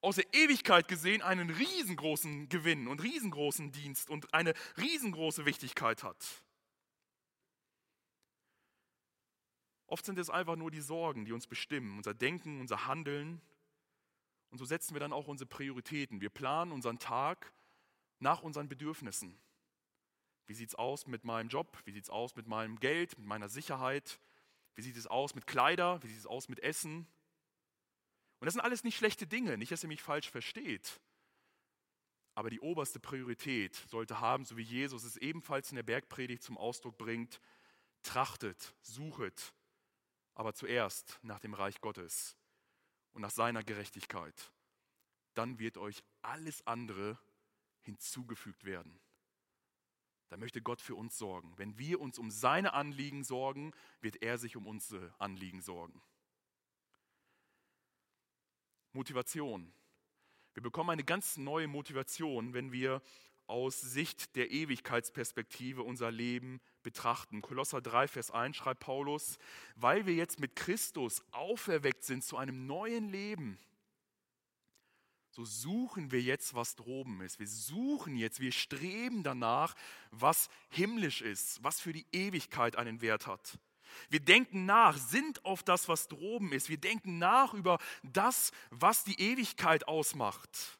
aus 0.00 0.16
der 0.16 0.32
Ewigkeit 0.32 0.88
gesehen 0.88 1.20
einen 1.20 1.50
riesengroßen 1.50 2.48
Gewinn 2.48 2.88
und 2.88 3.02
riesengroßen 3.02 3.70
Dienst 3.70 4.08
und 4.08 4.32
eine 4.32 4.54
riesengroße 4.78 5.44
Wichtigkeit 5.44 6.02
hat. 6.02 6.24
Oft 9.86 10.04
sind 10.04 10.18
es 10.18 10.30
einfach 10.30 10.56
nur 10.56 10.70
die 10.70 10.80
Sorgen, 10.80 11.24
die 11.24 11.32
uns 11.32 11.46
bestimmen, 11.46 11.98
unser 11.98 12.14
Denken, 12.14 12.60
unser 12.60 12.86
Handeln. 12.86 13.40
Und 14.50 14.58
so 14.58 14.64
setzen 14.64 14.94
wir 14.94 15.00
dann 15.00 15.12
auch 15.12 15.26
unsere 15.26 15.48
Prioritäten. 15.48 16.20
Wir 16.20 16.30
planen 16.30 16.72
unseren 16.72 16.98
Tag 16.98 17.52
nach 18.18 18.42
unseren 18.42 18.68
Bedürfnissen. 18.68 19.38
Wie 20.46 20.54
sieht 20.54 20.68
es 20.68 20.74
aus 20.74 21.06
mit 21.06 21.24
meinem 21.24 21.48
Job? 21.48 21.78
Wie 21.84 21.92
sieht 21.92 22.04
es 22.04 22.10
aus 22.10 22.36
mit 22.36 22.46
meinem 22.46 22.78
Geld, 22.78 23.18
mit 23.18 23.26
meiner 23.26 23.48
Sicherheit? 23.48 24.20
Wie 24.74 24.82
sieht 24.82 24.96
es 24.96 25.06
aus 25.06 25.34
mit 25.34 25.46
Kleider? 25.46 26.02
Wie 26.02 26.08
sieht 26.08 26.18
es 26.18 26.26
aus 26.26 26.48
mit 26.48 26.60
Essen? 26.60 27.06
Und 28.40 28.46
das 28.46 28.54
sind 28.54 28.60
alles 28.60 28.84
nicht 28.84 28.96
schlechte 28.96 29.26
Dinge, 29.26 29.56
nicht, 29.56 29.72
dass 29.72 29.82
ihr 29.82 29.88
mich 29.88 30.02
falsch 30.02 30.30
versteht. 30.30 31.00
Aber 32.34 32.50
die 32.50 32.60
oberste 32.60 32.98
Priorität 32.98 33.74
sollte 33.88 34.20
haben, 34.20 34.44
so 34.44 34.56
wie 34.56 34.62
Jesus 34.62 35.04
es 35.04 35.16
ebenfalls 35.16 35.70
in 35.70 35.76
der 35.76 35.82
Bergpredigt 35.82 36.42
zum 36.42 36.58
Ausdruck 36.58 36.98
bringt, 36.98 37.40
trachtet, 38.02 38.74
suchet, 38.82 39.54
aber 40.34 40.54
zuerst 40.54 41.18
nach 41.22 41.40
dem 41.40 41.54
Reich 41.54 41.80
Gottes 41.80 42.36
und 43.12 43.22
nach 43.22 43.30
seiner 43.30 43.62
Gerechtigkeit. 43.62 44.52
Dann 45.34 45.58
wird 45.58 45.78
euch 45.78 46.04
alles 46.22 46.66
andere 46.66 47.18
hinzugefügt 47.80 48.64
werden. 48.64 49.00
Da 50.28 50.36
möchte 50.36 50.62
Gott 50.62 50.80
für 50.80 50.94
uns 50.94 51.16
sorgen. 51.16 51.56
Wenn 51.58 51.78
wir 51.78 52.00
uns 52.00 52.18
um 52.18 52.30
seine 52.30 52.72
Anliegen 52.72 53.24
sorgen, 53.24 53.72
wird 54.00 54.22
er 54.22 54.38
sich 54.38 54.56
um 54.56 54.66
unsere 54.66 55.14
Anliegen 55.18 55.60
sorgen. 55.60 56.02
Motivation. 58.92 59.72
Wir 60.54 60.62
bekommen 60.62 60.90
eine 60.90 61.04
ganz 61.04 61.36
neue 61.36 61.66
Motivation, 61.68 62.54
wenn 62.54 62.72
wir 62.72 63.02
aus 63.46 63.80
Sicht 63.80 64.36
der 64.36 64.50
Ewigkeitsperspektive 64.50 65.82
unser 65.82 66.10
Leben 66.10 66.60
betrachten. 66.82 67.42
Kolosser 67.42 67.80
3, 67.80 68.08
Vers 68.08 68.30
1 68.30 68.56
schreibt 68.56 68.80
Paulus, 68.80 69.38
weil 69.76 70.06
wir 70.06 70.14
jetzt 70.14 70.40
mit 70.40 70.56
Christus 70.56 71.22
auferweckt 71.32 72.04
sind 72.04 72.24
zu 72.24 72.36
einem 72.36 72.66
neuen 72.66 73.08
Leben, 73.08 73.58
so 75.34 75.44
suchen 75.44 76.12
wir 76.12 76.22
jetzt, 76.22 76.54
was 76.54 76.76
droben 76.76 77.20
ist. 77.20 77.40
Wir 77.40 77.48
suchen 77.48 78.14
jetzt, 78.16 78.38
wir 78.38 78.52
streben 78.52 79.24
danach, 79.24 79.74
was 80.12 80.48
himmlisch 80.68 81.22
ist, 81.22 81.62
was 81.64 81.80
für 81.80 81.92
die 81.92 82.06
Ewigkeit 82.12 82.76
einen 82.76 83.00
Wert 83.00 83.26
hat. 83.26 83.58
Wir 84.10 84.20
denken 84.20 84.64
nach, 84.64 84.96
sind 84.96 85.44
auf 85.44 85.64
das, 85.64 85.88
was 85.88 86.06
droben 86.06 86.52
ist. 86.52 86.68
Wir 86.68 86.78
denken 86.78 87.18
nach 87.18 87.52
über 87.52 87.78
das, 88.04 88.52
was 88.70 89.02
die 89.02 89.20
Ewigkeit 89.20 89.88
ausmacht. 89.88 90.78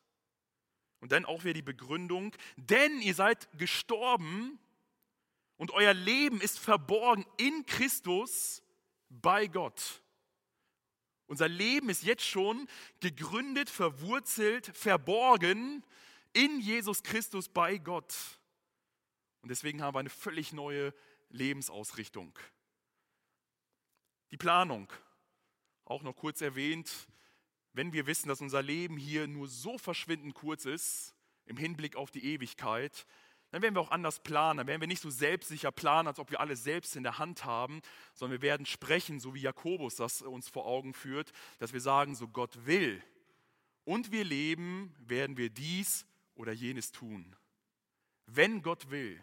Und 1.05 1.13
dann 1.13 1.27
auch 1.27 1.45
wieder 1.45 1.53
die 1.53 1.61
Begründung, 1.61 2.35
denn 2.57 3.03
ihr 3.03 3.15
seid 3.15 3.47
gestorben 3.59 4.59
und 5.59 5.71
euer 5.73 5.93
Leben 5.93 6.41
ist 6.41 6.59
verborgen 6.59 7.27
in 7.37 7.67
Christus 7.67 8.63
bei 9.11 9.47
Gott. 9.47 10.01
Unser 11.27 11.47
Leben 11.47 11.91
ist 11.91 12.05
jetzt 12.05 12.25
schon 12.25 12.67
gegründet, 13.01 13.69
verwurzelt, 13.69 14.75
verborgen 14.75 15.85
in 16.33 16.59
Jesus 16.59 17.03
Christus 17.03 17.51
bei 17.51 17.77
Gott. 17.77 18.15
Und 19.43 19.51
deswegen 19.51 19.83
haben 19.83 19.95
wir 19.95 20.01
eine 20.01 20.09
völlig 20.09 20.55
neue 20.55 20.95
Lebensausrichtung. 21.29 22.33
Die 24.31 24.39
Planung, 24.39 24.91
auch 25.85 26.03
noch 26.03 26.17
kurz 26.17 26.41
erwähnt, 26.41 26.91
wenn 27.75 27.93
wir 27.93 28.07
wissen, 28.07 28.29
dass 28.29 28.41
unser 28.41 28.63
Leben 28.63 28.97
hier 28.97 29.27
nur 29.27 29.49
so 29.49 29.77
verschwindend 29.77 30.35
kurz 30.35 30.65
ist, 30.65 31.15
im 31.47 31.57
Hinblick 31.57 31.97
auf 31.97 32.11
die 32.11 32.25
Ewigkeit, 32.25 33.07
dann 33.51 33.63
werden 33.63 33.75
wir 33.75 33.81
auch 33.81 33.91
anders 33.91 34.21
planen. 34.21 34.59
Dann 34.59 34.67
werden 34.67 34.81
wir 34.81 34.89
nicht 34.89 35.03
so 35.03 35.11
selbstsicher 35.11 35.71
planen, 35.71 36.09
als 36.09 36.19
ob 36.19 36.31
wir 36.31 36.41
alles 36.41 36.65
selbst 36.65 36.97
in 36.97 37.03
der 37.03 37.19
Hand 37.19 37.45
haben, 37.45 37.83
sondern 38.15 38.41
wir 38.41 38.49
werden 38.49 38.67
sprechen, 38.67 39.21
so 39.21 39.35
wie 39.35 39.43
Jakobus 39.43 39.97
das 39.97 40.23
uns 40.23 40.49
vor 40.49 40.67
Augen 40.67 40.95
führt, 40.95 41.33
dass 41.59 41.73
wir 41.73 41.81
sagen, 41.81 42.15
so 42.15 42.27
Gott 42.27 42.67
will 42.67 43.03
und 43.85 44.11
wir 44.11 44.25
leben, 44.25 44.95
werden 44.99 45.37
wir 45.37 45.51
dies 45.51 46.07
oder 46.35 46.53
jenes 46.53 46.91
tun. 46.91 47.37
Wenn 48.27 48.63
Gott 48.63 48.91
will. 48.91 49.23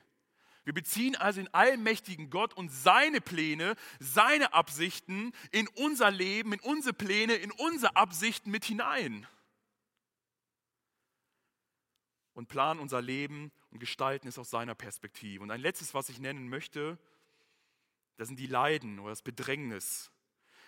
Wir 0.63 0.73
beziehen 0.73 1.15
also 1.15 1.41
den 1.41 1.53
allmächtigen 1.53 2.29
Gott 2.29 2.53
und 2.53 2.69
seine 2.69 3.19
Pläne, 3.19 3.75
seine 3.99 4.53
Absichten 4.53 5.31
in 5.51 5.67
unser 5.69 6.11
Leben, 6.11 6.53
in 6.53 6.59
unsere 6.59 6.93
Pläne, 6.93 7.33
in 7.33 7.51
unsere 7.51 7.95
Absichten 7.95 8.51
mit 8.51 8.65
hinein. 8.65 9.27
Und 12.33 12.47
planen 12.47 12.79
unser 12.79 13.01
Leben 13.01 13.51
und 13.71 13.79
gestalten 13.79 14.27
es 14.27 14.37
aus 14.37 14.49
seiner 14.49 14.75
Perspektive. 14.75 15.43
Und 15.43 15.51
ein 15.51 15.61
letztes, 15.61 15.93
was 15.93 16.09
ich 16.09 16.19
nennen 16.19 16.47
möchte, 16.47 16.97
das 18.17 18.27
sind 18.27 18.37
die 18.37 18.47
Leiden 18.47 18.99
oder 18.99 19.09
das 19.09 19.23
Bedrängnis. 19.23 20.11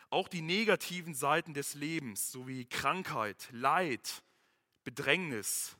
Auch 0.10 0.28
die 0.28 0.42
negativen 0.42 1.14
Seiten 1.14 1.54
des 1.54 1.76
Lebens, 1.76 2.32
sowie 2.32 2.66
Krankheit, 2.66 3.48
Leid, 3.52 4.24
Bedrängnis, 4.84 5.78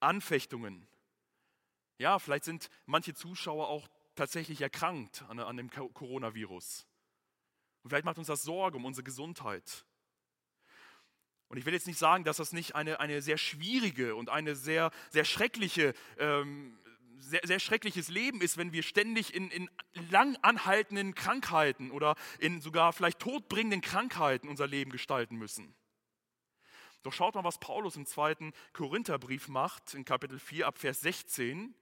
Anfechtungen, 0.00 0.86
ja, 2.02 2.18
vielleicht 2.18 2.44
sind 2.44 2.68
manche 2.84 3.14
Zuschauer 3.14 3.68
auch 3.68 3.88
tatsächlich 4.14 4.60
erkrankt 4.60 5.24
an, 5.28 5.38
an 5.38 5.56
dem 5.56 5.70
Coronavirus. 5.70 6.86
Und 7.82 7.90
vielleicht 7.90 8.04
macht 8.04 8.18
uns 8.18 8.26
das 8.26 8.42
Sorge 8.42 8.76
um 8.76 8.84
unsere 8.84 9.04
Gesundheit. 9.04 9.86
Und 11.48 11.58
ich 11.58 11.64
will 11.64 11.74
jetzt 11.74 11.86
nicht 11.86 11.98
sagen, 11.98 12.24
dass 12.24 12.38
das 12.38 12.52
nicht 12.52 12.74
eine, 12.74 13.00
eine 13.00 13.22
sehr 13.22 13.38
schwierige 13.38 14.16
und 14.16 14.30
eine 14.30 14.56
sehr, 14.56 14.90
sehr 15.10 15.24
schreckliche, 15.24 15.94
ähm, 16.18 16.78
sehr, 17.18 17.42
sehr 17.44 17.60
schreckliches 17.60 18.08
Leben 18.08 18.40
ist, 18.40 18.56
wenn 18.56 18.72
wir 18.72 18.82
ständig 18.82 19.34
in, 19.34 19.50
in 19.50 19.70
lang 20.10 20.36
anhaltenden 20.42 21.14
Krankheiten 21.14 21.90
oder 21.90 22.16
in 22.38 22.60
sogar 22.60 22.92
vielleicht 22.92 23.20
todbringenden 23.20 23.80
Krankheiten 23.80 24.48
unser 24.48 24.66
Leben 24.66 24.90
gestalten 24.90 25.36
müssen. 25.36 25.74
Doch 27.02 27.12
schaut 27.12 27.34
mal, 27.34 27.44
was 27.44 27.58
Paulus 27.58 27.96
im 27.96 28.06
zweiten 28.06 28.52
Korintherbrief 28.72 29.48
macht, 29.48 29.94
in 29.94 30.04
Kapitel 30.04 30.38
4 30.38 30.66
ab 30.66 30.78
Vers 30.78 31.00
16. 31.00 31.74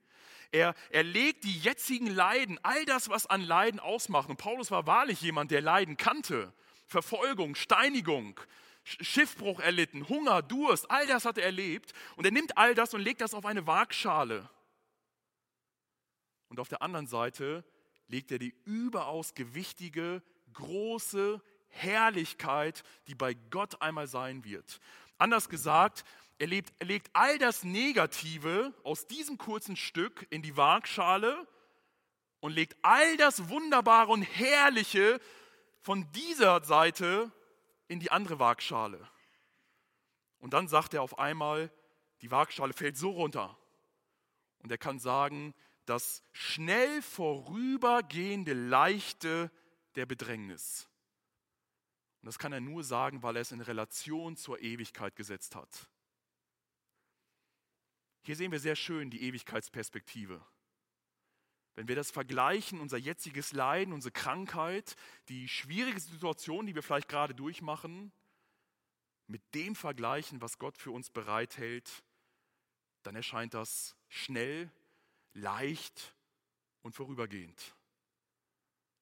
Er, 0.51 0.75
er 0.89 1.03
legt 1.03 1.45
die 1.45 1.57
jetzigen 1.57 2.07
Leiden, 2.07 2.59
all 2.63 2.83
das, 2.85 3.09
was 3.09 3.25
an 3.25 3.41
Leiden 3.41 3.79
ausmacht. 3.79 4.29
Und 4.29 4.37
Paulus 4.37 4.69
war 4.69 4.85
wahrlich 4.85 5.21
jemand, 5.21 5.51
der 5.51 5.61
Leiden 5.61 5.95
kannte. 5.95 6.53
Verfolgung, 6.87 7.55
Steinigung, 7.55 8.39
Schiffbruch 8.83 9.61
erlitten, 9.61 10.09
Hunger, 10.09 10.41
Durst, 10.41 10.91
all 10.91 11.07
das 11.07 11.23
hat 11.23 11.37
er 11.37 11.45
erlebt. 11.45 11.93
Und 12.17 12.25
er 12.25 12.31
nimmt 12.31 12.57
all 12.57 12.75
das 12.75 12.93
und 12.93 13.01
legt 13.01 13.21
das 13.21 13.33
auf 13.33 13.45
eine 13.45 13.65
Waagschale. 13.65 14.49
Und 16.49 16.59
auf 16.59 16.67
der 16.67 16.81
anderen 16.81 17.07
Seite 17.07 17.63
legt 18.07 18.29
er 18.31 18.39
die 18.39 18.53
überaus 18.65 19.33
gewichtige, 19.33 20.21
große 20.51 21.41
Herrlichkeit, 21.69 22.83
die 23.07 23.15
bei 23.15 23.33
Gott 23.33 23.81
einmal 23.81 24.07
sein 24.07 24.43
wird. 24.43 24.81
Anders 25.17 25.47
gesagt, 25.47 26.03
er, 26.41 26.47
lebt, 26.47 26.73
legt 26.83 27.11
all 27.13 27.37
das 27.37 27.63
Negative 27.63 28.73
aus 28.83 29.05
diesem 29.05 29.37
kurzen 29.37 29.75
Stück 29.75 30.25
in 30.31 30.41
die 30.41 30.57
Waagschale 30.57 31.47
und 32.39 32.51
legt 32.51 32.75
all 32.81 33.15
das 33.17 33.49
Wunderbare 33.49 34.11
und 34.11 34.23
Herrliche 34.23 35.21
von 35.81 36.11
dieser 36.13 36.63
Seite 36.63 37.31
in 37.87 37.99
die 37.99 38.11
andere 38.11 38.39
Waagschale. 38.39 39.07
Und 40.39 40.53
dann 40.53 40.67
sagt 40.67 40.95
er 40.95 41.03
auf 41.03 41.19
einmal, 41.19 41.71
die 42.21 42.31
Waagschale 42.31 42.73
fällt 42.73 42.97
so 42.97 43.11
runter. 43.11 43.55
Und 44.63 44.71
er 44.71 44.79
kann 44.79 44.97
sagen, 44.97 45.53
das 45.85 46.23
schnell 46.31 47.03
vorübergehende 47.03 48.53
Leichte 48.53 49.51
der 49.93 50.07
Bedrängnis. 50.07 50.89
Und 52.23 52.25
das 52.25 52.39
kann 52.39 52.51
er 52.51 52.61
nur 52.61 52.83
sagen, 52.83 53.21
weil 53.21 53.35
er 53.35 53.43
es 53.43 53.51
in 53.51 53.61
Relation 53.61 54.37
zur 54.37 54.59
Ewigkeit 54.59 55.15
gesetzt 55.15 55.55
hat. 55.55 55.87
Hier 58.23 58.35
sehen 58.35 58.51
wir 58.51 58.59
sehr 58.59 58.75
schön 58.75 59.09
die 59.09 59.23
Ewigkeitsperspektive. 59.23 60.45
Wenn 61.75 61.87
wir 61.87 61.95
das 61.95 62.11
vergleichen, 62.11 62.79
unser 62.79 62.97
jetziges 62.97 63.53
Leiden, 63.53 63.93
unsere 63.93 64.11
Krankheit, 64.11 64.95
die 65.29 65.47
schwierige 65.47 65.99
Situation, 65.99 66.65
die 66.65 66.75
wir 66.75 66.83
vielleicht 66.83 67.07
gerade 67.07 67.33
durchmachen, 67.33 68.11
mit 69.27 69.41
dem 69.55 69.75
vergleichen, 69.75 70.41
was 70.41 70.59
Gott 70.59 70.77
für 70.77 70.91
uns 70.91 71.09
bereithält, 71.09 72.03
dann 73.03 73.15
erscheint 73.15 73.53
das 73.53 73.95
schnell, 74.09 74.69
leicht 75.33 76.15
und 76.81 76.93
vorübergehend. 76.93 77.75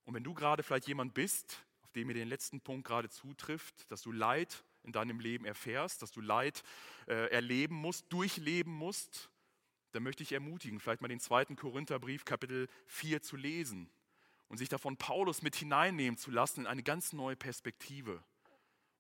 Und 0.05 0.13
wenn 0.13 0.24
du 0.24 0.34
gerade 0.34 0.63
vielleicht 0.63 0.88
jemand 0.88 1.13
bist, 1.13 1.65
auf 1.82 1.91
dem 1.91 2.07
mir 2.07 2.13
den 2.13 2.30
letzten 2.30 2.61
Punkt 2.61 2.88
gerade 2.88 3.09
zutrifft, 3.09 3.91
dass 3.91 4.01
du 4.03 4.11
Leid 4.11 4.63
in 4.84 4.92
deinem 4.92 5.20
Leben 5.20 5.46
erfährst, 5.46 6.02
dass 6.02 6.12
du 6.12 6.22
Leid 6.22 6.64
äh, 7.08 7.30
erleben 7.32 7.76
musst, 7.76 8.12
durchleben 8.12 8.74
musst, 8.74 9.30
dann 9.92 10.04
möchte 10.04 10.24
ich 10.24 10.32
ermutigen, 10.32 10.80
vielleicht 10.80 11.02
mal 11.02 11.08
den 11.08 11.20
zweiten 11.20 11.56
Korintherbrief, 11.56 12.26
Kapitel 12.26 12.68
4 12.88 13.22
zu 13.22 13.36
lesen 13.36 13.90
und 14.48 14.58
sich 14.58 14.70
davon 14.70 14.98
Paulus 14.98 15.42
mit 15.42 15.56
hineinnehmen 15.56 16.18
zu 16.18 16.32
lassen 16.32 16.62
in 16.62 16.68
eine 16.68 16.84
ganz 16.84 17.14
neue 17.14 17.36
Perspektive. 17.36 18.24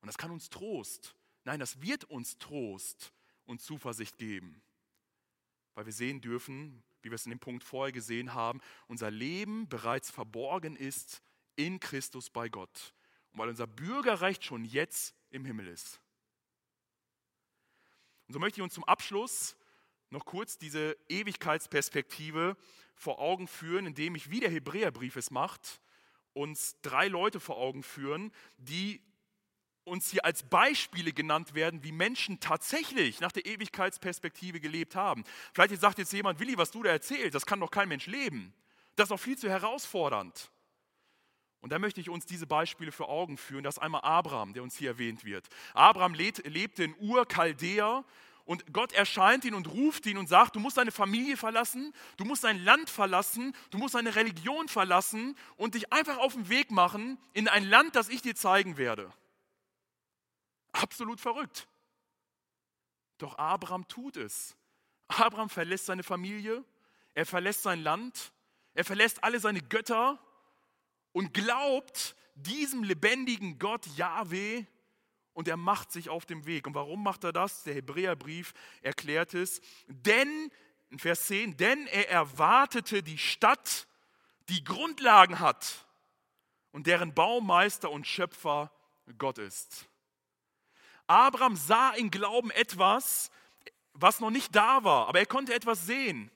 Und 0.01 0.07
das 0.07 0.17
kann 0.17 0.31
uns 0.31 0.49
Trost, 0.49 1.15
nein, 1.43 1.59
das 1.59 1.81
wird 1.81 2.05
uns 2.05 2.37
Trost 2.37 3.13
und 3.45 3.61
Zuversicht 3.61 4.17
geben, 4.17 4.61
weil 5.75 5.85
wir 5.85 5.93
sehen 5.93 6.21
dürfen, 6.21 6.83
wie 7.01 7.09
wir 7.09 7.15
es 7.15 7.25
in 7.25 7.31
dem 7.31 7.39
Punkt 7.39 7.63
vorher 7.63 7.91
gesehen 7.91 8.33
haben, 8.33 8.61
unser 8.87 9.11
Leben 9.11 9.67
bereits 9.67 10.11
verborgen 10.11 10.75
ist 10.75 11.21
in 11.55 11.79
Christus 11.79 12.29
bei 12.29 12.49
Gott. 12.49 12.93
Weil 13.39 13.47
unser 13.47 13.67
Bürgerrecht 13.67 14.43
schon 14.43 14.65
jetzt 14.65 15.15
im 15.29 15.45
Himmel 15.45 15.69
ist. 15.69 16.01
Und 18.27 18.33
so 18.33 18.39
möchte 18.39 18.59
ich 18.59 18.63
uns 18.63 18.73
zum 18.73 18.83
Abschluss 18.83 19.55
noch 20.09 20.25
kurz 20.25 20.57
diese 20.57 20.97
Ewigkeitsperspektive 21.07 22.57
vor 22.95 23.19
Augen 23.19 23.47
führen, 23.47 23.85
indem 23.85 24.15
ich, 24.15 24.29
wie 24.29 24.41
der 24.41 24.49
Hebräerbrief 24.49 25.15
es 25.15 25.31
macht, 25.31 25.79
uns 26.33 26.75
drei 26.81 27.07
Leute 27.07 27.39
vor 27.39 27.57
Augen 27.57 27.81
führen, 27.81 28.33
die 28.57 29.01
uns 29.85 30.11
hier 30.11 30.25
als 30.25 30.43
Beispiele 30.43 31.13
genannt 31.13 31.53
werden, 31.53 31.81
wie 31.81 31.93
Menschen 31.93 32.41
tatsächlich 32.41 33.21
nach 33.21 33.31
der 33.31 33.45
Ewigkeitsperspektive 33.45 34.59
gelebt 34.59 34.97
haben. 34.97 35.23
Vielleicht 35.53 35.79
sagt 35.79 35.97
jetzt 35.97 36.11
jemand, 36.11 36.41
Willi, 36.41 36.57
was 36.57 36.71
du 36.71 36.83
da 36.83 36.89
erzählst, 36.89 37.35
das 37.35 37.45
kann 37.45 37.61
doch 37.61 37.71
kein 37.71 37.87
Mensch 37.87 38.05
leben. 38.05 38.53
Das 38.97 39.05
ist 39.05 39.11
doch 39.11 39.19
viel 39.19 39.37
zu 39.37 39.49
herausfordernd. 39.49 40.51
Und 41.61 41.71
da 41.71 41.79
möchte 41.79 41.99
ich 41.99 42.09
uns 42.09 42.25
diese 42.25 42.47
Beispiele 42.47 42.91
für 42.91 43.09
Augen 43.09 43.37
führen. 43.37 43.63
Das 43.63 43.75
ist 43.75 43.81
einmal 43.81 44.01
Abraham, 44.01 44.53
der 44.53 44.63
uns 44.63 44.77
hier 44.77 44.91
erwähnt 44.91 45.25
wird. 45.25 45.47
Abraham 45.73 46.13
lebte 46.13 46.83
in 46.83 46.95
Ur-Chaldea 46.99 48.05
und 48.45 48.73
Gott 48.73 48.93
erscheint 48.93 49.45
ihn 49.45 49.53
und 49.53 49.67
ruft 49.67 50.05
ihn 50.05 50.17
und 50.17 50.27
sagt, 50.27 50.55
du 50.55 50.59
musst 50.59 50.77
deine 50.77 50.91
Familie 50.91 51.37
verlassen, 51.37 51.93
du 52.17 52.25
musst 52.25 52.43
dein 52.43 52.63
Land 52.63 52.89
verlassen, 52.89 53.55
du 53.69 53.77
musst 53.77 53.93
deine 53.93 54.15
Religion 54.15 54.67
verlassen 54.67 55.37
und 55.57 55.75
dich 55.75 55.91
einfach 55.93 56.17
auf 56.17 56.33
den 56.33 56.49
Weg 56.49 56.71
machen 56.71 57.19
in 57.33 57.47
ein 57.47 57.63
Land, 57.63 57.95
das 57.95 58.09
ich 58.09 58.21
dir 58.21 58.35
zeigen 58.35 58.77
werde. 58.77 59.13
Absolut 60.71 61.19
verrückt. 61.19 61.67
Doch 63.17 63.37
Abraham 63.37 63.87
tut 63.87 64.17
es. 64.17 64.55
Abraham 65.09 65.49
verlässt 65.49 65.87
seine 65.87 66.03
Familie, 66.03 66.63
er 67.13 67.25
verlässt 67.25 67.63
sein 67.63 67.81
Land, 67.81 68.31
er 68.73 68.85
verlässt 68.85 69.23
alle 69.23 69.39
seine 69.39 69.61
Götter 69.61 70.19
und 71.11 71.33
glaubt 71.33 72.15
diesem 72.35 72.83
lebendigen 72.83 73.59
Gott 73.59 73.85
Yahweh 73.97 74.65
und 75.33 75.47
er 75.47 75.57
macht 75.57 75.91
sich 75.91 76.09
auf 76.09 76.25
dem 76.25 76.45
Weg. 76.45 76.67
Und 76.67 76.75
warum 76.75 77.03
macht 77.03 77.23
er 77.23 77.31
das? 77.31 77.63
Der 77.63 77.73
Hebräerbrief 77.73 78.53
erklärt 78.81 79.33
es. 79.33 79.61
Denn, 79.87 80.51
in 80.89 80.99
Vers 80.99 81.27
10, 81.27 81.57
denn 81.57 81.87
er 81.87 82.09
erwartete 82.09 83.03
die 83.03 83.17
Stadt, 83.17 83.87
die 84.49 84.63
Grundlagen 84.63 85.39
hat 85.39 85.85
und 86.71 86.87
deren 86.87 87.13
Baumeister 87.13 87.91
und 87.91 88.07
Schöpfer 88.07 88.71
Gott 89.17 89.37
ist. 89.37 89.87
Abraham 91.07 91.55
sah 91.55 91.91
in 91.91 92.11
Glauben 92.11 92.51
etwas, 92.51 93.31
was 93.93 94.19
noch 94.19 94.29
nicht 94.29 94.55
da 94.55 94.83
war, 94.83 95.07
aber 95.07 95.19
er 95.19 95.25
konnte 95.25 95.53
etwas 95.53 95.85
sehen. 95.85 96.31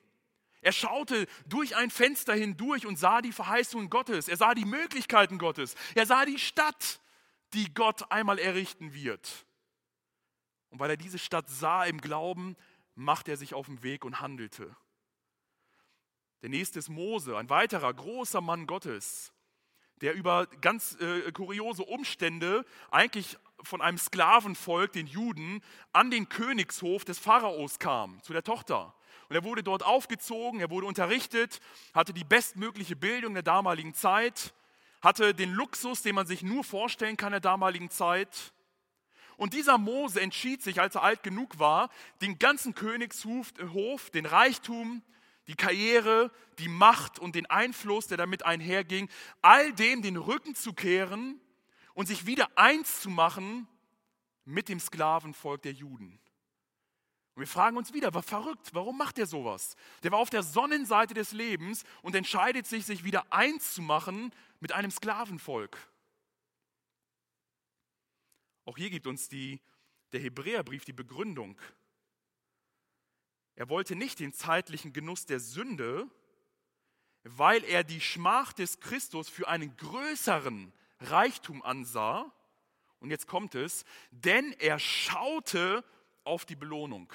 Er 0.64 0.72
schaute 0.72 1.26
durch 1.46 1.76
ein 1.76 1.90
Fenster 1.90 2.34
hindurch 2.34 2.86
und 2.86 2.98
sah 2.98 3.20
die 3.20 3.32
Verheißungen 3.32 3.90
Gottes. 3.90 4.28
Er 4.28 4.38
sah 4.38 4.54
die 4.54 4.64
Möglichkeiten 4.64 5.36
Gottes. 5.36 5.74
Er 5.94 6.06
sah 6.06 6.24
die 6.24 6.38
Stadt, 6.38 7.00
die 7.52 7.74
Gott 7.74 8.10
einmal 8.10 8.38
errichten 8.38 8.94
wird. 8.94 9.44
Und 10.70 10.80
weil 10.80 10.88
er 10.88 10.96
diese 10.96 11.18
Stadt 11.18 11.50
sah 11.50 11.84
im 11.84 12.00
Glauben, 12.00 12.56
machte 12.94 13.32
er 13.32 13.36
sich 13.36 13.52
auf 13.52 13.66
den 13.66 13.82
Weg 13.82 14.06
und 14.06 14.22
handelte. 14.22 14.74
Der 16.40 16.48
nächste 16.48 16.78
ist 16.78 16.88
Mose, 16.88 17.36
ein 17.36 17.50
weiterer 17.50 17.92
großer 17.92 18.40
Mann 18.40 18.66
Gottes, 18.66 19.34
der 20.00 20.14
über 20.14 20.46
ganz 20.62 20.96
äh, 20.98 21.30
kuriose 21.32 21.82
Umstände 21.82 22.64
eigentlich 22.90 23.36
von 23.62 23.82
einem 23.82 23.98
Sklavenvolk, 23.98 24.92
den 24.92 25.06
Juden, 25.06 25.62
an 25.92 26.10
den 26.10 26.30
Königshof 26.30 27.04
des 27.04 27.18
Pharaos 27.18 27.78
kam, 27.78 28.22
zu 28.22 28.32
der 28.32 28.42
Tochter. 28.42 28.94
Und 29.28 29.36
er 29.36 29.44
wurde 29.44 29.62
dort 29.62 29.84
aufgezogen, 29.84 30.60
er 30.60 30.70
wurde 30.70 30.86
unterrichtet, 30.86 31.60
hatte 31.92 32.12
die 32.12 32.24
bestmögliche 32.24 32.96
Bildung 32.96 33.34
der 33.34 33.42
damaligen 33.42 33.94
Zeit, 33.94 34.54
hatte 35.02 35.34
den 35.34 35.52
Luxus, 35.52 36.02
den 36.02 36.14
man 36.14 36.26
sich 36.26 36.42
nur 36.42 36.64
vorstellen 36.64 37.16
kann 37.16 37.32
der 37.32 37.40
damaligen 37.40 37.90
Zeit. 37.90 38.52
Und 39.36 39.52
dieser 39.52 39.78
Mose 39.78 40.20
entschied 40.20 40.62
sich, 40.62 40.80
als 40.80 40.94
er 40.94 41.02
alt 41.02 41.22
genug 41.22 41.58
war, 41.58 41.90
den 42.22 42.38
ganzen 42.38 42.74
Königshof, 42.74 44.10
den 44.10 44.26
Reichtum, 44.26 45.02
die 45.46 45.56
Karriere, 45.56 46.30
die 46.58 46.68
Macht 46.68 47.18
und 47.18 47.34
den 47.34 47.46
Einfluss, 47.46 48.06
der 48.06 48.16
damit 48.16 48.44
einherging, 48.44 49.10
all 49.42 49.72
dem 49.72 50.02
den 50.02 50.16
Rücken 50.16 50.54
zu 50.54 50.72
kehren 50.72 51.40
und 51.94 52.06
sich 52.06 52.26
wieder 52.26 52.48
eins 52.56 53.00
zu 53.00 53.10
machen 53.10 53.66
mit 54.44 54.68
dem 54.68 54.80
Sklavenvolk 54.80 55.62
der 55.62 55.72
Juden. 55.72 56.20
Und 57.34 57.40
wir 57.40 57.48
fragen 57.48 57.76
uns 57.76 57.92
wieder, 57.92 58.14
war 58.14 58.22
verrückt, 58.22 58.70
warum 58.74 58.96
macht 58.96 59.18
er 59.18 59.26
sowas? 59.26 59.76
Der 60.04 60.12
war 60.12 60.20
auf 60.20 60.30
der 60.30 60.44
Sonnenseite 60.44 61.14
des 61.14 61.32
Lebens 61.32 61.84
und 62.02 62.14
entscheidet 62.14 62.66
sich, 62.66 62.86
sich 62.86 63.02
wieder 63.02 63.32
eins 63.32 63.74
zu 63.74 63.82
machen 63.82 64.32
mit 64.60 64.72
einem 64.72 64.90
Sklavenvolk. 64.90 65.76
Auch 68.64 68.76
hier 68.76 68.88
gibt 68.88 69.08
uns 69.08 69.28
die, 69.28 69.60
der 70.12 70.20
Hebräerbrief 70.20 70.84
die 70.84 70.92
Begründung. 70.92 71.60
Er 73.56 73.68
wollte 73.68 73.96
nicht 73.96 74.20
den 74.20 74.32
zeitlichen 74.32 74.92
Genuss 74.92 75.26
der 75.26 75.40
Sünde, 75.40 76.08
weil 77.24 77.64
er 77.64 77.82
die 77.82 78.00
Schmach 78.00 78.52
des 78.52 78.78
Christus 78.78 79.28
für 79.28 79.48
einen 79.48 79.76
größeren 79.76 80.72
Reichtum 81.00 81.62
ansah. 81.62 82.32
Und 83.00 83.10
jetzt 83.10 83.26
kommt 83.26 83.54
es, 83.54 83.84
denn 84.10 84.52
er 84.58 84.78
schaute 84.78 85.84
auf 86.24 86.44
die 86.44 86.56
Belohnung. 86.56 87.12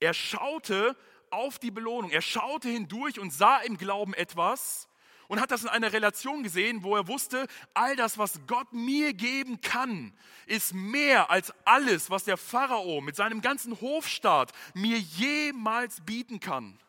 Er 0.00 0.14
schaute 0.14 0.96
auf 1.30 1.58
die 1.58 1.70
Belohnung. 1.70 2.10
Er 2.10 2.22
schaute 2.22 2.68
hindurch 2.68 3.18
und 3.18 3.32
sah 3.32 3.58
im 3.58 3.76
Glauben 3.76 4.14
etwas 4.14 4.88
und 5.28 5.40
hat 5.40 5.50
das 5.50 5.62
in 5.62 5.68
einer 5.68 5.92
Relation 5.92 6.42
gesehen, 6.42 6.82
wo 6.82 6.96
er 6.96 7.06
wusste, 7.06 7.46
all 7.74 7.94
das, 7.96 8.16
was 8.16 8.40
Gott 8.46 8.72
mir 8.72 9.12
geben 9.12 9.60
kann, 9.60 10.16
ist 10.46 10.72
mehr 10.72 11.30
als 11.30 11.52
alles, 11.66 12.10
was 12.10 12.24
der 12.24 12.38
Pharao 12.38 13.00
mit 13.00 13.14
seinem 13.14 13.42
ganzen 13.42 13.78
Hofstaat 13.80 14.52
mir 14.74 14.98
jemals 14.98 16.00
bieten 16.04 16.40
kann. 16.40 16.80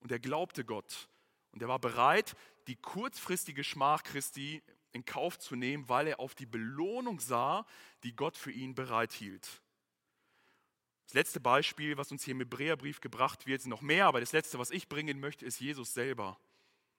Und 0.00 0.10
er 0.10 0.18
glaubte 0.18 0.64
Gott 0.64 1.08
und 1.52 1.62
er 1.62 1.68
war 1.68 1.78
bereit, 1.78 2.36
die 2.66 2.76
kurzfristige 2.76 3.62
Schmach 3.62 4.02
Christi 4.02 4.62
in 4.96 5.04
Kauf 5.04 5.38
zu 5.38 5.54
nehmen, 5.54 5.88
weil 5.88 6.08
er 6.08 6.18
auf 6.18 6.34
die 6.34 6.46
Belohnung 6.46 7.20
sah, 7.20 7.66
die 8.02 8.16
Gott 8.16 8.36
für 8.36 8.50
ihn 8.50 8.74
bereithielt. 8.74 9.62
Das 11.04 11.14
letzte 11.14 11.38
Beispiel, 11.38 11.96
was 11.96 12.10
uns 12.10 12.24
hier 12.24 12.32
im 12.32 12.40
Hebräerbrief 12.40 13.00
gebracht 13.00 13.46
wird, 13.46 13.62
sind 13.62 13.70
noch 13.70 13.82
mehr, 13.82 14.06
aber 14.06 14.18
das 14.18 14.32
letzte, 14.32 14.58
was 14.58 14.72
ich 14.72 14.88
bringen 14.88 15.20
möchte, 15.20 15.46
ist 15.46 15.60
Jesus 15.60 15.94
selber. 15.94 16.40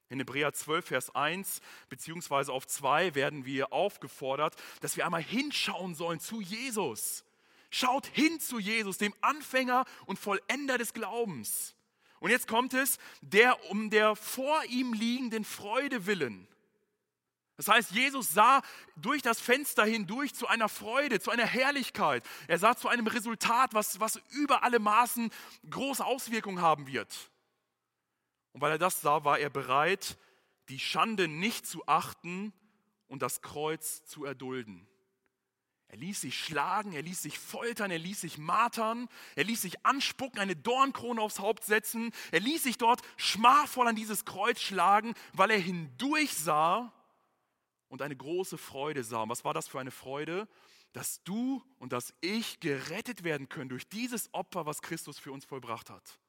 In 0.10 0.20
Hebräer 0.20 0.54
12, 0.54 0.86
Vers 0.86 1.14
1 1.14 1.60
beziehungsweise 1.90 2.54
auf 2.54 2.66
2 2.66 3.16
werden 3.16 3.44
wir 3.44 3.74
aufgefordert, 3.74 4.56
dass 4.80 4.96
wir 4.96 5.06
einmal 5.06 5.24
hinschauen 5.24 5.96
sollen 5.96 6.22
zu 6.22 6.40
Jesus. 6.40 7.26
Schaut 7.70 8.08
hin 8.08 8.40
zu 8.40 8.60
Jesus, 8.60 8.98
dem 8.98 9.14
Anfänger 9.20 9.84
und 10.06 10.18
Vollender 10.18 10.78
des 10.78 10.94
Glaubens. 10.94 11.76
Und 12.22 12.30
jetzt 12.30 12.48
kommt 12.48 12.74
es, 12.74 13.00
der 13.22 13.70
um 13.70 13.90
der 13.90 14.16
vor 14.16 14.64
ihm 14.70 14.94
liegenden 14.94 15.44
Freude 15.44 16.06
willen 16.06 16.48
das 17.58 17.68
heißt, 17.68 17.92
Jesus 17.92 18.34
sah 18.34 18.62
durch 18.96 19.24
das 19.24 19.42
Fenster 19.42 19.84
hindurch 19.84 20.36
zu 20.36 20.48
einer 20.48 20.70
Freude, 20.70 21.20
zu 21.20 21.32
einer 21.32 21.46
Herrlichkeit. 21.46 22.24
Er 22.48 22.60
sah 22.60 22.76
zu 22.76 22.88
einem 22.88 23.08
Resultat, 23.08 23.74
was, 23.74 24.00
was 24.00 24.22
über 24.30 24.64
alle 24.64 24.78
Maßen 24.78 25.32
große 25.68 26.06
Auswirkungen 26.06 26.62
haben 26.62 26.86
wird. 26.86 27.32
Und 28.54 28.62
weil 28.62 28.74
er 28.74 28.78
das 28.78 29.02
sah, 29.02 29.24
war 29.24 29.40
er 29.40 29.50
bereit, 29.50 30.18
die 30.70 30.80
Schande 30.80 31.28
nicht 31.28 31.66
zu 31.66 31.88
achten 31.88 32.54
und 33.08 33.24
das 33.24 33.42
Kreuz 33.42 34.06
zu 34.06 34.24
erdulden. 34.24 34.88
Er 35.88 35.98
ließ 35.98 36.22
sich 36.22 36.38
schlagen, 36.38 36.92
er 36.92 37.02
ließ 37.02 37.24
sich 37.24 37.40
foltern, 37.40 37.90
er 37.90 37.98
ließ 37.98 38.22
sich 38.22 38.38
martern, 38.38 39.08
er 39.36 39.46
ließ 39.46 39.62
sich 39.62 39.84
anspucken, 39.86 40.40
eine 40.40 40.56
Dornkrone 40.56 41.20
aufs 41.20 41.40
Haupt 41.40 41.64
setzen, 41.64 42.12
er 42.32 42.42
ließ 42.42 42.64
sich 42.64 42.78
dort 42.78 43.02
schmachvoll 43.16 43.88
an 43.88 43.96
dieses 43.96 44.26
Kreuz 44.26 44.60
schlagen, 44.60 45.16
weil 45.34 45.50
er 45.50 45.60
hindurch 45.60 46.36
sah, 46.36 46.94
und 47.90 48.02
eine 48.02 48.16
große 48.16 48.58
Freude 48.58 49.04
sah. 49.04 49.24
Und 49.24 49.30
was 49.30 49.46
war 49.46 49.54
das 49.54 49.68
für 49.68 49.80
eine 49.80 49.92
Freude? 49.92 50.48
Dass 50.94 51.24
du 51.24 51.64
und 51.80 51.94
dass 51.94 52.14
ich 52.22 52.60
gerettet 52.60 53.24
werden 53.24 53.50
können 53.50 53.70
durch 53.70 53.88
dieses 53.88 54.34
Opfer, 54.34 54.66
was 54.66 54.82
Christus 54.82 55.20
für 55.20 55.32
uns 55.32 55.46
vollbracht 55.46 55.90
hat. 55.90 56.20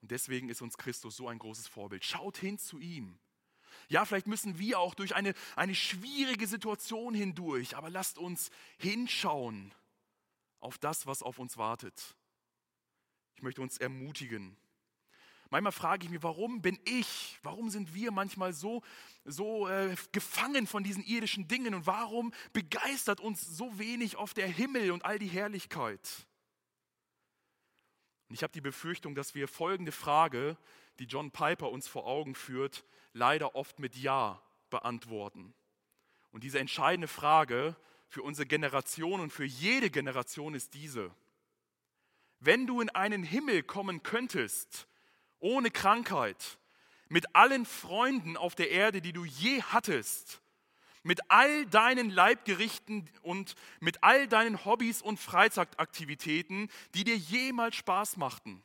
Und 0.00 0.10
deswegen 0.10 0.48
ist 0.48 0.62
uns 0.62 0.76
Christus 0.76 1.16
so 1.16 1.28
ein 1.28 1.38
großes 1.38 1.66
Vorbild. 1.66 2.04
Schaut 2.04 2.36
hin 2.36 2.58
zu 2.58 2.78
ihm. 2.78 3.18
Ja, 3.88 4.04
vielleicht 4.04 4.26
müssen 4.26 4.58
wir 4.58 4.78
auch 4.78 4.94
durch 4.94 5.14
eine, 5.14 5.34
eine 5.56 5.74
schwierige 5.74 6.46
Situation 6.46 7.14
hindurch, 7.14 7.76
aber 7.76 7.90
lasst 7.90 8.18
uns 8.18 8.50
hinschauen 8.76 9.74
auf 10.60 10.78
das, 10.78 11.06
was 11.06 11.22
auf 11.22 11.38
uns 11.38 11.56
wartet. 11.56 12.16
Ich 13.36 13.42
möchte 13.42 13.62
uns 13.62 13.78
ermutigen. 13.78 14.56
Manchmal 15.50 15.72
frage 15.72 16.04
ich 16.04 16.10
mich, 16.10 16.22
warum 16.22 16.60
bin 16.60 16.78
ich, 16.84 17.38
warum 17.42 17.70
sind 17.70 17.94
wir 17.94 18.12
manchmal 18.12 18.52
so, 18.52 18.82
so 19.24 19.66
äh, 19.66 19.96
gefangen 20.12 20.66
von 20.66 20.84
diesen 20.84 21.02
irdischen 21.02 21.48
Dingen 21.48 21.74
und 21.74 21.86
warum 21.86 22.34
begeistert 22.52 23.20
uns 23.20 23.40
so 23.40 23.78
wenig 23.78 24.16
auf 24.16 24.34
der 24.34 24.46
Himmel 24.46 24.90
und 24.90 25.04
all 25.06 25.18
die 25.18 25.28
Herrlichkeit? 25.28 26.26
Und 28.28 28.34
ich 28.34 28.42
habe 28.42 28.52
die 28.52 28.60
Befürchtung, 28.60 29.14
dass 29.14 29.34
wir 29.34 29.48
folgende 29.48 29.92
Frage, 29.92 30.58
die 30.98 31.06
John 31.06 31.30
Piper 31.30 31.70
uns 31.70 31.88
vor 31.88 32.06
Augen 32.06 32.34
führt, 32.34 32.84
leider 33.14 33.54
oft 33.54 33.78
mit 33.78 33.96
Ja 33.96 34.42
beantworten. 34.68 35.54
Und 36.30 36.44
diese 36.44 36.58
entscheidende 36.58 37.08
Frage 37.08 37.74
für 38.08 38.22
unsere 38.22 38.46
Generation 38.46 39.20
und 39.20 39.32
für 39.32 39.44
jede 39.44 39.88
Generation 39.88 40.54
ist 40.54 40.74
diese. 40.74 41.10
Wenn 42.38 42.66
du 42.66 42.82
in 42.82 42.90
einen 42.90 43.22
Himmel 43.22 43.62
kommen 43.62 44.02
könntest, 44.02 44.86
ohne 45.40 45.70
Krankheit, 45.70 46.58
mit 47.08 47.34
allen 47.34 47.64
Freunden 47.64 48.36
auf 48.36 48.54
der 48.54 48.70
Erde, 48.70 49.00
die 49.00 49.12
du 49.12 49.24
je 49.24 49.62
hattest, 49.62 50.40
mit 51.02 51.30
all 51.30 51.66
deinen 51.66 52.10
Leibgerichten 52.10 53.08
und 53.22 53.54
mit 53.80 54.02
all 54.02 54.28
deinen 54.28 54.64
Hobbys 54.64 55.00
und 55.00 55.18
Freizeitaktivitäten, 55.18 56.68
die 56.94 57.04
dir 57.04 57.16
jemals 57.16 57.76
Spaß 57.76 58.16
machten, 58.16 58.62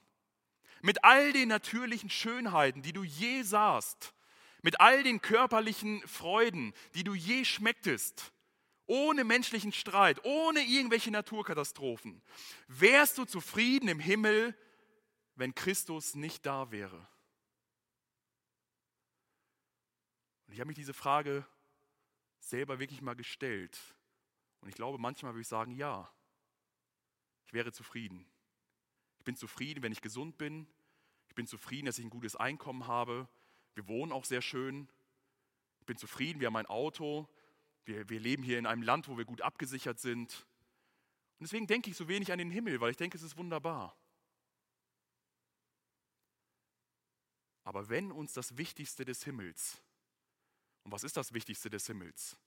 mit 0.81 1.03
all 1.03 1.31
den 1.31 1.49
natürlichen 1.49 2.09
Schönheiten, 2.09 2.81
die 2.81 2.93
du 2.93 3.03
je 3.03 3.43
sahst, 3.43 4.13
mit 4.61 4.81
all 4.81 5.03
den 5.03 5.21
körperlichen 5.21 6.05
Freuden, 6.07 6.73
die 6.95 7.03
du 7.03 7.13
je 7.13 7.45
schmecktest, 7.45 8.33
ohne 8.87 9.23
menschlichen 9.23 9.71
Streit, 9.71 10.23
ohne 10.25 10.61
irgendwelche 10.61 11.11
Naturkatastrophen, 11.11 12.21
wärst 12.67 13.17
du 13.17 13.25
zufrieden 13.25 13.87
im 13.87 13.99
Himmel 13.99 14.57
wenn 15.35 15.55
Christus 15.55 16.15
nicht 16.15 16.45
da 16.45 16.71
wäre? 16.71 17.07
Und 20.47 20.53
ich 20.53 20.59
habe 20.59 20.67
mich 20.67 20.75
diese 20.75 20.93
Frage 20.93 21.45
selber 22.39 22.79
wirklich 22.79 23.01
mal 23.01 23.15
gestellt. 23.15 23.79
Und 24.61 24.69
ich 24.69 24.75
glaube, 24.75 24.97
manchmal 24.97 25.33
würde 25.33 25.41
ich 25.41 25.47
sagen, 25.47 25.71
ja, 25.71 26.11
ich 27.45 27.53
wäre 27.53 27.71
zufrieden. 27.71 28.25
Ich 29.17 29.25
bin 29.25 29.35
zufrieden, 29.35 29.83
wenn 29.83 29.91
ich 29.91 30.01
gesund 30.01 30.37
bin. 30.37 30.67
Ich 31.27 31.35
bin 31.35 31.47
zufrieden, 31.47 31.85
dass 31.85 31.97
ich 31.97 32.05
ein 32.05 32.09
gutes 32.09 32.35
Einkommen 32.35 32.87
habe. 32.87 33.27
Wir 33.73 33.87
wohnen 33.87 34.11
auch 34.11 34.25
sehr 34.25 34.41
schön. 34.41 34.89
Ich 35.79 35.85
bin 35.85 35.97
zufrieden, 35.97 36.39
wir 36.39 36.47
haben 36.47 36.55
ein 36.55 36.65
Auto. 36.65 37.27
Wir, 37.85 38.07
wir 38.09 38.19
leben 38.19 38.43
hier 38.43 38.59
in 38.59 38.65
einem 38.65 38.83
Land, 38.83 39.07
wo 39.07 39.17
wir 39.17 39.25
gut 39.25 39.41
abgesichert 39.41 39.99
sind. 39.99 40.45
Und 41.39 41.45
deswegen 41.45 41.67
denke 41.67 41.89
ich 41.89 41.97
so 41.97 42.07
wenig 42.07 42.31
an 42.31 42.37
den 42.37 42.51
Himmel, 42.51 42.79
weil 42.79 42.91
ich 42.91 42.97
denke, 42.97 43.17
es 43.17 43.23
ist 43.23 43.37
wunderbar. 43.37 43.97
Aber 47.63 47.89
wenn 47.89 48.11
uns 48.11 48.33
das 48.33 48.57
Wichtigste 48.57 49.05
des 49.05 49.23
Himmels, 49.23 49.81
und 50.83 50.91
was 50.91 51.03
ist 51.03 51.15
das 51.15 51.33
Wichtigste 51.33 51.69
des 51.69 51.87
Himmels? 51.87 52.37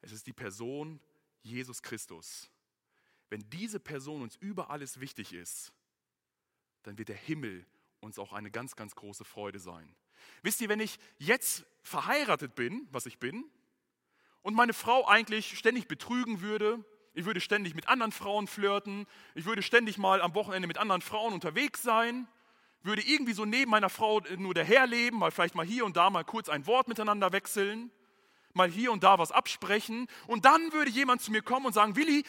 Es 0.00 0.12
ist 0.12 0.26
die 0.26 0.32
Person 0.32 1.00
Jesus 1.42 1.82
Christus. 1.82 2.50
Wenn 3.30 3.48
diese 3.50 3.80
Person 3.80 4.22
uns 4.22 4.36
über 4.36 4.70
alles 4.70 5.00
wichtig 5.00 5.32
ist, 5.32 5.72
dann 6.82 6.98
wird 6.98 7.08
der 7.08 7.16
Himmel 7.16 7.64
uns 8.00 8.18
auch 8.18 8.32
eine 8.32 8.50
ganz, 8.50 8.74
ganz 8.74 8.94
große 8.96 9.24
Freude 9.24 9.60
sein. 9.60 9.94
Wisst 10.42 10.60
ihr, 10.60 10.68
wenn 10.68 10.80
ich 10.80 10.98
jetzt 11.18 11.64
verheiratet 11.82 12.54
bin, 12.54 12.88
was 12.90 13.06
ich 13.06 13.18
bin, 13.18 13.44
und 14.42 14.54
meine 14.54 14.74
Frau 14.74 15.06
eigentlich 15.06 15.56
ständig 15.56 15.86
betrügen 15.86 16.40
würde, 16.40 16.84
ich 17.14 17.24
würde 17.24 17.40
ständig 17.40 17.74
mit 17.74 17.88
anderen 17.88 18.10
Frauen 18.10 18.48
flirten, 18.48 19.06
ich 19.34 19.44
würde 19.44 19.62
ständig 19.62 19.98
mal 19.98 20.20
am 20.20 20.34
Wochenende 20.34 20.66
mit 20.66 20.78
anderen 20.78 21.02
Frauen 21.02 21.32
unterwegs 21.32 21.82
sein, 21.82 22.26
würde 22.82 23.02
irgendwie 23.02 23.32
so 23.32 23.44
neben 23.44 23.70
meiner 23.70 23.90
Frau 23.90 24.20
nur 24.36 24.54
daherleben, 24.54 25.18
mal 25.18 25.30
vielleicht 25.30 25.54
mal 25.54 25.66
hier 25.66 25.84
und 25.84 25.96
da 25.96 26.10
mal 26.10 26.24
kurz 26.24 26.48
ein 26.48 26.66
Wort 26.66 26.88
miteinander 26.88 27.32
wechseln, 27.32 27.90
mal 28.52 28.70
hier 28.70 28.92
und 28.92 29.02
da 29.02 29.18
was 29.18 29.32
absprechen. 29.32 30.08
Und 30.26 30.44
dann 30.44 30.72
würde 30.72 30.90
jemand 30.90 31.22
zu 31.22 31.30
mir 31.32 31.42
kommen 31.42 31.66
und 31.66 31.72
sagen, 31.72 31.96
Willi, 31.96 32.24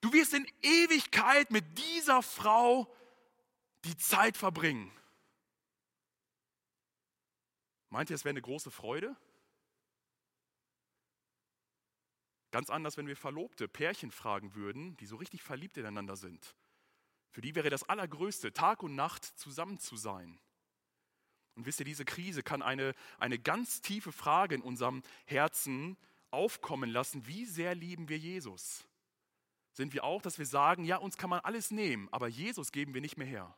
du 0.00 0.12
wirst 0.12 0.34
in 0.34 0.46
Ewigkeit 0.62 1.50
mit 1.50 1.78
dieser 1.78 2.22
Frau 2.22 2.92
die 3.84 3.96
Zeit 3.96 4.36
verbringen. 4.36 4.92
Meint 7.90 8.10
ihr, 8.10 8.16
es 8.16 8.24
wäre 8.24 8.32
eine 8.32 8.42
große 8.42 8.70
Freude? 8.70 9.16
Ganz 12.50 12.70
anders, 12.70 12.96
wenn 12.96 13.06
wir 13.06 13.16
Verlobte, 13.16 13.68
Pärchen 13.68 14.10
fragen 14.10 14.54
würden, 14.54 14.96
die 14.96 15.06
so 15.06 15.16
richtig 15.16 15.42
verliebt 15.42 15.76
ineinander 15.76 16.16
sind. 16.16 16.54
Für 17.36 17.42
die 17.42 17.54
wäre 17.54 17.68
das 17.68 17.82
Allergrößte, 17.82 18.54
Tag 18.54 18.82
und 18.82 18.94
Nacht 18.94 19.22
zusammen 19.22 19.78
zu 19.78 19.98
sein. 19.98 20.40
Und 21.54 21.66
wisst 21.66 21.80
ihr, 21.80 21.84
diese 21.84 22.06
Krise 22.06 22.42
kann 22.42 22.62
eine, 22.62 22.94
eine 23.18 23.38
ganz 23.38 23.82
tiefe 23.82 24.10
Frage 24.10 24.54
in 24.54 24.62
unserem 24.62 25.02
Herzen 25.26 25.98
aufkommen 26.30 26.88
lassen. 26.88 27.26
Wie 27.26 27.44
sehr 27.44 27.74
lieben 27.74 28.08
wir 28.08 28.16
Jesus? 28.16 28.86
Sind 29.74 29.92
wir 29.92 30.04
auch, 30.04 30.22
dass 30.22 30.38
wir 30.38 30.46
sagen, 30.46 30.86
ja, 30.86 30.96
uns 30.96 31.18
kann 31.18 31.28
man 31.28 31.40
alles 31.40 31.70
nehmen, 31.70 32.08
aber 32.10 32.26
Jesus 32.26 32.72
geben 32.72 32.94
wir 32.94 33.02
nicht 33.02 33.18
mehr 33.18 33.26
her. 33.26 33.54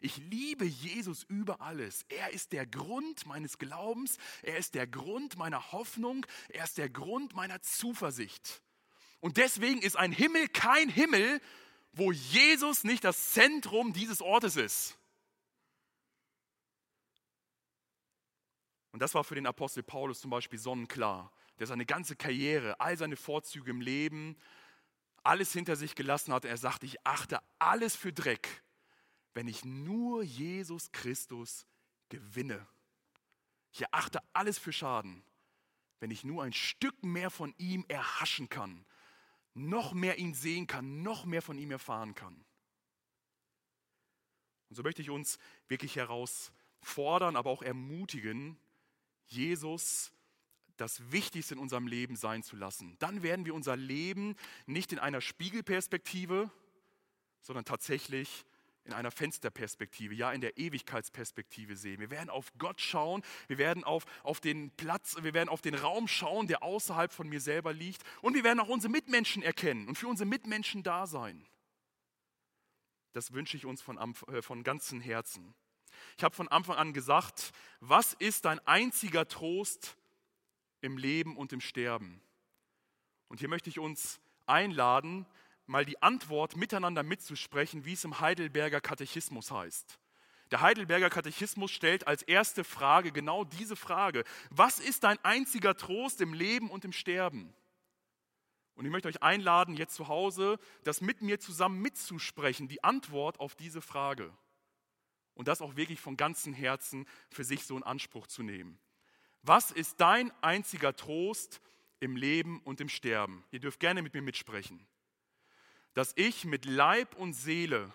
Ich 0.00 0.16
liebe 0.16 0.64
Jesus 0.64 1.22
über 1.22 1.60
alles. 1.60 2.04
Er 2.08 2.32
ist 2.32 2.50
der 2.50 2.66
Grund 2.66 3.26
meines 3.26 3.58
Glaubens, 3.58 4.18
er 4.42 4.56
ist 4.56 4.74
der 4.74 4.88
Grund 4.88 5.38
meiner 5.38 5.70
Hoffnung, 5.70 6.26
er 6.48 6.64
ist 6.64 6.78
der 6.78 6.90
Grund 6.90 7.32
meiner 7.36 7.62
Zuversicht. 7.62 8.60
Und 9.20 9.36
deswegen 9.36 9.82
ist 9.82 9.96
ein 9.96 10.10
Himmel 10.10 10.48
kein 10.48 10.88
Himmel, 10.88 11.40
wo 11.94 12.12
Jesus 12.12 12.84
nicht 12.84 13.04
das 13.04 13.30
Zentrum 13.30 13.92
dieses 13.92 14.20
Ortes 14.20 14.56
ist. 14.56 14.98
Und 18.90 19.00
das 19.00 19.14
war 19.14 19.24
für 19.24 19.34
den 19.34 19.46
Apostel 19.46 19.82
Paulus 19.82 20.20
zum 20.20 20.30
Beispiel 20.30 20.58
sonnenklar, 20.58 21.32
der 21.58 21.66
seine 21.66 21.86
ganze 21.86 22.16
Karriere, 22.16 22.78
all 22.80 22.96
seine 22.96 23.16
Vorzüge 23.16 23.70
im 23.70 23.80
Leben, 23.80 24.36
alles 25.22 25.52
hinter 25.52 25.76
sich 25.76 25.94
gelassen 25.94 26.32
hat. 26.32 26.44
Er 26.44 26.56
sagte, 26.56 26.86
ich 26.86 27.04
achte 27.04 27.40
alles 27.58 27.96
für 27.96 28.12
Dreck, 28.12 28.62
wenn 29.32 29.48
ich 29.48 29.64
nur 29.64 30.22
Jesus 30.22 30.92
Christus 30.92 31.66
gewinne. 32.08 32.66
Ich 33.72 33.82
erachte 33.82 34.20
alles 34.32 34.58
für 34.58 34.72
Schaden, 34.72 35.24
wenn 35.98 36.12
ich 36.12 36.22
nur 36.22 36.44
ein 36.44 36.52
Stück 36.52 37.02
mehr 37.02 37.30
von 37.30 37.54
ihm 37.58 37.84
erhaschen 37.88 38.48
kann, 38.48 38.84
noch 39.54 39.92
mehr 39.92 40.18
ihn 40.18 40.34
sehen 40.34 40.66
kann, 40.66 41.02
noch 41.02 41.24
mehr 41.24 41.42
von 41.42 41.58
ihm 41.58 41.70
erfahren 41.70 42.14
kann. 42.14 42.44
Und 44.68 44.76
so 44.76 44.82
möchte 44.82 45.02
ich 45.02 45.10
uns 45.10 45.38
wirklich 45.68 45.96
herausfordern, 45.96 47.36
aber 47.36 47.50
auch 47.50 47.62
ermutigen, 47.62 48.58
Jesus 49.26 50.12
das 50.76 51.12
Wichtigste 51.12 51.54
in 51.54 51.60
unserem 51.60 51.86
Leben 51.86 52.16
sein 52.16 52.42
zu 52.42 52.56
lassen. 52.56 52.96
Dann 52.98 53.22
werden 53.22 53.46
wir 53.46 53.54
unser 53.54 53.76
Leben 53.76 54.34
nicht 54.66 54.92
in 54.92 54.98
einer 54.98 55.20
Spiegelperspektive, 55.20 56.50
sondern 57.40 57.64
tatsächlich 57.64 58.44
in 58.84 58.92
einer 58.92 59.10
Fensterperspektive, 59.10 60.14
ja 60.14 60.32
in 60.32 60.40
der 60.40 60.58
Ewigkeitsperspektive 60.58 61.76
sehen. 61.76 62.00
Wir 62.00 62.10
werden 62.10 62.30
auf 62.30 62.52
Gott 62.58 62.80
schauen, 62.80 63.22
wir 63.46 63.58
werden 63.58 63.82
auf, 63.82 64.04
auf 64.22 64.40
den 64.40 64.70
Platz, 64.72 65.16
wir 65.22 65.34
werden 65.34 65.48
auf 65.48 65.62
den 65.62 65.74
Raum 65.74 66.06
schauen, 66.06 66.46
der 66.46 66.62
außerhalb 66.62 67.12
von 67.12 67.28
mir 67.28 67.40
selber 67.40 67.72
liegt 67.72 68.02
und 68.20 68.34
wir 68.34 68.44
werden 68.44 68.60
auch 68.60 68.68
unsere 68.68 68.90
Mitmenschen 68.90 69.42
erkennen 69.42 69.88
und 69.88 69.96
für 69.96 70.08
unsere 70.08 70.28
Mitmenschen 70.28 70.82
da 70.82 71.06
sein. 71.06 71.46
Das 73.12 73.32
wünsche 73.32 73.56
ich 73.56 73.64
uns 73.64 73.80
von, 73.80 73.96
äh, 74.28 74.42
von 74.42 74.62
ganzem 74.64 75.00
Herzen. 75.00 75.54
Ich 76.16 76.24
habe 76.24 76.34
von 76.34 76.48
Anfang 76.48 76.76
an 76.76 76.92
gesagt, 76.92 77.52
was 77.80 78.12
ist 78.14 78.44
dein 78.44 78.58
einziger 78.66 79.26
Trost 79.28 79.96
im 80.80 80.98
Leben 80.98 81.36
und 81.36 81.52
im 81.52 81.60
Sterben? 81.60 82.20
Und 83.28 83.38
hier 83.38 83.48
möchte 83.48 83.70
ich 83.70 83.78
uns 83.78 84.20
einladen, 84.46 85.26
mal 85.66 85.84
die 85.84 86.02
Antwort 86.02 86.56
miteinander 86.56 87.02
mitzusprechen, 87.02 87.84
wie 87.84 87.94
es 87.94 88.04
im 88.04 88.20
Heidelberger 88.20 88.80
Katechismus 88.80 89.50
heißt. 89.50 89.98
Der 90.50 90.60
Heidelberger 90.60 91.10
Katechismus 91.10 91.70
stellt 91.70 92.06
als 92.06 92.22
erste 92.22 92.64
Frage 92.64 93.12
genau 93.12 93.44
diese 93.44 93.76
Frage. 93.76 94.24
Was 94.50 94.78
ist 94.78 95.04
dein 95.04 95.18
einziger 95.24 95.74
Trost 95.76 96.20
im 96.20 96.34
Leben 96.34 96.70
und 96.70 96.84
im 96.84 96.92
Sterben? 96.92 97.54
Und 98.74 98.84
ich 98.84 98.90
möchte 98.90 99.08
euch 99.08 99.22
einladen, 99.22 99.76
jetzt 99.76 99.94
zu 99.94 100.08
Hause 100.08 100.58
das 100.82 101.00
mit 101.00 101.22
mir 101.22 101.40
zusammen 101.40 101.80
mitzusprechen, 101.80 102.68
die 102.68 102.84
Antwort 102.84 103.40
auf 103.40 103.54
diese 103.54 103.80
Frage. 103.80 104.32
Und 105.34 105.48
das 105.48 105.62
auch 105.62 105.76
wirklich 105.76 106.00
von 106.00 106.16
ganzem 106.16 106.52
Herzen 106.52 107.06
für 107.30 107.44
sich 107.44 107.64
so 107.64 107.76
in 107.76 107.82
Anspruch 107.82 108.26
zu 108.26 108.42
nehmen. 108.42 108.78
Was 109.42 109.70
ist 109.70 110.00
dein 110.00 110.30
einziger 110.42 110.94
Trost 110.94 111.60
im 112.00 112.16
Leben 112.16 112.60
und 112.60 112.80
im 112.80 112.88
Sterben? 112.88 113.44
Ihr 113.50 113.60
dürft 113.60 113.80
gerne 113.80 114.02
mit 114.02 114.14
mir 114.14 114.22
mitsprechen 114.22 114.86
dass 115.94 116.12
ich 116.16 116.44
mit 116.44 116.64
Leib 116.66 117.16
und 117.16 117.32
Seele 117.32 117.92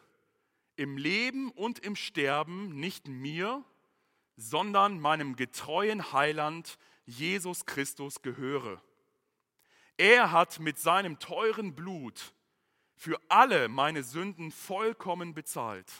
im 0.75 0.97
Leben 0.97 1.51
und 1.51 1.79
im 1.79 1.95
Sterben 1.95 2.79
nicht 2.79 3.07
mir, 3.07 3.63
sondern 4.37 4.99
meinem 4.99 5.35
getreuen 5.35 6.13
Heiland 6.13 6.79
Jesus 7.05 7.65
Christus 7.65 8.21
gehöre. 8.21 8.81
Er 9.97 10.31
hat 10.31 10.59
mit 10.59 10.79
seinem 10.79 11.19
teuren 11.19 11.75
Blut 11.75 12.33
für 12.95 13.19
alle 13.27 13.67
meine 13.67 14.03
Sünden 14.03 14.51
vollkommen 14.51 15.33
bezahlt 15.33 15.91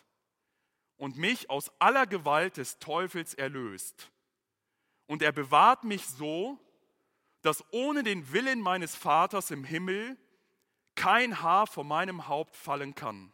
und 0.96 1.18
mich 1.18 1.50
aus 1.50 1.72
aller 1.80 2.08
Gewalt 2.08 2.56
des 2.56 2.80
Teufels 2.80 3.34
erlöst. 3.34 4.12
Und 5.08 5.22
er 5.22 5.34
bewahrt 5.34 5.84
mich 5.84 6.06
so, 6.06 6.58
dass 7.42 7.64
ohne 7.72 8.04
den 8.04 8.32
Willen 8.32 8.62
meines 8.62 8.96
Vaters 8.96 9.52
im 9.52 9.64
Himmel 9.66 10.18
kein 11.00 11.42
Haar 11.42 11.66
von 11.66 11.88
meinem 11.88 12.28
Haupt 12.28 12.58
fallen 12.58 12.94
kann. 12.94 13.32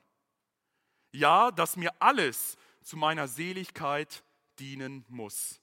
Ja, 1.11 1.49
dass 1.49 1.77
mir 1.77 1.91
alles 1.99 2.57
zu 2.83 2.95
meiner 2.95 3.27
Seligkeit 3.27 4.23
dienen 4.59 5.03
muss. 5.07 5.59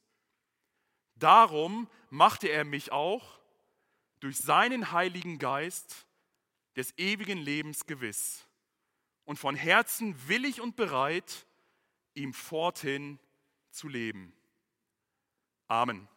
Darum 1.14 1.88
machte 2.10 2.48
er 2.48 2.64
mich 2.64 2.90
auch 2.90 3.38
durch 4.18 4.36
seinen 4.38 4.90
Heiligen 4.90 5.38
Geist 5.38 6.08
des 6.74 6.92
ewigen 6.98 7.38
Lebens 7.38 7.86
gewiss 7.86 8.48
und 9.24 9.38
von 9.38 9.54
Herzen 9.54 10.16
willig 10.26 10.60
und 10.60 10.74
bereit, 10.74 11.46
ihm 12.14 12.34
forthin 12.34 13.20
zu 13.70 13.86
leben. 13.86 14.34
Amen. 15.68 16.08